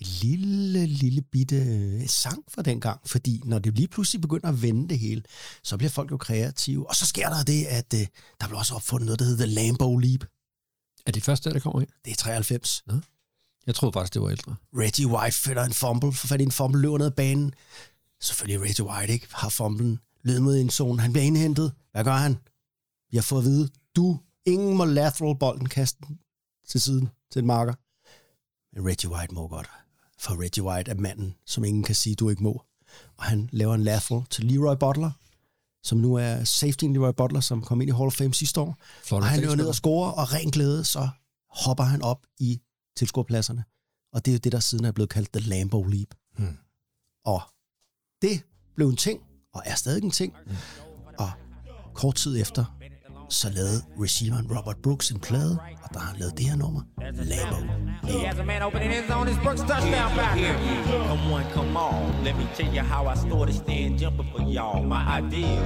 [0.00, 3.00] en lille, lille bitte øh, sang fra den gang.
[3.08, 5.22] Fordi når det lige pludselig begynder at vende det hele,
[5.62, 6.88] så bliver folk jo kreative.
[6.88, 8.06] Og så sker der det, at øh,
[8.40, 10.24] der bliver også opfundet noget, der hedder The Lambo Leap.
[11.06, 11.88] Er det første, der kommer ind?
[12.04, 12.84] Det er 93.
[13.66, 14.56] Jeg troede faktisk, det var ældre.
[14.74, 17.52] Reggie White finder en fumble, får fat i en fumble, løber ned ad banen.
[18.20, 21.00] Selvfølgelig Reggie White ikke har fumblen, led mod en zone.
[21.00, 21.72] Han bliver indhentet.
[21.92, 22.36] Hvad gør han?
[23.10, 25.98] Vi har fået at vide, du, ingen må lateral bolden kaste
[26.68, 27.74] til siden til en marker.
[28.74, 29.70] Men Reggie White må godt.
[30.18, 32.62] For Reggie White er manden, som ingen kan sige, du ikke må.
[33.16, 35.10] Og han laver en lateral til Leroy Butler,
[35.82, 38.76] som nu er safety Leroy Butler, som kom ind i Hall of Fame sidste år.
[39.02, 41.08] Flot Og han løber ned og scorer, og ren glæde, så
[41.50, 42.60] hopper han op i
[42.96, 43.64] tilskuerpladserne.
[44.12, 46.08] Og det er jo det, der siden er blevet kaldt The Lambo Leap.
[46.36, 46.58] Hmm.
[47.24, 47.42] Og
[48.22, 48.42] det
[48.74, 49.22] blev en ting,
[49.54, 50.34] og er stadig en ting.
[51.18, 51.30] Og
[51.94, 52.78] kort tid efter,
[53.32, 56.80] så lavede receiveren Robert Brooks en plade, og der har han lavet det her nummer,
[57.00, 57.56] Lambo
[58.02, 59.30] He has a man opening his zone.
[59.30, 60.36] It's Brooks touchdown back.
[60.38, 60.56] Here,
[61.08, 62.24] come on, come on.
[62.24, 64.82] Let me tell you how I started stand jumping for y'all.
[64.82, 65.60] My idea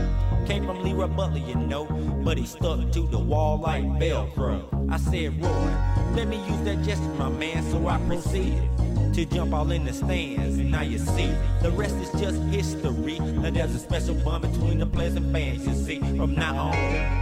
[0.47, 1.85] came from Leroy Butler, you know,
[2.25, 4.57] but he stuck to the wall like Velcro.
[4.97, 5.71] I said, Roy,
[6.17, 8.86] let me use that gesture, my man, so I proceeded
[9.17, 10.59] to jump all in the stands.
[10.59, 13.17] Now you see, the rest is just history.
[13.17, 16.01] And there's a special bond between the players and fans, you see.
[16.19, 16.75] From now on,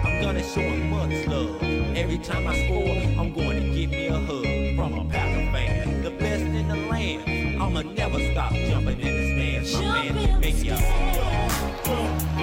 [0.05, 1.63] I'm gonna show 'em much love.
[1.97, 6.03] Every time I score, I'm going to give me a hug from a Packer fan.
[6.03, 7.63] The best in the land.
[7.63, 10.41] I'ma never stop jumping in the stands, my man.
[10.41, 12.34] Make y'all.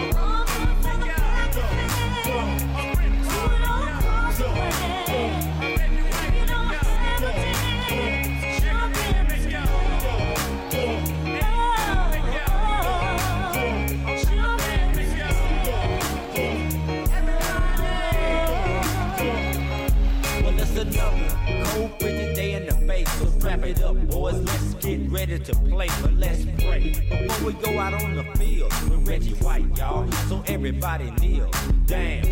[23.92, 24.36] Up, boys.
[24.36, 28.72] Let's get ready to play, but let's pray before we go out on the field
[28.90, 30.10] with Reggie White, y'all.
[30.30, 31.50] So everybody kneel
[31.86, 32.26] down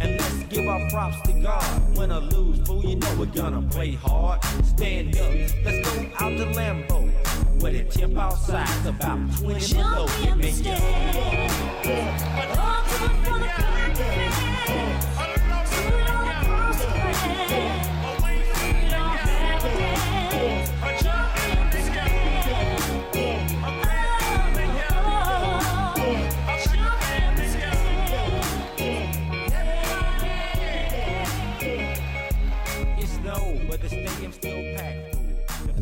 [0.00, 1.96] and let's give our props to God.
[1.96, 4.42] Win or lose, fool, you know we're gonna play hard.
[4.64, 5.32] Stand up,
[5.64, 7.10] let's go out to Lambo.
[7.62, 10.06] Where the temp outside's about 20 below.
[10.22, 10.80] Get me young.
[11.84, 12.75] It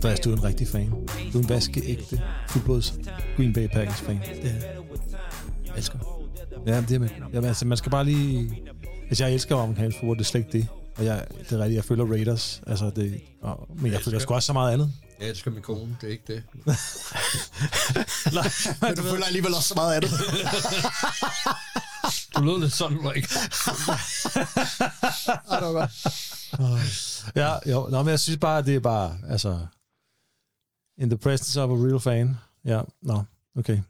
[0.05, 0.91] Andreas, du er en rigtig fan.
[1.33, 2.95] Du er en vaskeægte fuldblods
[3.37, 4.21] Green Bay Packers fan.
[4.43, 4.55] Det er,
[5.67, 5.99] jeg elsker.
[6.67, 7.09] Ja, det er med.
[7.33, 8.59] Jamen, altså, man skal bare lige...
[9.09, 10.69] Altså, jeg elsker amerikansk fodbold, det er slet ikke det.
[10.97, 12.63] Og jeg, det er rigtigt, jeg føler Raiders.
[12.67, 14.93] Altså, det, og, men jeg føler sgu også så meget andet.
[15.21, 16.43] Ja, det skal min kone, det er ikke det.
[18.83, 20.11] Men du føler alligevel også så meget af det.
[22.37, 23.27] Du lød lidt sådan, Ulrik.
[25.51, 25.91] Ej, det var godt.
[27.37, 27.89] Ja, jo.
[27.91, 29.59] Nå, men jeg synes bare, at det er bare, altså,
[30.99, 32.37] in the presence of a real fan.
[32.65, 33.23] Ja, nå,
[33.57, 33.81] okay.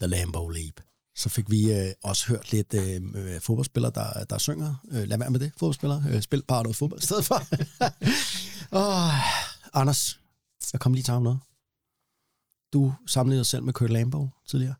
[0.00, 0.80] The Lambo Leap.
[1.14, 4.74] Så fik vi øh, også hørt lidt øh, øh, fodboldspillere, der, der synger.
[4.90, 6.04] Øh, lad være med det, fodboldspillere.
[6.10, 7.34] Øh, spil bare noget fodbold i stedet for.
[8.80, 9.12] oh,
[9.80, 10.20] Anders,
[10.72, 11.38] jeg kom lige til noget.
[12.72, 14.74] Du samlede dig selv med Kurt Lambo tidligere.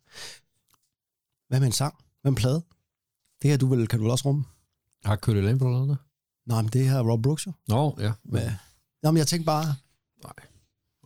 [1.47, 1.95] Hvad med en sang?
[2.21, 2.63] Hvad med en plade?
[3.41, 4.45] Det her du vil, kan du vel også rumme?
[5.05, 5.97] Har Kølle Lambo eller noget?
[6.45, 7.51] Nej, men det her er Rob Brooks jo.
[7.67, 8.13] Nå, ja.
[8.23, 8.55] Men, Ja.
[9.03, 9.75] Nå, men jeg tænkte bare...
[10.23, 10.33] Nej.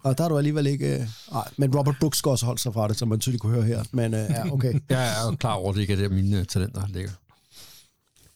[0.04, 0.96] Og der er du alligevel ikke...
[0.96, 3.54] Øh, nej, men Robert Brooks skal også holde sig fra det, som man tydeligt kunne
[3.54, 3.84] høre her.
[3.92, 4.74] Men øh, ja, okay.
[4.90, 7.12] jeg er jo klar over, at det ikke er der, mine talenter ligger.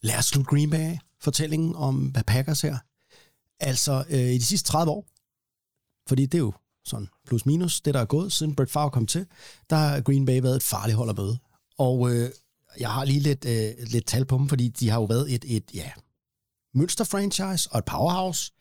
[0.02, 0.96] Lad os slutte Green Bay.
[1.22, 2.78] Fortællingen om Packers her.
[3.60, 5.06] Altså, øh, i de sidste 30 år,
[6.08, 6.54] fordi det er jo
[6.86, 9.26] sådan plus minus, det der er gået, siden Brett Favre kom til,
[9.70, 11.38] der har Green Bay været et farligt hold at møde.
[11.78, 12.30] Og øh,
[12.80, 15.46] jeg har lige lidt, øh, lidt tal på dem, fordi de har jo været et,
[15.48, 15.92] et ja,
[16.74, 18.52] mønsterfranchise og et powerhouse.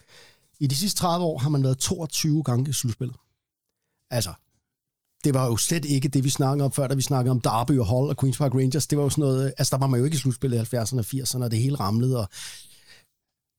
[0.60, 3.16] I de sidste 30 år har man været 22 gange i slutspillet.
[4.10, 4.32] Altså,
[5.24, 7.78] det var jo slet ikke det, vi snakkede om før, da vi snakkede om Derby
[7.78, 8.86] og Hall og Queen's Park Rangers.
[8.86, 10.98] Det var jo sådan noget, altså der var man jo ikke i slutspillet i 70'erne
[10.98, 12.28] og 80'erne, og det hele ramlede, og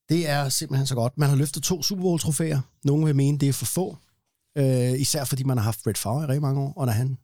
[0.10, 1.18] det er simpelthen så godt.
[1.18, 2.62] Man har løftet to Super Bowl-trofæer.
[2.84, 3.98] Nogle vil mene, det er for få.
[4.58, 7.18] Øh, især fordi man har haft Brett Favre i rigtig mange år, og da han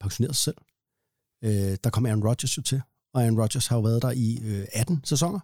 [0.00, 0.56] pensionerede sig selv,
[1.44, 2.82] øh, der kom Aaron Rodgers jo til.
[3.14, 5.40] Og Aaron Rodgers har jo været der i øh, 18 sæsoner.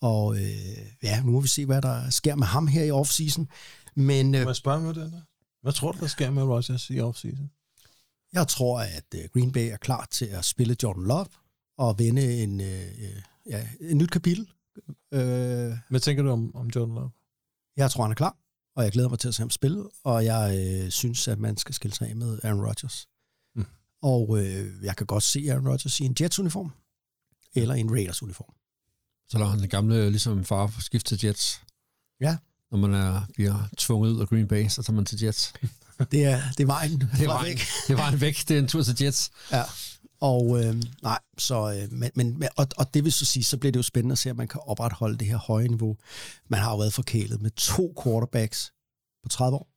[0.00, 3.48] Og øh, ja, nu må vi se, hvad der sker med ham her i offseason.
[3.94, 5.20] Men øh, Må jeg spørge med den der?
[5.62, 7.50] Hvad tror du, der sker med Rodgers i offseason?
[8.32, 11.26] jeg tror, at øh, Green Bay er klar til at spille Jordan Love
[11.78, 14.50] og vende en, øh, øh, ja, et nyt kapitel.
[15.12, 17.10] Øh, Hvad tænker du om, om Jordan Love?
[17.76, 18.36] Jeg tror, han er klar,
[18.76, 21.56] og jeg glæder mig til at se ham spille, og jeg øh, synes, at man
[21.56, 23.08] skal skille sig af med Aaron Rodgers.
[23.54, 23.64] Mm.
[24.02, 26.70] Og øh, jeg kan godt se Aaron Rodgers i en Jets-uniform,
[27.54, 28.54] eller en Raiders-uniform.
[29.28, 31.60] Så lader han den gamle, ligesom far, for skifte til Jets.
[32.20, 32.36] Ja.
[32.70, 35.52] Når man er, bliver tvunget ud af Green Bay, så tager man til Jets.
[36.10, 37.00] Det er, det er vejen.
[37.00, 37.60] Det fra var, væk.
[37.88, 38.44] det var en væk.
[38.48, 39.30] Det er en tur til Jets.
[39.52, 39.62] Ja.
[40.20, 43.72] Og øh, nej, så, øh, men, men, og, og det vil så sige, så bliver
[43.72, 45.96] det jo spændende at se, at man kan opretholde det her høje niveau.
[46.48, 48.72] Man har jo været forkælet med to quarterbacks
[49.22, 49.68] på 30 år.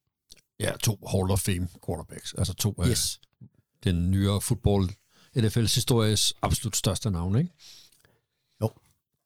[0.59, 2.33] Ja, to Hall of Fame quarterbacks.
[2.37, 3.19] Altså to af Yes.
[3.83, 4.89] den nyere fodbold
[5.37, 7.51] NFL's histories absolut største navn, ikke?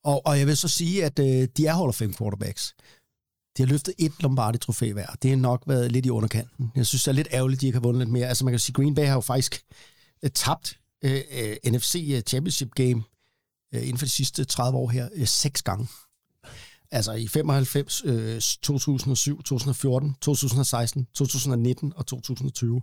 [0.05, 2.75] Og, og jeg vil så sige, at øh, de er Hall of Fame quarterbacks.
[3.57, 5.07] De har løftet et Lombardi-trofæ hver.
[5.21, 6.71] Det har nok været lidt i underkanten.
[6.75, 8.27] Jeg synes, det er lidt ærgerligt, at de ikke har vundet lidt mere.
[8.27, 9.61] Altså man kan sige, Green Bay har jo faktisk
[10.23, 13.03] øh, tabt øh, øh, NFC øh, Championship Game
[13.73, 15.87] øh, inden for de sidste 30 år her øh, seks gange.
[16.91, 22.81] Altså i 95, øh, 2007, 2014, 2016, 2019 og 2020.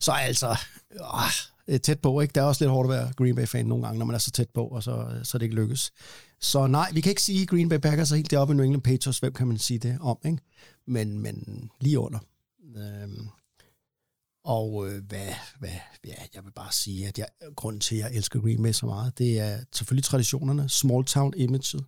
[0.00, 0.56] Så altså,
[0.92, 0.98] øh,
[1.68, 2.32] øh, tæt på, ikke?
[2.32, 4.30] Det er også lidt hårdt at være Green Bay-fan nogle gange, når man er så
[4.30, 5.92] tæt på, og så, øh, så det ikke lykkes.
[6.42, 8.64] Så nej, vi kan ikke sige, at Green Bay Packers er helt deroppe i New
[8.64, 9.18] England Patriots.
[9.18, 10.38] Hvem kan man sige det om, ikke?
[10.86, 12.18] Men, men lige under.
[12.76, 13.28] Øhm,
[14.44, 15.70] og øh, hvad, hvad,
[16.04, 18.86] ja, jeg vil bare sige, at jeg, grunden til, at jeg elsker Green Bay så
[18.86, 21.84] meget, det er selvfølgelig traditionerne, small town imaget,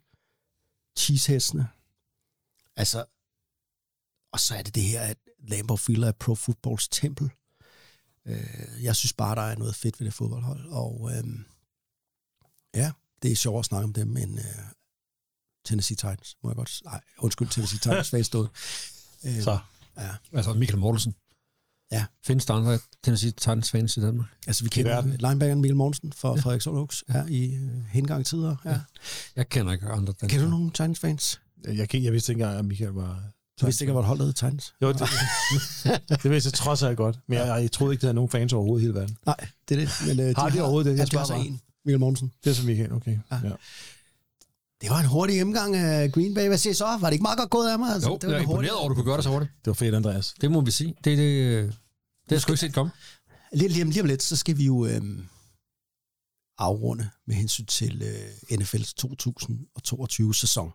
[0.98, 1.68] cheesehestene.
[2.76, 3.04] Altså,
[4.32, 7.30] og så er det det her, at Lambeau Field er pro footballs tempel.
[8.26, 11.24] Øh, jeg synes bare, der er noget fedt ved det fodboldhold, og øh,
[12.74, 12.92] ja,
[13.24, 14.44] det er sjovt at snakke om dem end øh,
[15.66, 18.48] Tennessee Titans, må jeg godt Nej, undskyld, Tennessee Titans fagstået.
[19.24, 19.58] Øh, Så.
[19.98, 20.10] Ja.
[20.32, 21.14] Altså Michael Mortensen.
[21.92, 22.04] Ja.
[22.26, 24.26] Findes der andre Tennessee Titans fans i Danmark?
[24.46, 26.40] Altså, vi kender linebackeren Mikkel Mogensen fra ja.
[26.40, 28.56] Frederikshund Oaks ja, i øh, hengang tider.
[28.64, 28.70] Ja.
[28.70, 28.80] Ja.
[29.36, 30.28] Jeg kender ikke andre danskere.
[30.28, 31.40] Kender du nogle Titans fans?
[31.64, 33.22] Jeg, kan, jeg vidste ikke engang, at Michael var...
[33.60, 34.74] Du vidste ikke, at vores hold hed Titans?
[34.82, 35.00] Jo, det,
[36.22, 37.18] det vidste jeg trods alt godt.
[37.28, 39.16] Men jeg, jeg troede ikke, der er nogen fans overhovedet i hele verden.
[39.26, 39.36] Nej,
[39.68, 40.16] det er det.
[40.16, 40.98] Men, øh, Har de overhovedet det?
[40.98, 41.46] Jeg 70 spørger og bare.
[41.46, 41.60] en.
[41.84, 42.32] Mikkel Mogensen.
[42.44, 43.18] Det er så Michael, okay.
[43.30, 43.36] Ja.
[43.44, 43.52] Ja.
[44.80, 46.46] Det var en hurtig gennemgang af Green Bay.
[46.48, 46.84] Hvad siger så?
[47.00, 47.94] Var det ikke meget godt gået af mig?
[47.94, 49.52] Altså, Jo, det var jeg er imponeret over, at du kunne gøre det så hurtigt.
[49.58, 50.34] Det var fedt, Andreas.
[50.40, 50.94] Det må vi sige.
[51.04, 51.74] Det, det, det
[52.28, 52.92] har jeg sgu ikke set komme.
[53.52, 55.26] Lige, lige, om- lige om lidt, så skal vi jo øhm,
[56.58, 60.72] afrunde med hensyn til øh, NFL's 2022-sæson.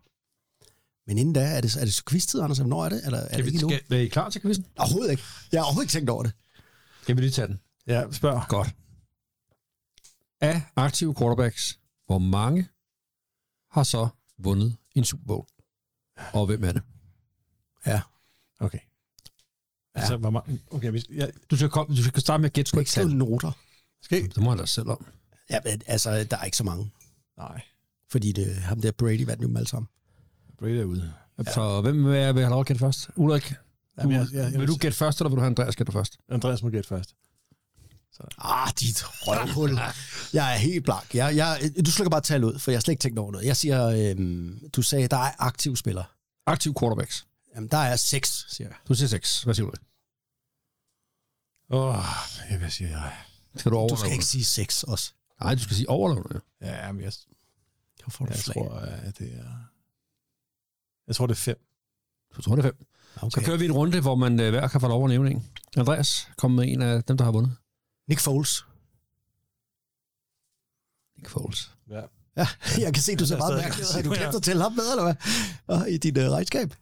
[1.07, 2.57] Men inden da, er det, er det så quiz-tid, Anders?
[2.57, 3.01] Hvornår er det?
[3.05, 3.69] Eller er Kan det vi, ikke nu?
[3.69, 4.65] skal, er I klar til quizzen?
[4.77, 5.23] Overhovedet ikke.
[5.51, 6.31] Jeg har overhovedet ikke tænkt over det.
[7.01, 7.59] Skal vi lige tage den?
[7.87, 8.43] Ja, spørg.
[8.49, 8.69] Godt.
[10.41, 12.67] Af aktive quarterbacks, hvor mange
[13.71, 15.45] har så vundet en Super Bowl?
[16.33, 16.81] Og hvem er det?
[17.85, 18.01] Ja.
[18.59, 18.79] Okay.
[19.95, 20.59] Altså, hvor mange...
[20.71, 23.17] Okay, hvis, ja, Du skal, komme, du skal starte med at gætte Du kan ikke
[23.17, 23.51] noter.
[24.01, 24.29] skal?
[24.29, 25.05] Det må jeg da selv om.
[25.49, 26.91] Ja, men, altså, der er ikke så mange.
[27.37, 27.61] Nej.
[28.11, 29.87] Fordi det, ham der Brady vandt jo dem alle sammen.
[30.57, 31.13] Brady er ude.
[31.45, 31.51] Ja.
[31.51, 33.09] Så hvem vil jeg vil have lov at gætte først?
[33.15, 33.53] Ulrik?
[33.97, 36.17] Jamen, jeg, jeg, jeg, Vil du gætte først, eller vil du have Andreas gætte først?
[36.29, 37.15] Andreas må gætte først.
[38.37, 39.79] Ah, dit røvhul.
[40.33, 41.15] Jeg er helt blank.
[41.15, 43.45] Jeg, jeg, du slukker bare tal ud, for jeg har slet ikke tænkt over noget.
[43.45, 46.05] Jeg siger, øhm, du sagde, der er aktive spillere.
[46.45, 47.27] Aktiv quarterbacks.
[47.55, 48.77] Jamen, der er seks, siger jeg.
[48.87, 49.43] Du siger 6.
[49.43, 49.71] Hvad siger du?
[51.75, 51.97] Åh,
[52.51, 53.13] oh, hvad siger jeg?
[53.55, 55.11] Skal du over Du skal ikke sige seks også.
[55.41, 56.39] Nej, du skal sige over eller under.
[56.61, 57.13] Ja, men jeg,
[58.05, 58.53] Jeg, får jeg flag.
[58.55, 59.51] tror, at det er...
[61.07, 61.59] Jeg tror, det er fem.
[62.35, 62.85] Du tror, det er 5.
[63.21, 63.29] Okay.
[63.41, 65.45] Så kører vi en runde, hvor man øh, hver kan få lov at nævne en.
[65.77, 67.55] Andreas, kom med en af dem, der har vundet.
[68.09, 68.65] Nick Foles.
[71.17, 71.71] Nick Foles.
[71.89, 72.01] Ja.
[72.37, 72.47] Ja,
[72.85, 73.93] jeg kan se, du ser er meget stadig mærkelig ud.
[73.93, 75.15] godt Har du glemt at tælle ham med, eller hvad?
[75.67, 76.73] Og I dit uh, regnskab?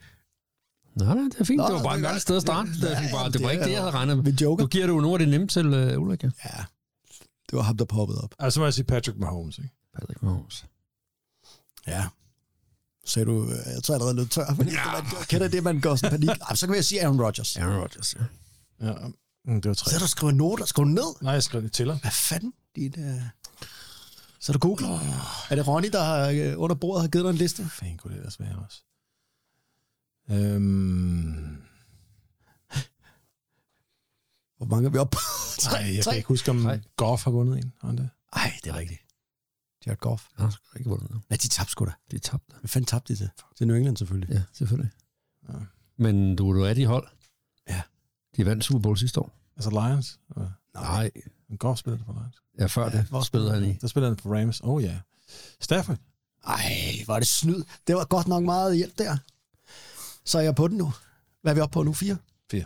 [0.96, 1.58] Nej, nej, det er fint.
[1.58, 2.22] Nå, det var bare det et mærkeligt godt.
[2.22, 2.70] sted at starte.
[2.70, 4.34] Det, Ja, ja, bare, det det var ikke det, jeg havde regnet med.
[4.34, 4.64] joker.
[4.64, 5.66] Nu giver du nogle af det nemme til
[5.96, 6.24] uh, Ulrik.
[6.24, 6.30] Ja.
[6.46, 6.64] Ja,
[7.50, 8.34] det var ham, der poppede op.
[8.40, 9.70] Altså må jeg sige Patrick Mahomes, ikke?
[10.00, 10.66] Patrick Mahomes.
[11.88, 12.08] Ja.
[13.06, 14.92] Sagde du, øh, jeg tror jeg allerede er lidt tør, fordi ja.
[14.92, 16.30] man kender det, man går sådan panik.
[16.56, 17.58] Så kan jeg sige Aaron Rodgers.
[17.58, 18.24] Aaron Rodgers, ja.
[18.88, 18.94] Ja,
[19.48, 19.90] mm, det var tre.
[19.90, 21.22] Så er der skriver noter, skriver ned.
[21.22, 21.86] Nej, jeg skrev det til.
[21.86, 22.54] Hvad fanden?
[22.76, 23.04] Dit, uh...
[24.40, 25.00] Så er du googler.
[25.50, 27.70] Er det Ronny, der har, øh, under bordet har givet dig en liste?
[27.70, 28.82] Fanden kunne det ellers være også.
[30.30, 31.58] Øhm,
[34.58, 35.20] Hvor mange er vi oppe på?
[35.72, 36.12] nej, jeg tre.
[36.12, 36.70] kan ikke huske, om.
[36.96, 37.74] Goff har vundet en.
[37.82, 38.10] Har han det?
[38.34, 39.00] Ej, det er rigtigt.
[39.86, 40.24] Jared Goff.
[40.36, 41.22] Han har ikke vundet nu.
[41.30, 41.92] Nej, de tabte sgu da.
[42.12, 42.56] De tabte.
[42.60, 43.30] Hvad fanden tabte de til?
[43.58, 44.36] Til New England selvfølgelig.
[44.36, 44.92] Ja, selvfølgelig.
[45.50, 45.54] Ja.
[45.98, 47.08] Men du, du er de hold.
[48.38, 48.44] Ja.
[48.44, 49.32] De vandt Super Bowl sidste år.
[49.56, 50.20] Altså Lions?
[50.38, 50.42] Ja.
[50.74, 51.12] Nej.
[51.50, 52.36] Men Goff spillede for Lions.
[52.60, 53.04] Ja, før det.
[53.04, 53.74] Hvor spillede han i?
[53.74, 54.62] Der spillede han for Rams.
[54.64, 54.90] Oh ja.
[54.90, 55.00] Yeah.
[55.60, 55.98] Stafford.
[56.48, 57.64] Ej, var det snyd.
[57.88, 59.18] Det var godt nok meget hjælp der.
[60.26, 60.94] Så er jeg på den nu.
[61.42, 61.94] Hvad er vi oppe på nu?
[61.94, 62.18] Fire?
[62.52, 62.66] Fire.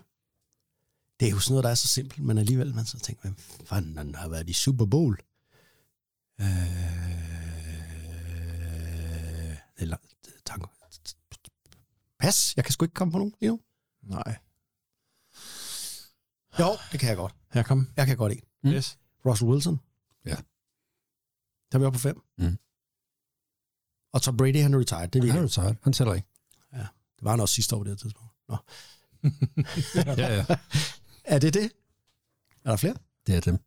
[1.19, 3.35] Det er jo sådan noget, der er så simpelt, men alligevel man så tænker, hvem
[3.65, 5.17] fanden har været i Super Bowl?
[6.39, 6.47] Øh,
[9.75, 10.15] det er langt.
[10.45, 10.67] Tango.
[12.19, 13.59] Pas, jeg kan sgu ikke komme på nogen lige nu.
[14.03, 14.37] Nej.
[16.61, 17.35] Jo, det kan jeg godt.
[17.53, 17.87] Her kom.
[17.97, 18.41] Jeg kan godt en.
[18.63, 18.69] Mm.
[18.69, 18.97] Yes.
[19.25, 19.79] Russell Wilson.
[20.25, 20.35] Ja.
[21.71, 22.21] Der er vi oppe på fem.
[22.37, 22.57] Mm.
[24.13, 25.07] Og Tom Brady, han er retired.
[25.07, 25.75] Det, Han er retired.
[25.83, 26.27] Han tæller ikke.
[26.73, 28.31] det var han også sidste år på det her tidspunkt.
[28.49, 28.57] Nå.
[30.17, 30.45] Ja, ja.
[31.23, 31.71] Er det det?
[32.65, 32.95] Er der flere?
[33.27, 33.57] Det er dem.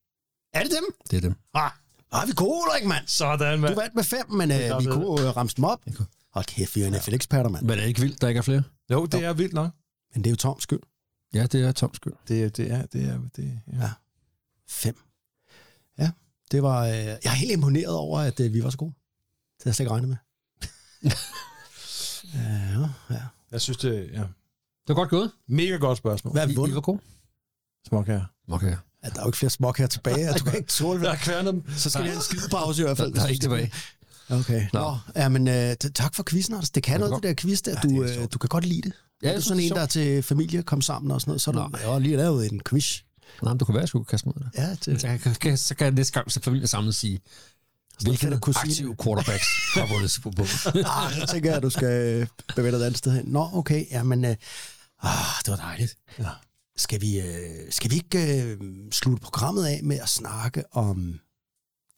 [0.53, 0.85] Er det dem?
[1.11, 1.35] Det er dem.
[1.55, 1.71] Ah,
[2.13, 3.07] ah vi er gode, Ulrik, mand.
[3.07, 3.75] Sådan, Du mand.
[3.75, 5.85] vandt med fem, men uh, vi kunne uh, ramse dem op.
[6.33, 7.65] Hold kæft, vi er jo NFL-eksperter, mand.
[7.65, 8.63] Men er det ikke vildt, der ikke er flere?
[8.91, 9.71] Jo, det er vildt nok.
[10.15, 10.81] Men det er jo Toms skyld.
[11.35, 12.13] Ja, det er Toms skyld.
[12.29, 13.79] Det, er- det er, det er, det ja.
[13.83, 13.91] Ja.
[14.69, 14.97] Fem.
[15.99, 16.11] Ja,
[16.51, 16.83] det var...
[16.89, 18.93] Uh, jeg er helt imponeret over, at uh, vi var så gode.
[19.59, 20.17] Det havde jeg slet ikke regnet med.
[22.35, 23.23] uh, ja.
[23.53, 24.23] Jeg synes, det ja.
[24.87, 25.31] Det er godt gået.
[25.49, 26.33] Mega godt spørgsmål.
[26.33, 26.75] Hvad er vi I, I vundet?
[26.75, 27.01] var gode.
[27.89, 28.25] Småkager.
[28.51, 28.77] Okay.
[29.05, 30.29] Ja, der er jo ikke flere smok her tilbage.
[30.31, 31.19] at Du kan ikke tåle Jeg det.
[31.19, 31.65] har kværnet dem.
[31.77, 33.15] Så skal vi have en skidepause i hvert Der, fald.
[33.15, 33.73] der er ikke tilbage.
[34.31, 34.67] Okay.
[34.73, 34.81] Nå.
[34.81, 36.73] Nå ja, men uh, tak for quizzen, altså.
[36.75, 37.23] Det kan noget, godt.
[37.23, 37.71] det der quiz der.
[37.71, 38.33] Ja, Du, det sjovt.
[38.33, 38.93] du kan godt lide det.
[39.25, 41.43] Ja, er du sådan en, er der er til familie, kom sammen og sådan noget,
[41.43, 41.81] så er du Nej.
[41.93, 43.01] ja, lige lavet en quiz.
[43.43, 44.51] Nej, men du kan være, at jeg skulle kaste mig det.
[44.59, 47.21] Ja, det, Så kan, kan, så kan jeg næste gang, så familien samlet sige,
[48.03, 50.49] hvilke kunne aktive quarterbacks har vundet Super Bowl.
[50.87, 53.25] ah, så tænker jeg, at du skal øh, bevæge dig et andet sted hen.
[53.27, 54.37] Nå, okay, jamen, øh,
[55.03, 55.11] ah,
[55.45, 55.97] det var dejligt.
[56.19, 56.29] Ja.
[56.77, 58.59] Skal vi, øh, skal vi ikke øh,
[58.93, 61.21] slutte programmet af med at snakke om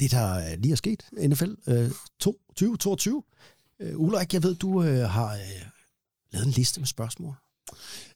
[0.01, 1.03] det, der lige er sket?
[1.13, 3.23] NFL øh, 2022.
[3.81, 5.41] Øh, Ulrik, jeg ved, du øh, har øh,
[6.37, 7.35] lavet en liste med spørgsmål.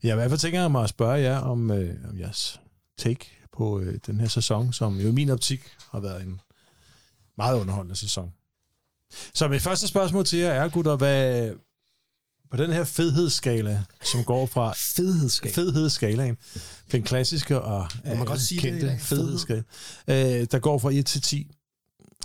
[0.02, 2.60] Ja, i hvert fald tænker jeg mig at spørge jer om, øh, om jeres
[2.98, 5.60] take på øh, den her sæson, som jo i min optik
[5.90, 6.40] har været en
[7.36, 8.32] meget underholdende sæson.
[9.34, 11.52] Så mit første spørgsmål til jer er, gutter, hvad
[12.50, 15.52] på den her fedhedsskala, som går fra Fedhedsskab.
[15.52, 16.36] fedhedsskalaen,
[16.92, 19.00] den klassiske og Må man øh, godt sige det kendte dag?
[19.00, 19.62] fedhedsskala,
[20.08, 21.50] øh, der går fra 1 til 10,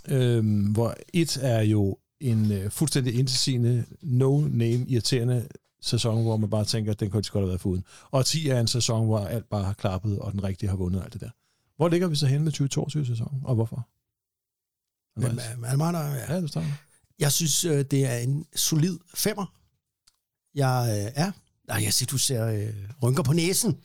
[0.07, 5.47] øh, hvor 1 er jo en øh, fuldstændig indtilsigende, no-name, irriterende
[5.81, 7.83] sæson, hvor man bare tænker, at den kunne de godt have været foruden.
[8.11, 11.03] Og 10 er en sæson, hvor alt bare har klappet, og den rigtige har vundet
[11.03, 11.29] alt det der.
[11.77, 13.87] Hvor ligger vi så hen med 2022-sæsonen, og hvorfor?
[15.19, 15.57] Men, Andreas?
[16.11, 16.33] øh, ja.
[16.33, 16.67] Ja, du starter.
[17.19, 19.45] Jeg synes, øh, det er en solid femmer.
[20.55, 21.31] Jeg øh, er.
[21.67, 22.73] Nej, jeg siger, du ser øh,
[23.03, 23.77] rynker på næsen.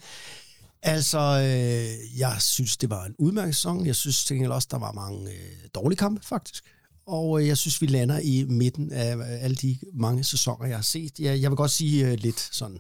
[0.83, 3.87] Altså, øh, jeg synes, det var en udmærket sæson.
[3.87, 6.65] Jeg synes til gengæld også, der var mange øh, dårlige kampe, faktisk.
[7.11, 10.77] Og øh, jeg synes, vi lander i midten af øh, alle de mange sæsoner, jeg
[10.77, 11.21] har set.
[11.21, 12.79] Jeg, jeg vil godt sige øh, lidt sådan,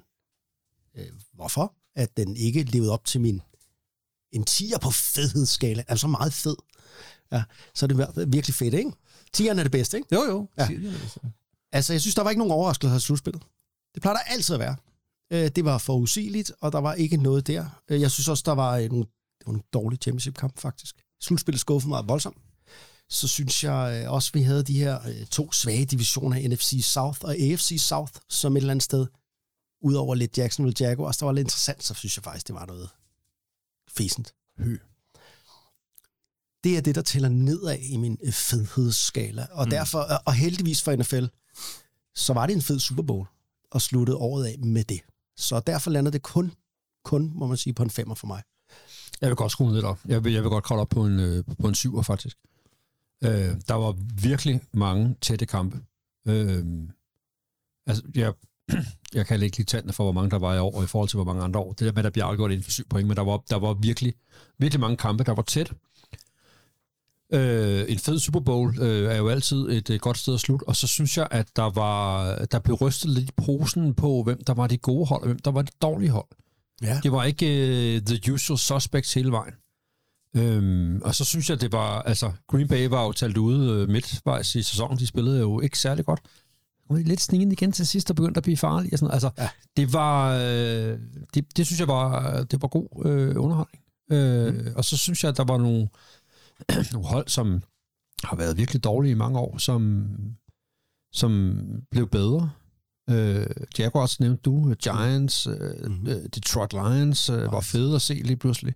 [0.96, 1.74] øh, hvorfor?
[1.96, 3.40] At den ikke levede op til min
[4.32, 5.84] en 10'er på fedhedsskala.
[5.88, 6.56] Altså meget fed.
[7.32, 7.42] Ja,
[7.74, 8.90] så er det vir- virkelig fedt, ikke?
[9.36, 10.08] 10'eren er det bedste, ikke?
[10.14, 10.48] Jo, jo.
[10.58, 10.68] Ja.
[11.72, 11.92] Altså.
[11.92, 13.42] Jeg synes, der var ikke nogen overraskelser i slutspillet.
[13.94, 14.76] Det plejer der altid at være.
[15.48, 17.82] Det var forudsigeligt, og der var ikke noget der.
[17.88, 19.04] Jeg synes også, der var nogle,
[19.46, 20.96] nogle dårlige championship-kamp, faktisk.
[21.20, 22.36] Slutspillet skuffede mig voldsomt.
[23.10, 27.20] Så synes jeg øh, også, vi havde de her øh, to svage divisioner, NFC South
[27.22, 29.06] og AFC South, som et eller andet sted
[29.82, 32.88] udover lidt Jacksonville Jaguars, der var lidt interessant, så synes jeg faktisk, det var noget
[33.96, 34.78] fæsent hø.
[36.64, 39.46] Det er det, der tæller nedad i min øh, fedhedsskala.
[39.50, 39.70] Og mm.
[39.70, 41.24] derfor, og- heldigvis for NFL,
[42.14, 43.26] så var det en fed Super Bowl,
[43.70, 45.00] og sluttede året af med det.
[45.36, 46.52] Så derfor lander det kun,
[47.04, 48.42] kun, må man sige, på en femmer for mig.
[49.20, 49.98] Jeg vil godt skrue lidt op.
[50.06, 52.36] Jeg vil, jeg vil godt kravle op på en, på en syver, faktisk.
[53.24, 55.80] Øh, der var virkelig mange tætte kampe.
[56.28, 56.64] Øh,
[57.86, 58.32] altså, jeg,
[59.14, 61.08] jeg kan ikke lige tallene for, hvor mange der var i år, og i forhold
[61.08, 61.72] til, hvor mange andre år.
[61.72, 63.74] Det der med, der bliver afgjort inden for syv point, men der var, der var
[63.74, 64.14] virkelig,
[64.58, 65.72] virkelig mange kampe, der var tæt.
[67.32, 70.68] Øh, en fed Super Bowl øh, er jo altid et øh, godt sted at slutte,
[70.68, 74.54] og så synes jeg, at der var der blev rystet lidt posen på, hvem der
[74.54, 76.28] var de gode hold, og hvem der var de dårlige hold.
[76.82, 77.00] Ja.
[77.02, 79.54] Det var ikke uh, the usual suspects hele vejen.
[80.36, 83.88] Øhm, og så synes jeg, det var, altså, Green Bay var jo talt ude uh,
[83.88, 86.20] midtvejs i sæsonen, de spillede jo ikke særlig godt.
[86.88, 89.12] Og lidt snigende igen til sidst, og begyndte at blive farlige og sådan.
[89.12, 89.48] Altså, ja.
[89.76, 90.98] det var, øh,
[91.34, 93.84] det, det synes jeg var, det var god øh, underholdning.
[94.12, 94.72] Øh, mm.
[94.76, 95.88] Og så synes jeg, at der var nogle,
[96.92, 97.62] nogle hold, som
[98.24, 100.08] har været virkelig dårlige i mange år, som,
[101.12, 101.60] som
[101.90, 102.50] blev bedre.
[103.10, 103.46] Øh,
[103.78, 106.30] Jaguars nævnte du, Giants, øh, mm-hmm.
[106.30, 108.74] Detroit Lions øh, var fede at se lige pludselig.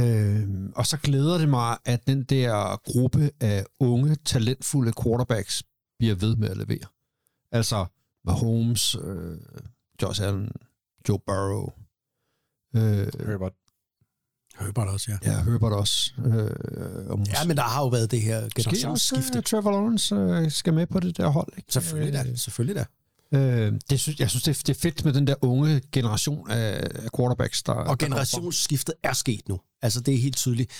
[0.00, 5.62] Øh, og så glæder det mig, at den der gruppe af unge, talentfulde quarterbacks
[5.98, 6.86] bliver ved med at levere.
[7.52, 7.86] Altså
[8.24, 9.38] Mahomes, øh,
[10.02, 10.50] Josh Allen,
[11.08, 11.68] Joe Burrow.
[12.76, 13.52] Øh, Herbert.
[14.58, 15.30] Herbert også, ja.
[15.32, 16.12] Ja, Herbert også.
[16.18, 19.36] Øh, og Ja, men der har jo været det her Måske generationsskifte.
[19.38, 21.52] også Trevor Lawrence øh, skal med på det der hold.
[21.56, 21.72] Ikke?
[21.72, 22.84] Selvfølgelig da, selvfølgelig da.
[23.34, 26.50] Øh, det synes, jeg synes, det er, det er fedt med den der unge generation
[26.50, 27.72] af, quarterbacks, der...
[27.72, 29.60] Og generationsskiftet er sket nu.
[29.82, 30.70] Altså, det er helt tydeligt.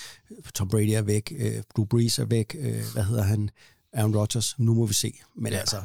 [0.54, 3.50] Tom Brady er væk, øh, Drew Brees er væk, øh, hvad hedder han?
[3.92, 4.58] Aaron Rodgers.
[4.58, 5.12] Nu må vi se.
[5.36, 5.58] Men ja.
[5.58, 5.82] altså,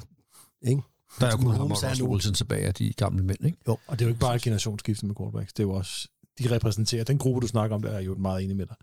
[0.62, 0.82] ikke?
[1.20, 3.58] Der er jo kun ham og Russell Wilson tilbage af de gamle mænd, ikke?
[3.68, 3.78] Jo.
[3.88, 6.08] Og det er jo ikke bare et generationsskifte med quarterbacks, det er jo også,
[6.40, 8.76] de repræsenterer, den gruppe, du snakker om, der er jo meget enig med dig.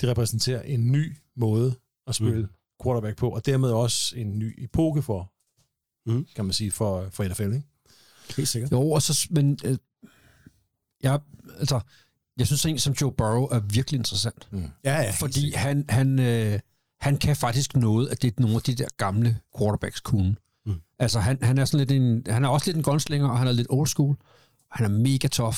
[0.00, 1.74] De repræsenterer en ny måde
[2.06, 2.48] at spille mm.
[2.84, 5.31] quarterback på, og dermed også en ny epoke for,
[6.06, 6.26] Mm.
[6.36, 7.62] kan man sige, for, for NFL, ikke?
[8.36, 8.72] Helt sikkert.
[8.72, 9.26] Jo, og så...
[9.30, 9.78] Men, øh,
[11.02, 11.20] jeg,
[11.58, 11.80] altså,
[12.36, 14.48] jeg synes, at en som Joe Burrow er virkelig interessant.
[14.52, 14.70] Mm.
[14.84, 15.10] Ja, ja.
[15.20, 16.58] Fordi han, han, øh,
[17.00, 20.36] han kan faktisk noget af det, nogle af de der gamle quarterbacks kunne.
[20.66, 20.80] Mm.
[20.98, 23.48] Altså, han, han er sådan lidt en, han er også lidt en gunslinger, og han
[23.48, 24.16] er lidt old school.
[24.70, 25.56] Og han er mega tough.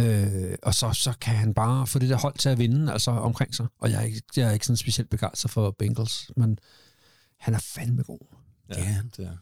[0.00, 3.10] Øh, og så, så kan han bare få det der hold til at vinde altså
[3.10, 3.66] omkring sig.
[3.78, 6.58] Og jeg er ikke, jeg er ikke sådan specielt begejstret for Bengals, men
[7.38, 8.18] han er fandme god.
[8.68, 8.96] Ja.
[9.16, 9.36] Det er.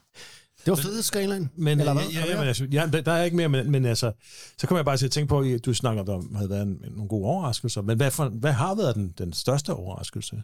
[0.64, 1.50] Det var fedhedsskalaen.
[1.56, 2.02] Men, Eller hvad?
[2.12, 4.12] ja, ja, men altså, ja, der, er ikke mere, men, men altså,
[4.58, 6.50] så kommer jeg bare til at tænke på, at du snakker om, at der havde
[6.50, 10.42] været en, nogle gode overraskelser, men hvad, for, hvad har været den, den største overraskelse?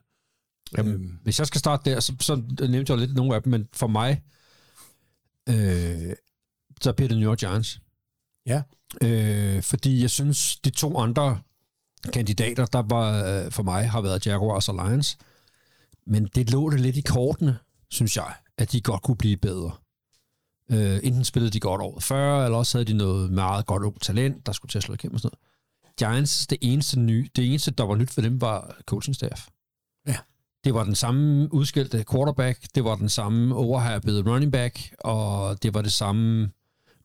[0.76, 1.18] Jamen, Øhm.
[1.22, 3.87] Hvis jeg skal starte der, så, så nævnte jeg lidt nogle af dem, men for
[3.87, 4.22] mig,
[5.49, 6.14] øh,
[6.81, 7.81] så bliver det New York Giants.
[8.47, 8.62] Ja.
[9.03, 11.41] Øh, fordi jeg synes, de to andre
[12.12, 15.18] kandidater, der var øh, for mig, har været Jaguars og Lions.
[16.07, 17.59] Men det lå det lidt i kortene,
[17.91, 19.72] synes jeg, at de godt kunne blive bedre.
[20.70, 24.00] Øh, enten spillede de godt året før, eller også havde de noget meget godt ung
[24.00, 25.48] talent, der skulle til at slå igennem og sådan noget.
[25.98, 29.46] Giants, det eneste, nye, det eneste, der var nyt for dem, var coaching staff.
[30.06, 30.16] Ja.
[30.64, 35.74] Det var den samme udskilte quarterback, det var den samme overhappede running back, og det
[35.74, 36.50] var det samme,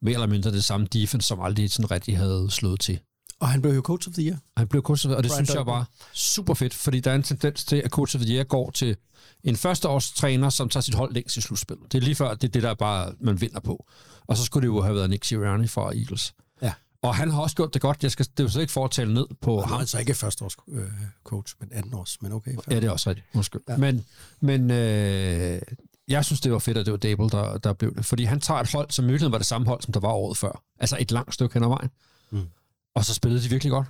[0.01, 2.99] mere eller mindre det samme defense, som aldrig sådan rigtig havde slået til.
[3.43, 4.37] Og han blev jo coach of the year.
[4.57, 5.77] Han blev coach of the- og det Brian synes jeg Daboll.
[5.77, 8.71] var super fedt, fordi der er en tendens til, at coach of the year går
[8.71, 8.95] til
[9.43, 11.91] en førsteårstræner, som tager sit hold længst i slutspillet.
[11.91, 13.85] Det er lige før, det er det, der bare man vinder på.
[14.27, 16.33] Og så skulle det jo have været Nick Sirianni fra Eagles.
[16.61, 16.73] Ja.
[17.01, 18.03] Og han har også gjort det godt.
[18.03, 19.71] Jeg skal, det er jo slet ikke for at tale ned på Han ham.
[19.73, 20.83] var altså ikke første års øh,
[21.23, 22.21] coach, men 18 års.
[22.21, 22.51] Men okay.
[22.55, 22.63] fair.
[22.69, 23.27] Ja, det er også rigtigt.
[23.33, 23.61] Undskyld.
[23.69, 23.77] Ja.
[23.77, 24.05] Men,
[24.41, 25.61] men øh,
[26.07, 28.05] jeg synes, det var fedt, at det var Dable, der, der blev det.
[28.05, 30.37] Fordi han tager et hold, som i var det samme hold, som der var året
[30.37, 30.63] før.
[30.79, 31.89] Altså et langt stykke hen ad vejen.
[32.31, 32.47] Mm.
[32.95, 33.87] Og så spillede de virkelig godt.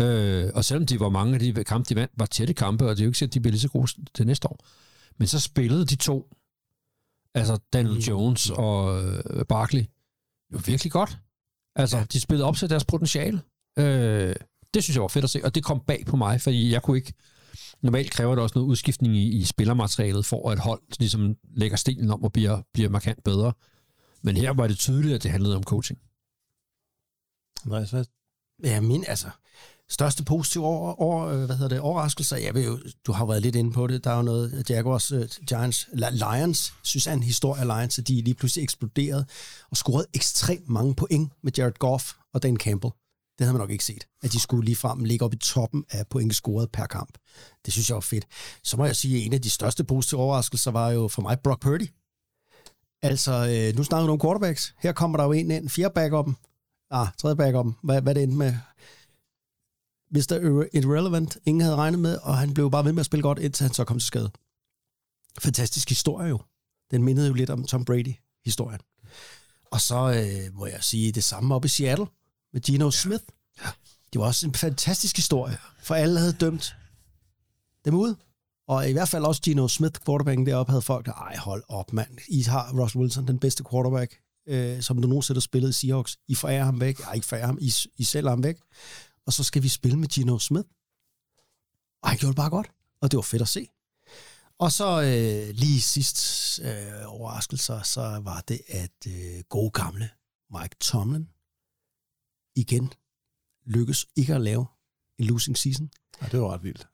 [0.00, 2.96] Øh, og selvom de var mange af de kampe, de vandt, var tætte kampe, og
[2.96, 4.66] det er jo ikke sikkert, at de bliver lige så gode til næste år.
[5.18, 6.30] Men så spillede de to,
[7.34, 8.00] altså Daniel Mm.
[8.00, 9.84] Jones og øh, Barkley,
[10.52, 11.18] jo virkelig godt.
[11.76, 12.04] Altså, ja.
[12.04, 13.42] de spillede op til deres potentiale.
[13.78, 14.34] Øh,
[14.74, 16.82] det synes jeg var fedt at se, og det kom bag på mig, fordi jeg
[16.82, 17.12] kunne ikke...
[17.82, 22.10] Normalt kræver det også noget udskiftning i, i spillermaterialet, for at hold ligesom lægger stenen
[22.10, 23.52] om og bliver, bliver markant bedre.
[24.22, 25.98] Men her var det tydeligt, at det handlede om coaching.
[27.64, 28.04] Andreas, hvad?
[28.62, 29.30] Ja, min, altså,
[29.88, 33.42] største positive over, over, øh, hvad hedder det, overraskelser, jeg ved jo, du har været
[33.42, 37.16] lidt inde på det, der er jo noget Jaguars, uh, Giants, Lions, synes jeg er
[37.16, 39.26] en historie af Lions, at de lige pludselig eksploderede
[39.70, 42.92] og scorede ekstremt mange point med Jared Goff og Dan Campbell.
[43.38, 45.84] Det havde man nok ikke set, at de skulle lige frem ligge op i toppen
[45.90, 47.18] af point scoret per kamp.
[47.64, 48.26] Det synes jeg var fedt.
[48.64, 51.40] Så må jeg sige, at en af de største positive overraskelser var jo for mig
[51.40, 51.88] Brock Purdy.
[53.02, 54.74] Altså, øh, nu snakker du om quarterbacks.
[54.78, 56.26] Her kommer der jo en ind, fjerde backup.
[56.94, 57.66] Ah, tredje backup.
[57.82, 58.54] Hvad, hvad er det endte med?
[60.10, 60.32] Mr.
[60.32, 61.38] Irre- Irrelevant.
[61.46, 63.74] Ingen havde regnet med, og han blev bare ved med at spille godt, indtil han
[63.74, 64.30] så kom til skade.
[65.38, 66.40] Fantastisk historie jo.
[66.90, 68.80] Den mindede jo lidt om Tom Brady-historien.
[69.70, 72.06] Og så øh, må jeg sige det samme op i Seattle
[72.52, 72.90] med Geno ja.
[72.90, 73.24] Smith.
[73.64, 73.68] Ja.
[74.12, 76.76] Det var også en fantastisk historie, for alle havde dømt
[77.84, 78.14] dem ud.
[78.68, 81.92] Og i hvert fald også Geno Smith, quarterbacken deroppe, havde folk, der, ej hold op
[81.92, 85.72] mand, I har Russell Wilson, den bedste quarterback, øh, som du nogensinde har spillet i
[85.72, 86.18] Seahawks.
[86.28, 87.00] I forærer ham væk.
[87.00, 88.56] Ej, ikke forærer ham, I, I sælger ham væk.
[89.26, 90.68] Og så skal vi spille med Geno Smith.
[92.02, 93.68] Og han gjorde det bare godt, og det var fedt at se.
[94.58, 100.10] Og så øh, lige sidst øh, overraskelser, så var det, at øh, gode gamle
[100.50, 101.28] Mike Tomlin
[102.56, 102.92] igen
[103.66, 104.66] lykkes ikke at lave
[105.18, 105.90] en losing season.
[106.22, 106.88] Ja, det var ret vildt.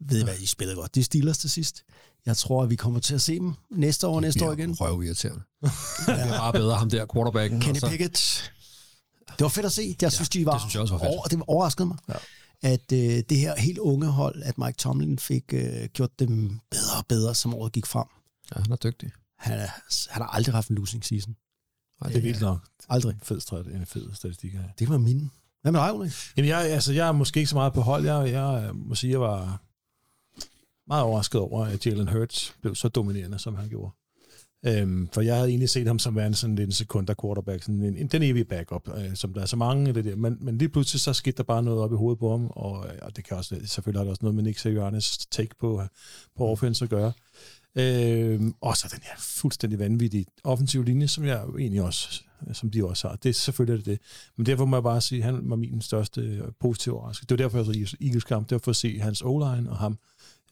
[0.00, 0.94] Ved I hvad, de spillede godt.
[0.94, 1.84] De Steelers til sidst.
[2.26, 4.74] Jeg tror, at vi kommer til at se dem næste år og næste år igen.
[4.80, 5.42] Røvirriterende.
[5.62, 5.70] det
[6.08, 7.60] er bare bedre ham der, quarterbacken.
[7.60, 8.52] Kenny og så- Pickett.
[9.28, 9.96] Det var fedt at se.
[10.02, 11.08] Jeg synes, de var det synes jeg også var fedt.
[11.10, 11.96] Over, det overraskede mig.
[12.08, 12.14] Ja.
[12.62, 16.98] At øh, det her helt unge hold, at Mike Tomlin fik øh, gjort dem bedre
[16.98, 18.06] og bedre, som året gik frem.
[18.56, 19.10] Ja, han er dygtig.
[19.38, 19.66] Han, er,
[20.10, 21.36] han har aldrig haft en losing season.
[22.00, 22.58] Nej, Det er vildt nok.
[22.88, 23.16] Aldrig.
[23.22, 24.62] Fed, strat- en fed statistik her.
[24.78, 25.30] Det var min.
[25.62, 26.12] Hvad med dig, Ulrik?
[26.36, 28.04] Jamen, jeg, altså, jeg er måske ikke så meget på hold.
[28.04, 29.62] Jeg, jeg øh, må sige, jeg var
[30.92, 33.92] meget overrasket over, at Jalen Hurts blev så dominerende, som han gjorde.
[34.66, 37.96] Øhm, for jeg havde egentlig set ham som værende sådan en sekunder quarterback, sådan en,
[37.96, 40.16] en, den evige backup, øh, som der er så mange af det der.
[40.16, 42.86] Men, men lige pludselig så skete der bare noget op i hovedet på ham, og,
[42.86, 45.80] øh, og det kan også, selvfølgelig har det også noget med Nick Siriannis take på,
[45.80, 45.86] øh,
[46.36, 47.12] på offense at gøre.
[47.76, 52.70] Øhm, og så den her fuldstændig vanvittige offensive linje, som jeg egentlig også, øh, som
[52.70, 53.16] de også har.
[53.16, 53.98] Det er selvfølgelig det det.
[54.36, 57.26] Men derfor må jeg bare sige, at han var min største positive overraskelse.
[57.26, 58.50] Det var derfor, jeg så Eagles kamp.
[58.50, 59.98] Det var for at se hans O-line og ham,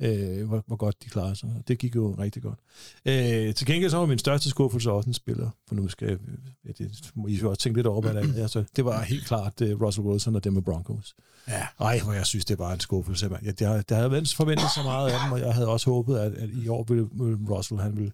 [0.01, 1.63] øh, hvor, hvor godt de klarede sig.
[1.69, 2.59] Det gik jo rigtig godt.
[3.05, 6.19] Øh, til gengæld så var min største skuffelse også en spiller, for nu skal jeg,
[6.67, 8.43] ja, det må I jo også tænke lidt over, hvad det er.
[8.43, 11.15] Altså, det var helt klart uh, Russell Wilson og Denver Broncos.
[11.49, 11.67] Ja.
[11.81, 13.29] Ej, hvor jeg synes, det var en skuffelse.
[13.29, 13.45] mand.
[13.45, 16.19] Jeg, der, der havde været forventet så meget af dem, og jeg havde også håbet,
[16.19, 18.13] at, at i år ville, ville Russell, han ville,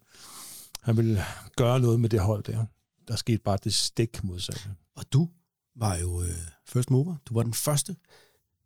[0.82, 1.22] han ville
[1.56, 2.64] gøre noget med det hold der.
[3.08, 4.62] Der skete bare det stik modsatte.
[4.96, 5.28] Og du
[5.76, 6.28] var jo øh,
[6.66, 7.16] first mover.
[7.26, 7.96] Du var den første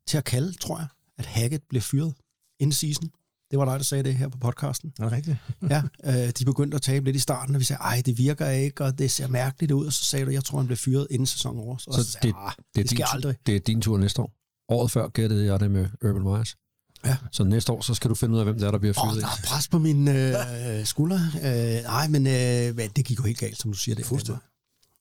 [0.07, 0.87] til at kalde, tror jeg,
[1.19, 2.15] at Hackett blev fyret
[2.61, 3.11] in season.
[3.51, 4.93] Det var dig, der sagde det her på podcasten.
[4.99, 5.37] Er det rigtigt?
[5.71, 8.49] ja, øh, de begyndte at tabe lidt i starten, og vi sagde, ej, det virker
[8.51, 9.87] ikke, og det ser mærkeligt ud.
[9.87, 11.77] Og så sagde du, jeg tror, han blev fyret inden sæsonen over.
[11.77, 13.37] Så, Så sagde det, "Ah, det, er det din, sker tur- aldrig.
[13.47, 14.33] det er din tur næste år.
[14.69, 16.57] Året før gættede jeg det med Urban Myers.
[17.05, 17.17] Ja.
[17.33, 19.11] Så næste år, så skal du finde ud af, hvem det er, der bliver Åh,
[19.13, 19.23] fyret.
[19.23, 21.19] der er pres på mine øh, skuldre.
[21.45, 24.07] Øh, nej, men øh, det gik jo helt galt, som du siger det.
[24.07, 24.43] Fuldstændig.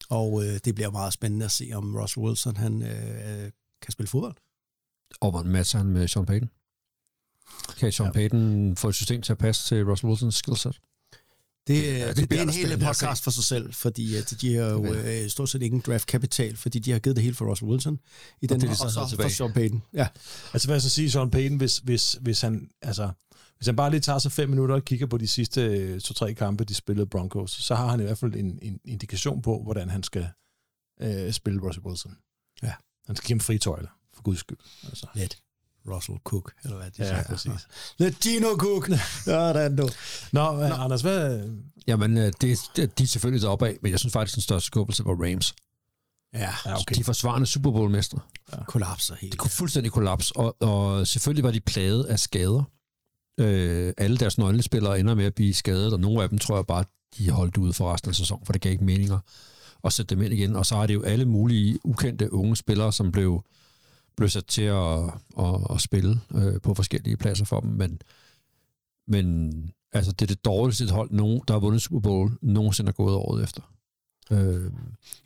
[0.10, 4.08] Og øh, det bliver meget spændende at se, om Russell Wilson han, øh, kan spille
[4.08, 4.36] fodbold.
[5.22, 6.50] Og hvordan matcher han med Sean Payton?
[7.78, 8.12] Kan Sean ja.
[8.12, 10.80] Payton få et system til at passe til Russell Wilsons skillset?
[11.68, 14.16] Det, Ja, det, det det, det bliver er en hel podcast for sig selv, fordi
[14.16, 17.36] at de har jo øh, stort set ingen draftkapital, fordi de har givet det hele
[17.36, 18.00] for Russell Wilson
[18.42, 19.28] i den, det og, de så og så for.
[19.28, 19.84] Sean Payton.
[19.94, 20.08] Ja.
[20.54, 23.12] Altså hvad jeg så sige, Sean Payton, hvis, hvis, hvis han, altså,
[23.58, 26.34] hvis han bare lige tager sig fem minutter og kigger på de sidste øh, to-tre
[26.34, 29.90] kampe, de spillede Broncos, så har han i hvert fald en, en indikation på, hvordan
[29.90, 30.30] han skal
[31.02, 32.18] øh, spille Russell Wilson.
[32.64, 32.74] Ja.
[33.08, 34.58] Han skal give ham fri tøjler, for guds skyld.
[34.84, 35.08] Altså.
[35.16, 35.38] Let
[35.88, 37.24] Russell Cook, eller hvad de Ja, siger.
[37.24, 37.68] præcis.
[38.00, 38.90] Let Gino Cook.
[39.26, 39.90] Sådan du.
[40.32, 40.62] Nå, Nå.
[40.62, 41.50] Anders, hvad...
[41.88, 44.68] Jamen, øh, det, det, de er selvfølgelig deroppe af, men jeg synes faktisk, den største
[44.68, 45.56] skuffelse var Rams.
[46.34, 46.96] Ja, Ja, okay.
[46.96, 48.20] De forsvarende Super Bowl-mestre.
[48.68, 49.32] kollapser helt.
[49.32, 52.64] Det kunne fuldstændig kollaps, og, og selvfølgelig var de plaget af skader.
[53.40, 56.66] Øh, alle deres nøglespillere ender med at blive skadet, og nogle af dem tror jeg
[56.68, 56.84] bare,
[57.18, 59.20] de holdt ude for resten af sæsonen, for det gav ikke meninger
[59.84, 60.56] at sætte dem ind igen.
[60.56, 63.44] Og så er det jo alle mulige ukendte unge spillere, som blev,
[64.20, 65.00] blev sat til at,
[65.40, 68.02] at, at spille øh, på forskellige pladser for dem, men,
[69.08, 69.54] men
[69.94, 73.16] altså, det er det dårligste hold, nogen, der har vundet Super Bowl, nogensinde er gået
[73.16, 73.62] året efter.
[74.32, 74.72] Øh,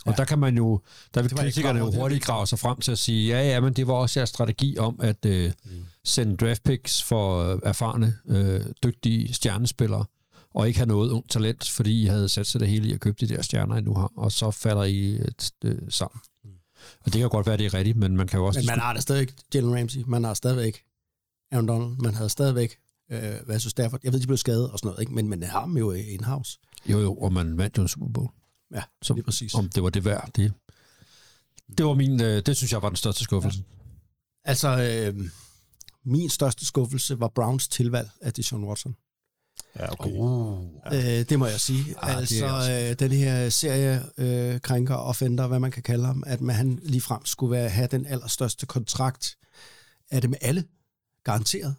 [0.05, 0.11] og ja.
[0.11, 0.81] der kan man jo,
[1.13, 3.87] der vil kritikerne jo hurtigt grave sig frem til at sige, ja, ja, men det
[3.87, 5.51] var også jeres strategi om at øh,
[6.03, 10.05] sende draft picks for øh, erfarne, øh, dygtige stjernespillere,
[10.53, 12.99] og ikke have noget ungt talent, fordi I havde sat sig det hele i at
[12.99, 16.19] købe de der stjerner, I nu har, og så falder I et, øh, sammen.
[17.05, 18.59] Og det kan godt være, det er rigtigt, men man kan jo også...
[18.59, 20.83] Men man har da stadigvæk Jalen Ramsey, man har stadigvæk
[21.51, 22.77] Aaron Donald, man havde stadigvæk
[23.11, 23.99] øh, hvad så Stafford.
[24.03, 25.13] Jeg ved, de blev skadet og sådan noget, ikke?
[25.13, 26.59] men man har dem jo in-house.
[26.85, 28.29] Jo, jo, og man vandt jo en Super Bowl.
[28.73, 29.53] Ja, Så lige præcis.
[29.53, 30.53] om det var det værd, det,
[31.77, 33.63] det var min, øh, det synes jeg var den største skuffelse.
[34.43, 34.67] Altså,
[35.17, 35.29] øh,
[36.05, 38.95] min største skuffelse var Browns tilvalg af Deshaun Watson.
[39.79, 40.11] Ja, okay.
[40.11, 40.65] Uh.
[40.91, 41.19] Ja.
[41.19, 41.95] Øh, det må jeg sige.
[42.01, 46.05] Ah, det er altså, øh, den her serie øh, krænker, offender, hvad man kan kalde
[46.05, 49.37] ham, at man, han ligefrem skulle være, have den allerstørste kontrakt
[50.11, 50.63] af dem alle,
[51.23, 51.75] garanteret.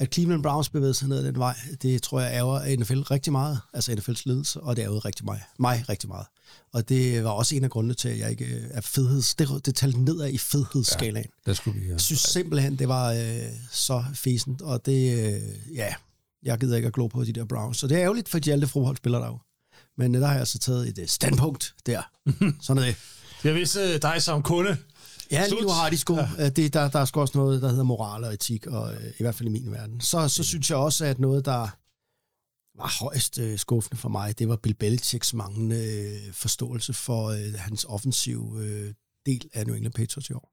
[0.00, 3.32] At Cleveland Browns bevægede sig ned ad den vej, det tror jeg ærger NFL rigtig
[3.32, 6.26] meget, altså NFL's ledelse, og det ærger rigtig mig, mig rigtig meget.
[6.72, 9.34] Og det var også en af grundene til, at jeg ikke øh, er fedheds...
[9.34, 11.30] Det, det talte nedad i fedhedsskalaen.
[11.46, 11.86] Det skulle vi...
[11.86, 11.92] Ja.
[11.92, 15.94] Jeg synes simpelthen, det var øh, så fæsent, og det, øh, ja,
[16.42, 17.78] jeg gider ikke at glo på de der Browns.
[17.78, 19.38] Så det er ærgerligt, for de alle fodbold spiller der jo.
[19.96, 22.02] Men øh, der har jeg altså taget et øh, standpunkt der.
[22.66, 22.96] Sådan er det.
[23.44, 24.76] Jeg vidste dig som kunde.
[25.30, 26.16] Ja, lige nu har de sgu.
[26.16, 26.48] Ja.
[26.48, 29.22] Det, der, der er sgu også noget, der hedder moral og etik, og øh, i
[29.22, 30.00] hvert fald i min verden.
[30.00, 31.68] Så, så synes jeg også, at noget, der
[32.78, 37.54] var højst øh, skuffende for mig, det var Bill Belichicks manglende øh, forståelse for øh,
[37.56, 38.94] hans offensiv øh,
[39.26, 40.52] del af New England Patriots i år.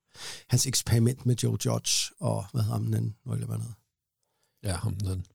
[0.49, 3.15] Hans eksperiment med Joe Judge og, hvad hedder han den?
[3.25, 3.73] Nu hvad han hedder.
[4.63, 5.25] Ja, ham den.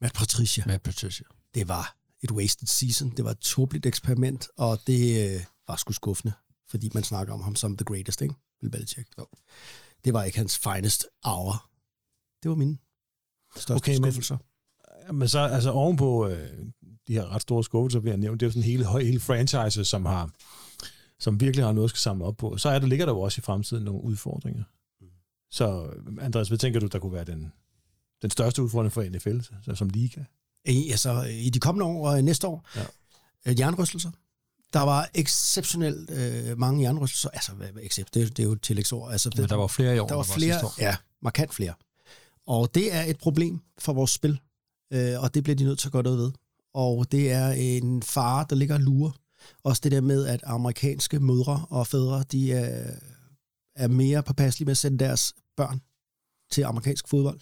[0.00, 0.64] Matt Patricia.
[0.66, 1.26] Med Patricia.
[1.54, 3.10] Det var et wasted season.
[3.10, 6.32] Det var et tåbeligt eksperiment, og det øh, var sgu skuffende,
[6.68, 8.34] fordi man snakker om ham som the greatest, ikke?
[8.60, 9.08] Bill Belichick.
[9.18, 9.26] Jo.
[10.04, 11.70] Det var ikke hans finest hour.
[12.42, 12.78] Det var min
[13.56, 14.36] største Okay, okay, men- skuffelser.
[15.12, 16.48] Men så altså ovenpå øh,
[17.08, 19.84] de her ret store skuffelser, vi har nævnt, det er jo sådan hele, hele franchise,
[19.84, 20.30] som har
[21.18, 22.56] som virkelig har noget at skal samle op på.
[22.56, 24.64] Så er der, ligger der jo også i fremtiden nogle udfordringer.
[25.50, 25.90] Så
[26.20, 27.52] Andreas, hvad tænker du, der kunne være den,
[28.22, 30.20] den største udfordring for NFL så, som liga?
[30.64, 32.84] I, altså, i de kommende år og øh, næste år, Ja.
[33.58, 34.10] jernrystelser.
[34.72, 37.28] Der var exceptionelt øh, mange jernrystelser.
[37.30, 37.52] Altså,
[37.82, 39.12] except, det, er- det er jo et tillægsord.
[39.12, 40.74] Altså, Men der var flere i år, Der var end flere, år.
[40.78, 41.74] ja, markant flere.
[42.46, 44.40] Og det er et problem for vores spil,
[44.92, 46.32] øh, og det bliver de nødt til at gøre noget ved.
[46.74, 49.10] Og det er en fare, der ligger og lurer.
[49.64, 52.90] Også det der med, at amerikanske mødre og fædre, de er,
[53.76, 55.80] er mere påpasselige med at sende deres børn
[56.50, 57.40] til amerikansk fodbold.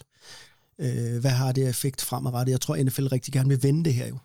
[0.79, 2.51] Øh, hvad har det effekt fremadrettet?
[2.51, 4.17] Jeg tror, NFL rigtig gerne vil vende det her jo.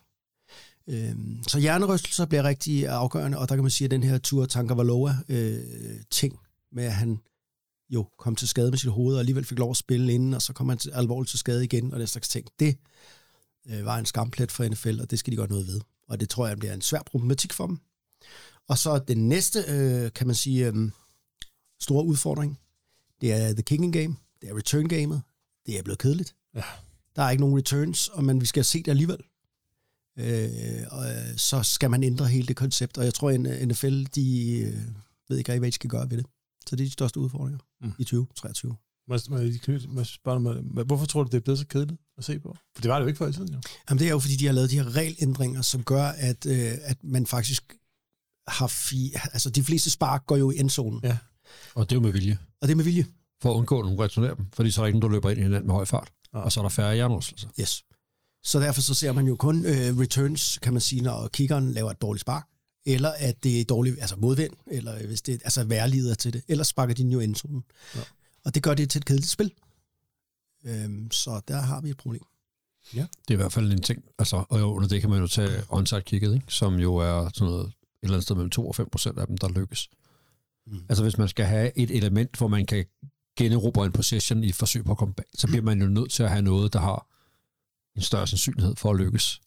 [0.87, 1.17] Øh,
[1.49, 5.17] så hjernerystelser bliver rigtig afgørende, og der kan man sige, at den her Tour Tankavaloa
[5.29, 5.61] øh,
[6.11, 6.41] ting
[6.73, 7.21] med, at han
[7.91, 10.43] jo kom til skade med sit hoved, og alligevel fik lov at spille inden, og
[10.43, 12.47] så kom han til, alvorligt til skade igen, og den slags ting.
[12.61, 12.77] Det
[13.67, 15.81] øh, var en skamplet for NFL, og det skal de gøre noget ved.
[16.09, 17.79] Og det tror jeg bliver en svær problematik for dem.
[18.69, 20.91] Og så den næste, øh, kan man sige, øh,
[21.81, 22.59] store udfordring,
[23.21, 25.23] det er The Kicking Game, det er return gamet,
[25.67, 26.35] det er blevet kedeligt.
[26.55, 26.63] Ja.
[27.17, 29.19] Der er ikke nogen returns, og man, vi skal se det alligevel.
[30.19, 34.03] Øh, og øh, så skal man ændre hele det koncept, og jeg tror, at NFL,
[34.15, 34.79] de øh,
[35.29, 36.27] ved ikke rigtig, hvad de skal gøre ved det.
[36.67, 37.93] Så det er de største udfordringer Mm.
[37.99, 38.77] i 2023.
[39.09, 39.37] Må, må,
[39.89, 42.57] må jeg spørge må- hvorfor tror du, det er blevet så kedeligt at se på?
[42.75, 43.61] For det var det jo ikke før i tiden, jo.
[43.91, 46.73] Jamen, det er jo, fordi de har lavet de her regelændringer, som gør, at, øh,
[46.83, 47.77] at man faktisk
[48.49, 48.67] har...
[48.67, 51.19] Fi, altså, de fleste spark går jo i endzonen, Ja.
[51.75, 52.39] Og det er jo med vilje.
[52.61, 53.07] og det er med vilje.
[53.43, 54.47] For at undgå, at nogen returnerer dem.
[54.53, 56.13] Fordi så er der ikke nogen, der løber ind i hinanden med høj fart.
[56.35, 56.39] Ja.
[56.39, 57.49] Og så er der færre jernrystelser.
[57.61, 57.85] Yes.
[58.43, 61.91] Så derfor så ser man jo kun øh, returns, kan man sige, når kiggeren laver
[61.91, 62.47] et dårligt spark,
[62.87, 66.69] eller at det er dårligt, altså modvind, eller hvis det altså værlider til det, ellers
[66.69, 67.65] sparker de den jo endzonen.
[67.95, 68.01] Ja.
[68.45, 69.53] Og det gør det til et kedeligt spil.
[70.65, 72.23] Øhm, så der har vi et problem.
[73.29, 74.05] Det er i hvert fald en ting.
[74.19, 76.47] Altså, og under det kan man jo tage onside-kigget, ikke?
[76.49, 79.27] som jo er sådan noget, et eller andet sted mellem 2 og 5 procent af
[79.27, 79.89] dem, der lykkes.
[80.67, 80.81] Mm.
[80.89, 82.85] Altså hvis man skal have et element, hvor man kan
[83.37, 86.11] generobre en possession i et forsøg på at komme bag, så bliver man jo nødt
[86.11, 87.07] til at have noget, der har
[87.97, 89.41] en større sandsynlighed for at lykkes,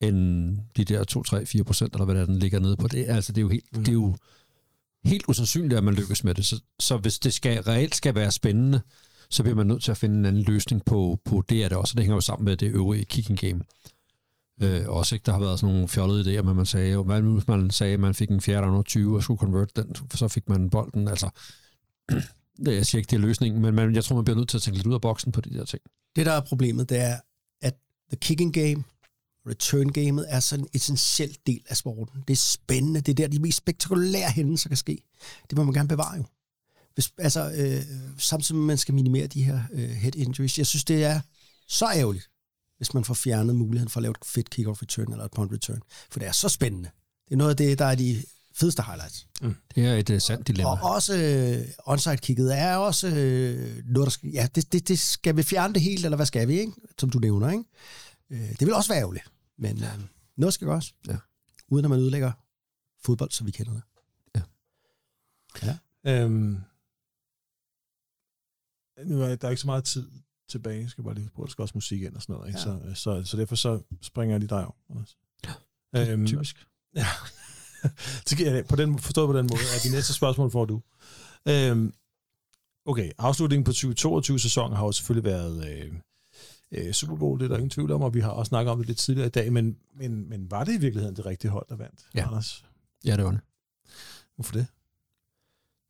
[0.00, 2.88] end de der 2, 3, 4 procent, eller hvad der den ligger nede på.
[2.88, 3.84] Det, altså, det, er jo helt, mm.
[3.84, 4.16] det er jo
[5.04, 6.46] helt usandsynligt, at man lykkes med det.
[6.46, 8.80] Så, så hvis det skal, reelt skal være spændende,
[9.30, 11.78] så bliver man nødt til at finde en anden løsning på, på det er det
[11.78, 11.92] også.
[11.92, 13.60] og Det hænger jo sammen med det øvrige kicking game.
[14.62, 17.22] Øh, også ikke, der har været sådan nogle fjollede idéer, men man sagde jo, hvad
[17.22, 20.28] hvis man sagde, at man fik en fjerde og 20 og skulle convert den, så
[20.28, 21.08] fik man bolden.
[21.08, 21.30] Altså,
[22.58, 24.62] jeg siger ikke, det er løsningen, men man, jeg tror, man bliver nødt til at
[24.62, 25.82] tænke lidt ud af boksen på de der ting.
[26.16, 27.20] Det, der er problemet, det er,
[27.60, 27.74] at
[28.08, 28.84] the kicking game,
[29.46, 32.22] return gamet, er sådan en essentiel del af sporten.
[32.28, 33.00] Det er spændende.
[33.00, 35.02] Det er der, de mest spektakulære hændelser kan ske.
[35.50, 36.24] Det må man gerne bevare jo.
[36.94, 37.82] Hvis, altså, øh,
[38.18, 40.58] samtidig med, at man skal minimere de her øh, head injuries.
[40.58, 41.20] Jeg synes, det er
[41.68, 42.30] så ærgerligt,
[42.76, 45.52] hvis man får fjernet muligheden for at lave et fedt kick-off return eller et punt
[45.52, 45.80] return.
[46.10, 46.90] For det er så spændende.
[47.24, 48.22] Det er noget af det, der er de
[48.52, 49.28] fedeste highlights.
[49.74, 50.70] Det er et uh, sandt dilemma.
[50.70, 54.30] Og også øh, onside-kicket er også øh, noget, der skal...
[54.30, 56.72] Ja, det, det, det skal vi fjerne det helt, eller hvad skal vi, ikke?
[56.98, 57.64] Som du nævner, ikke?
[58.30, 59.24] Øh, det vil også være ærgerligt.
[59.58, 60.00] Men øh,
[60.36, 60.94] noget skal gøres.
[61.08, 61.16] Ja.
[61.68, 62.32] Uden at man ødelægger
[63.04, 63.82] fodbold, som vi kender det.
[66.06, 66.58] Øhm,
[69.04, 70.10] nu er der er ikke så meget tid
[70.48, 70.80] tilbage.
[70.80, 72.48] Jeg skal bare lige prøve, der skal også musik ind og sådan noget.
[72.48, 72.58] Ikke?
[72.58, 72.64] Ja.
[72.64, 74.76] Så, så, så derfor så springer jeg lige dig over.
[74.90, 75.16] Anders.
[75.96, 76.56] Øhm, Typisk.
[76.94, 77.06] Ja.
[78.68, 80.80] På den, forstået på den måde, at de næste spørgsmål får du.
[81.48, 81.94] Øhm,
[82.86, 85.92] okay, afslutningen på 2022-sæsonen har jo selvfølgelig været øh,
[86.72, 88.78] øh, Super Bowl, det er der ingen tvivl om, og vi har også snakket om
[88.78, 91.66] det lidt tidligere i dag, men, men, men var det i virkeligheden det rigtige hold,
[91.68, 92.26] der vandt, Ja.
[92.26, 92.64] Anders?
[93.04, 93.40] Ja, det var det.
[94.34, 94.66] Hvorfor det?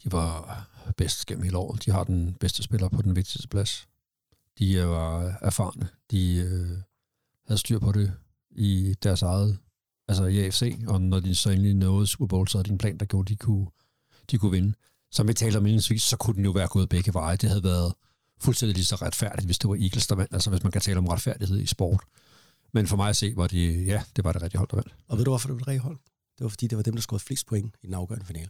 [0.05, 1.85] De var bedst gennem hele året.
[1.85, 3.89] De har den bedste spiller på den vigtigste plads.
[4.59, 5.89] De var erfarne.
[6.11, 6.79] De øh,
[7.47, 8.12] havde styr på det
[8.51, 9.59] i deres eget,
[10.11, 12.78] altså i AFC, og når de så endelig nåede Super Bowl, så havde de en
[12.78, 13.66] plan, der gjorde, at de kunne,
[14.31, 14.73] de kunne vinde.
[15.12, 17.37] Som vi talte om indledningsvis, så kunne den jo være gået begge veje.
[17.37, 17.95] Det havde været
[18.41, 20.99] fuldstændig lige så retfærdigt, hvis det var Eagles, der vandt, altså hvis man kan tale
[20.99, 22.01] om retfærdighed i sport.
[22.73, 24.95] Men for mig at se, var det, ja, det var det rigtige hold, der vandt.
[25.09, 25.97] Og ved du, hvorfor det var det rigtige hold?
[26.39, 28.49] Det var, fordi det var dem, der scorede flest point i den afgørende finale.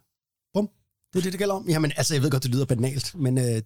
[0.55, 0.71] Bum.
[1.13, 1.69] Det er det, det gælder om.
[1.69, 3.63] Jamen, altså, jeg ved godt, det lyder banalt, men øh,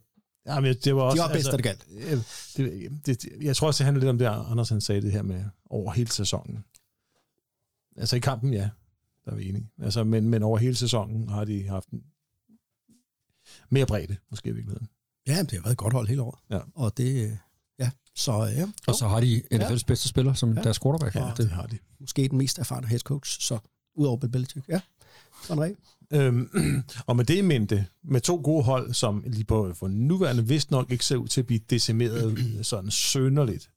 [0.46, 1.84] Ja, men det var også, var bedst, da det galt.
[1.90, 2.18] øh,
[2.56, 5.22] Det, det, jeg tror også, det handler lidt om det, Anders han sagde det her
[5.22, 6.64] med over hele sæsonen.
[7.96, 8.70] Altså i kampen, ja,
[9.24, 9.70] der er vi enige.
[9.82, 12.02] Altså, men, men over hele sæsonen har de haft en
[13.70, 14.88] mere bredde, måske i virkeligheden.
[15.26, 16.38] ja, det har været et godt hold hele året.
[16.50, 16.60] Ja.
[16.74, 17.38] Og det,
[17.78, 20.58] ja, så ja, Og så har de NFL's bedste spiller som Ja.
[20.58, 20.62] ja.
[20.64, 21.14] deres quarterback.
[21.14, 21.78] Ja, Ja, det har de.
[22.00, 23.58] måske den mest erfarne head coach, så
[23.94, 24.68] udover Bill Belichick.
[24.68, 24.80] Ja,
[25.42, 25.76] sådan.
[26.10, 26.50] Øhm,
[27.06, 30.70] og med det i mente, med to gode hold, som lige på for nuværende vist
[30.70, 33.70] nok ikke ser ud til at blive decimeret sådan sønderligt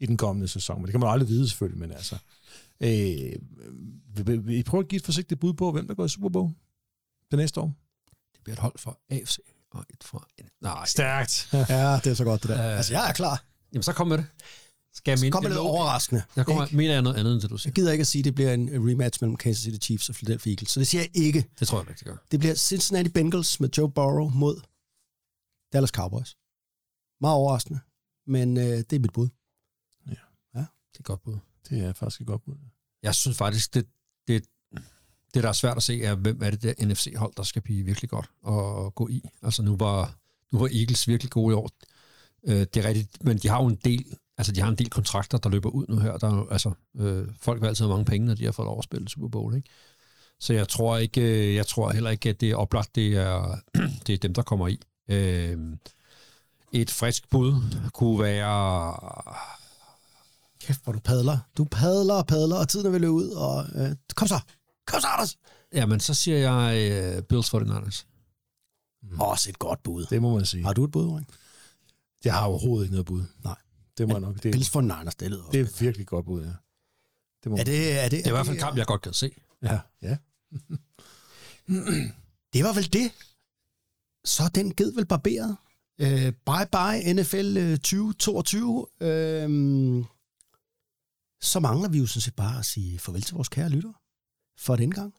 [0.00, 0.76] i den kommende sæson.
[0.76, 2.16] Men det kan man aldrig vide selvfølgelig, men altså.
[2.80, 3.32] Øh,
[4.26, 6.28] vil, vil, I prøve at give et forsigtigt bud på, hvem der går i Super
[6.28, 6.50] Bowl
[7.30, 7.74] det næste år?
[8.34, 9.38] Det bliver et hold fra AFC
[9.70, 10.26] og et fra...
[10.60, 11.48] Nej, Stærkt.
[11.52, 12.70] Ja, det er så godt, det der.
[12.70, 13.44] Øh, Altså, jeg er klar.
[13.72, 14.26] jamen så kom med det.
[14.94, 16.22] Skal jeg Så minde kommer det lidt overraskende.
[16.36, 16.76] Jeg kommer, Ikke?
[16.76, 17.70] mener jeg noget andet, end det du siger.
[17.70, 20.14] Jeg gider ikke at sige, at det bliver en rematch mellem Kansas City Chiefs og
[20.14, 20.70] Philadelphia Eagles.
[20.70, 21.44] Så det siger jeg ikke.
[21.60, 22.16] Det tror jeg ikke, det gør.
[22.30, 24.60] Det bliver Cincinnati Bengals med Joe Burrow mod
[25.72, 26.36] Dallas Cowboys.
[27.20, 27.80] Meget overraskende,
[28.26, 29.28] men øh, det er mit bud.
[30.06, 30.18] Det
[30.54, 30.64] er
[31.00, 31.36] et godt bud.
[31.70, 32.54] Det er faktisk et godt bud.
[33.02, 33.86] Jeg synes faktisk, det,
[34.28, 34.44] det,
[35.34, 37.84] det der er svært at se, er, hvem er det der NFC-hold, der skal blive
[37.84, 39.22] virkelig godt at gå i.
[39.42, 40.14] Altså nu var,
[40.52, 41.70] nu var Eagles virkelig gode i år.
[42.46, 44.04] Øh, det er rigtigt, men de har jo en del,
[44.38, 46.16] altså de har en del kontrakter, der løber ud nu her.
[46.18, 48.78] Der jo- altså, øh, folk vil altid have mange penge, når de har fået lov
[48.78, 49.68] at spille Super Bowl, ikke?
[50.40, 53.56] Så jeg tror ikke, øh, jeg tror heller ikke, at det er oplagt, det er,
[54.06, 54.78] det er dem, der kommer i.
[55.08, 55.58] Øh,
[56.72, 57.62] et frisk bud
[57.92, 58.94] kunne være
[60.62, 61.38] Kæft, hvor du padler.
[61.56, 63.28] Du padler og padler, og tiden er ved at løbe ud.
[63.28, 64.40] Og, øh, kom så.
[64.86, 65.38] Kom så, Anders.
[65.72, 68.04] Jamen, så siger jeg uh, Bills 49ers.
[69.02, 69.20] Mm.
[69.20, 70.06] Også et godt bud.
[70.10, 70.64] Det må man sige.
[70.64, 71.26] Har du et bud, Røn?
[72.24, 73.22] Jeg har overhovedet ikke noget bud.
[73.44, 73.56] Nej.
[73.98, 74.34] Det må jeg nok.
[74.42, 75.58] Det, Bills for Niners, det lyder også.
[75.58, 76.52] det er virkelig godt bud, ja.
[77.44, 79.02] Det må Er det, er det, Det er i hvert fald en kamp, jeg godt
[79.02, 79.30] kan se.
[79.62, 80.16] Ja, ja.
[82.52, 83.12] Det var vel det.
[84.24, 85.56] Så er den ged vel barberet.
[86.00, 88.86] Øh, bye bye NFL øh, 2022.
[89.00, 90.04] Øh,
[91.42, 93.94] så mangler vi jo sådan set bare at sige farvel til vores kære lyttere
[94.58, 95.14] for den gang.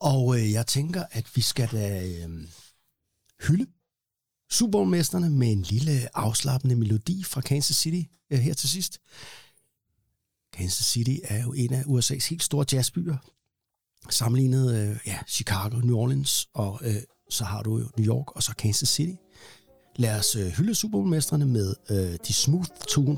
[0.00, 2.48] Og øh, jeg tænker, at vi skal da øh,
[3.48, 3.66] hylde
[4.50, 4.84] Super
[5.28, 8.98] med en lille afslappende melodi fra Kansas City øh, her til sidst.
[10.52, 13.16] Kansas City er jo en af USA's helt store jazzbyer.
[14.10, 18.42] Sammenlignet øh, ja, Chicago, New Orleans, og øh, så har du jo New York og
[18.42, 19.14] så Kansas City.
[19.96, 20.98] Lad os øh, hylde Super
[21.46, 22.68] med øh, de smooth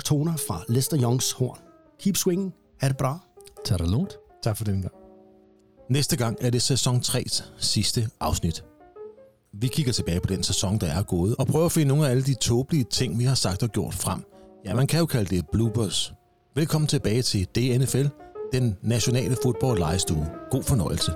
[0.05, 1.66] toner fra Lester Youngs horn.
[2.01, 2.55] Keep swinging.
[2.81, 3.19] Er det bra?
[3.65, 4.17] Tag det lugnt.
[4.43, 4.95] Tak for den gang.
[5.91, 8.65] Næste gang er det sæson 3's sidste afsnit.
[9.53, 12.11] Vi kigger tilbage på den sæson, der er gået, og prøver at finde nogle af
[12.11, 14.23] alle de tåbelige ting, vi har sagt og gjort frem.
[14.65, 16.15] Ja, man kan jo kalde det bloopers.
[16.55, 18.07] Velkommen tilbage til DNFL,
[18.53, 20.27] den nationale fodbold legestue.
[20.51, 21.13] God fornøjelse.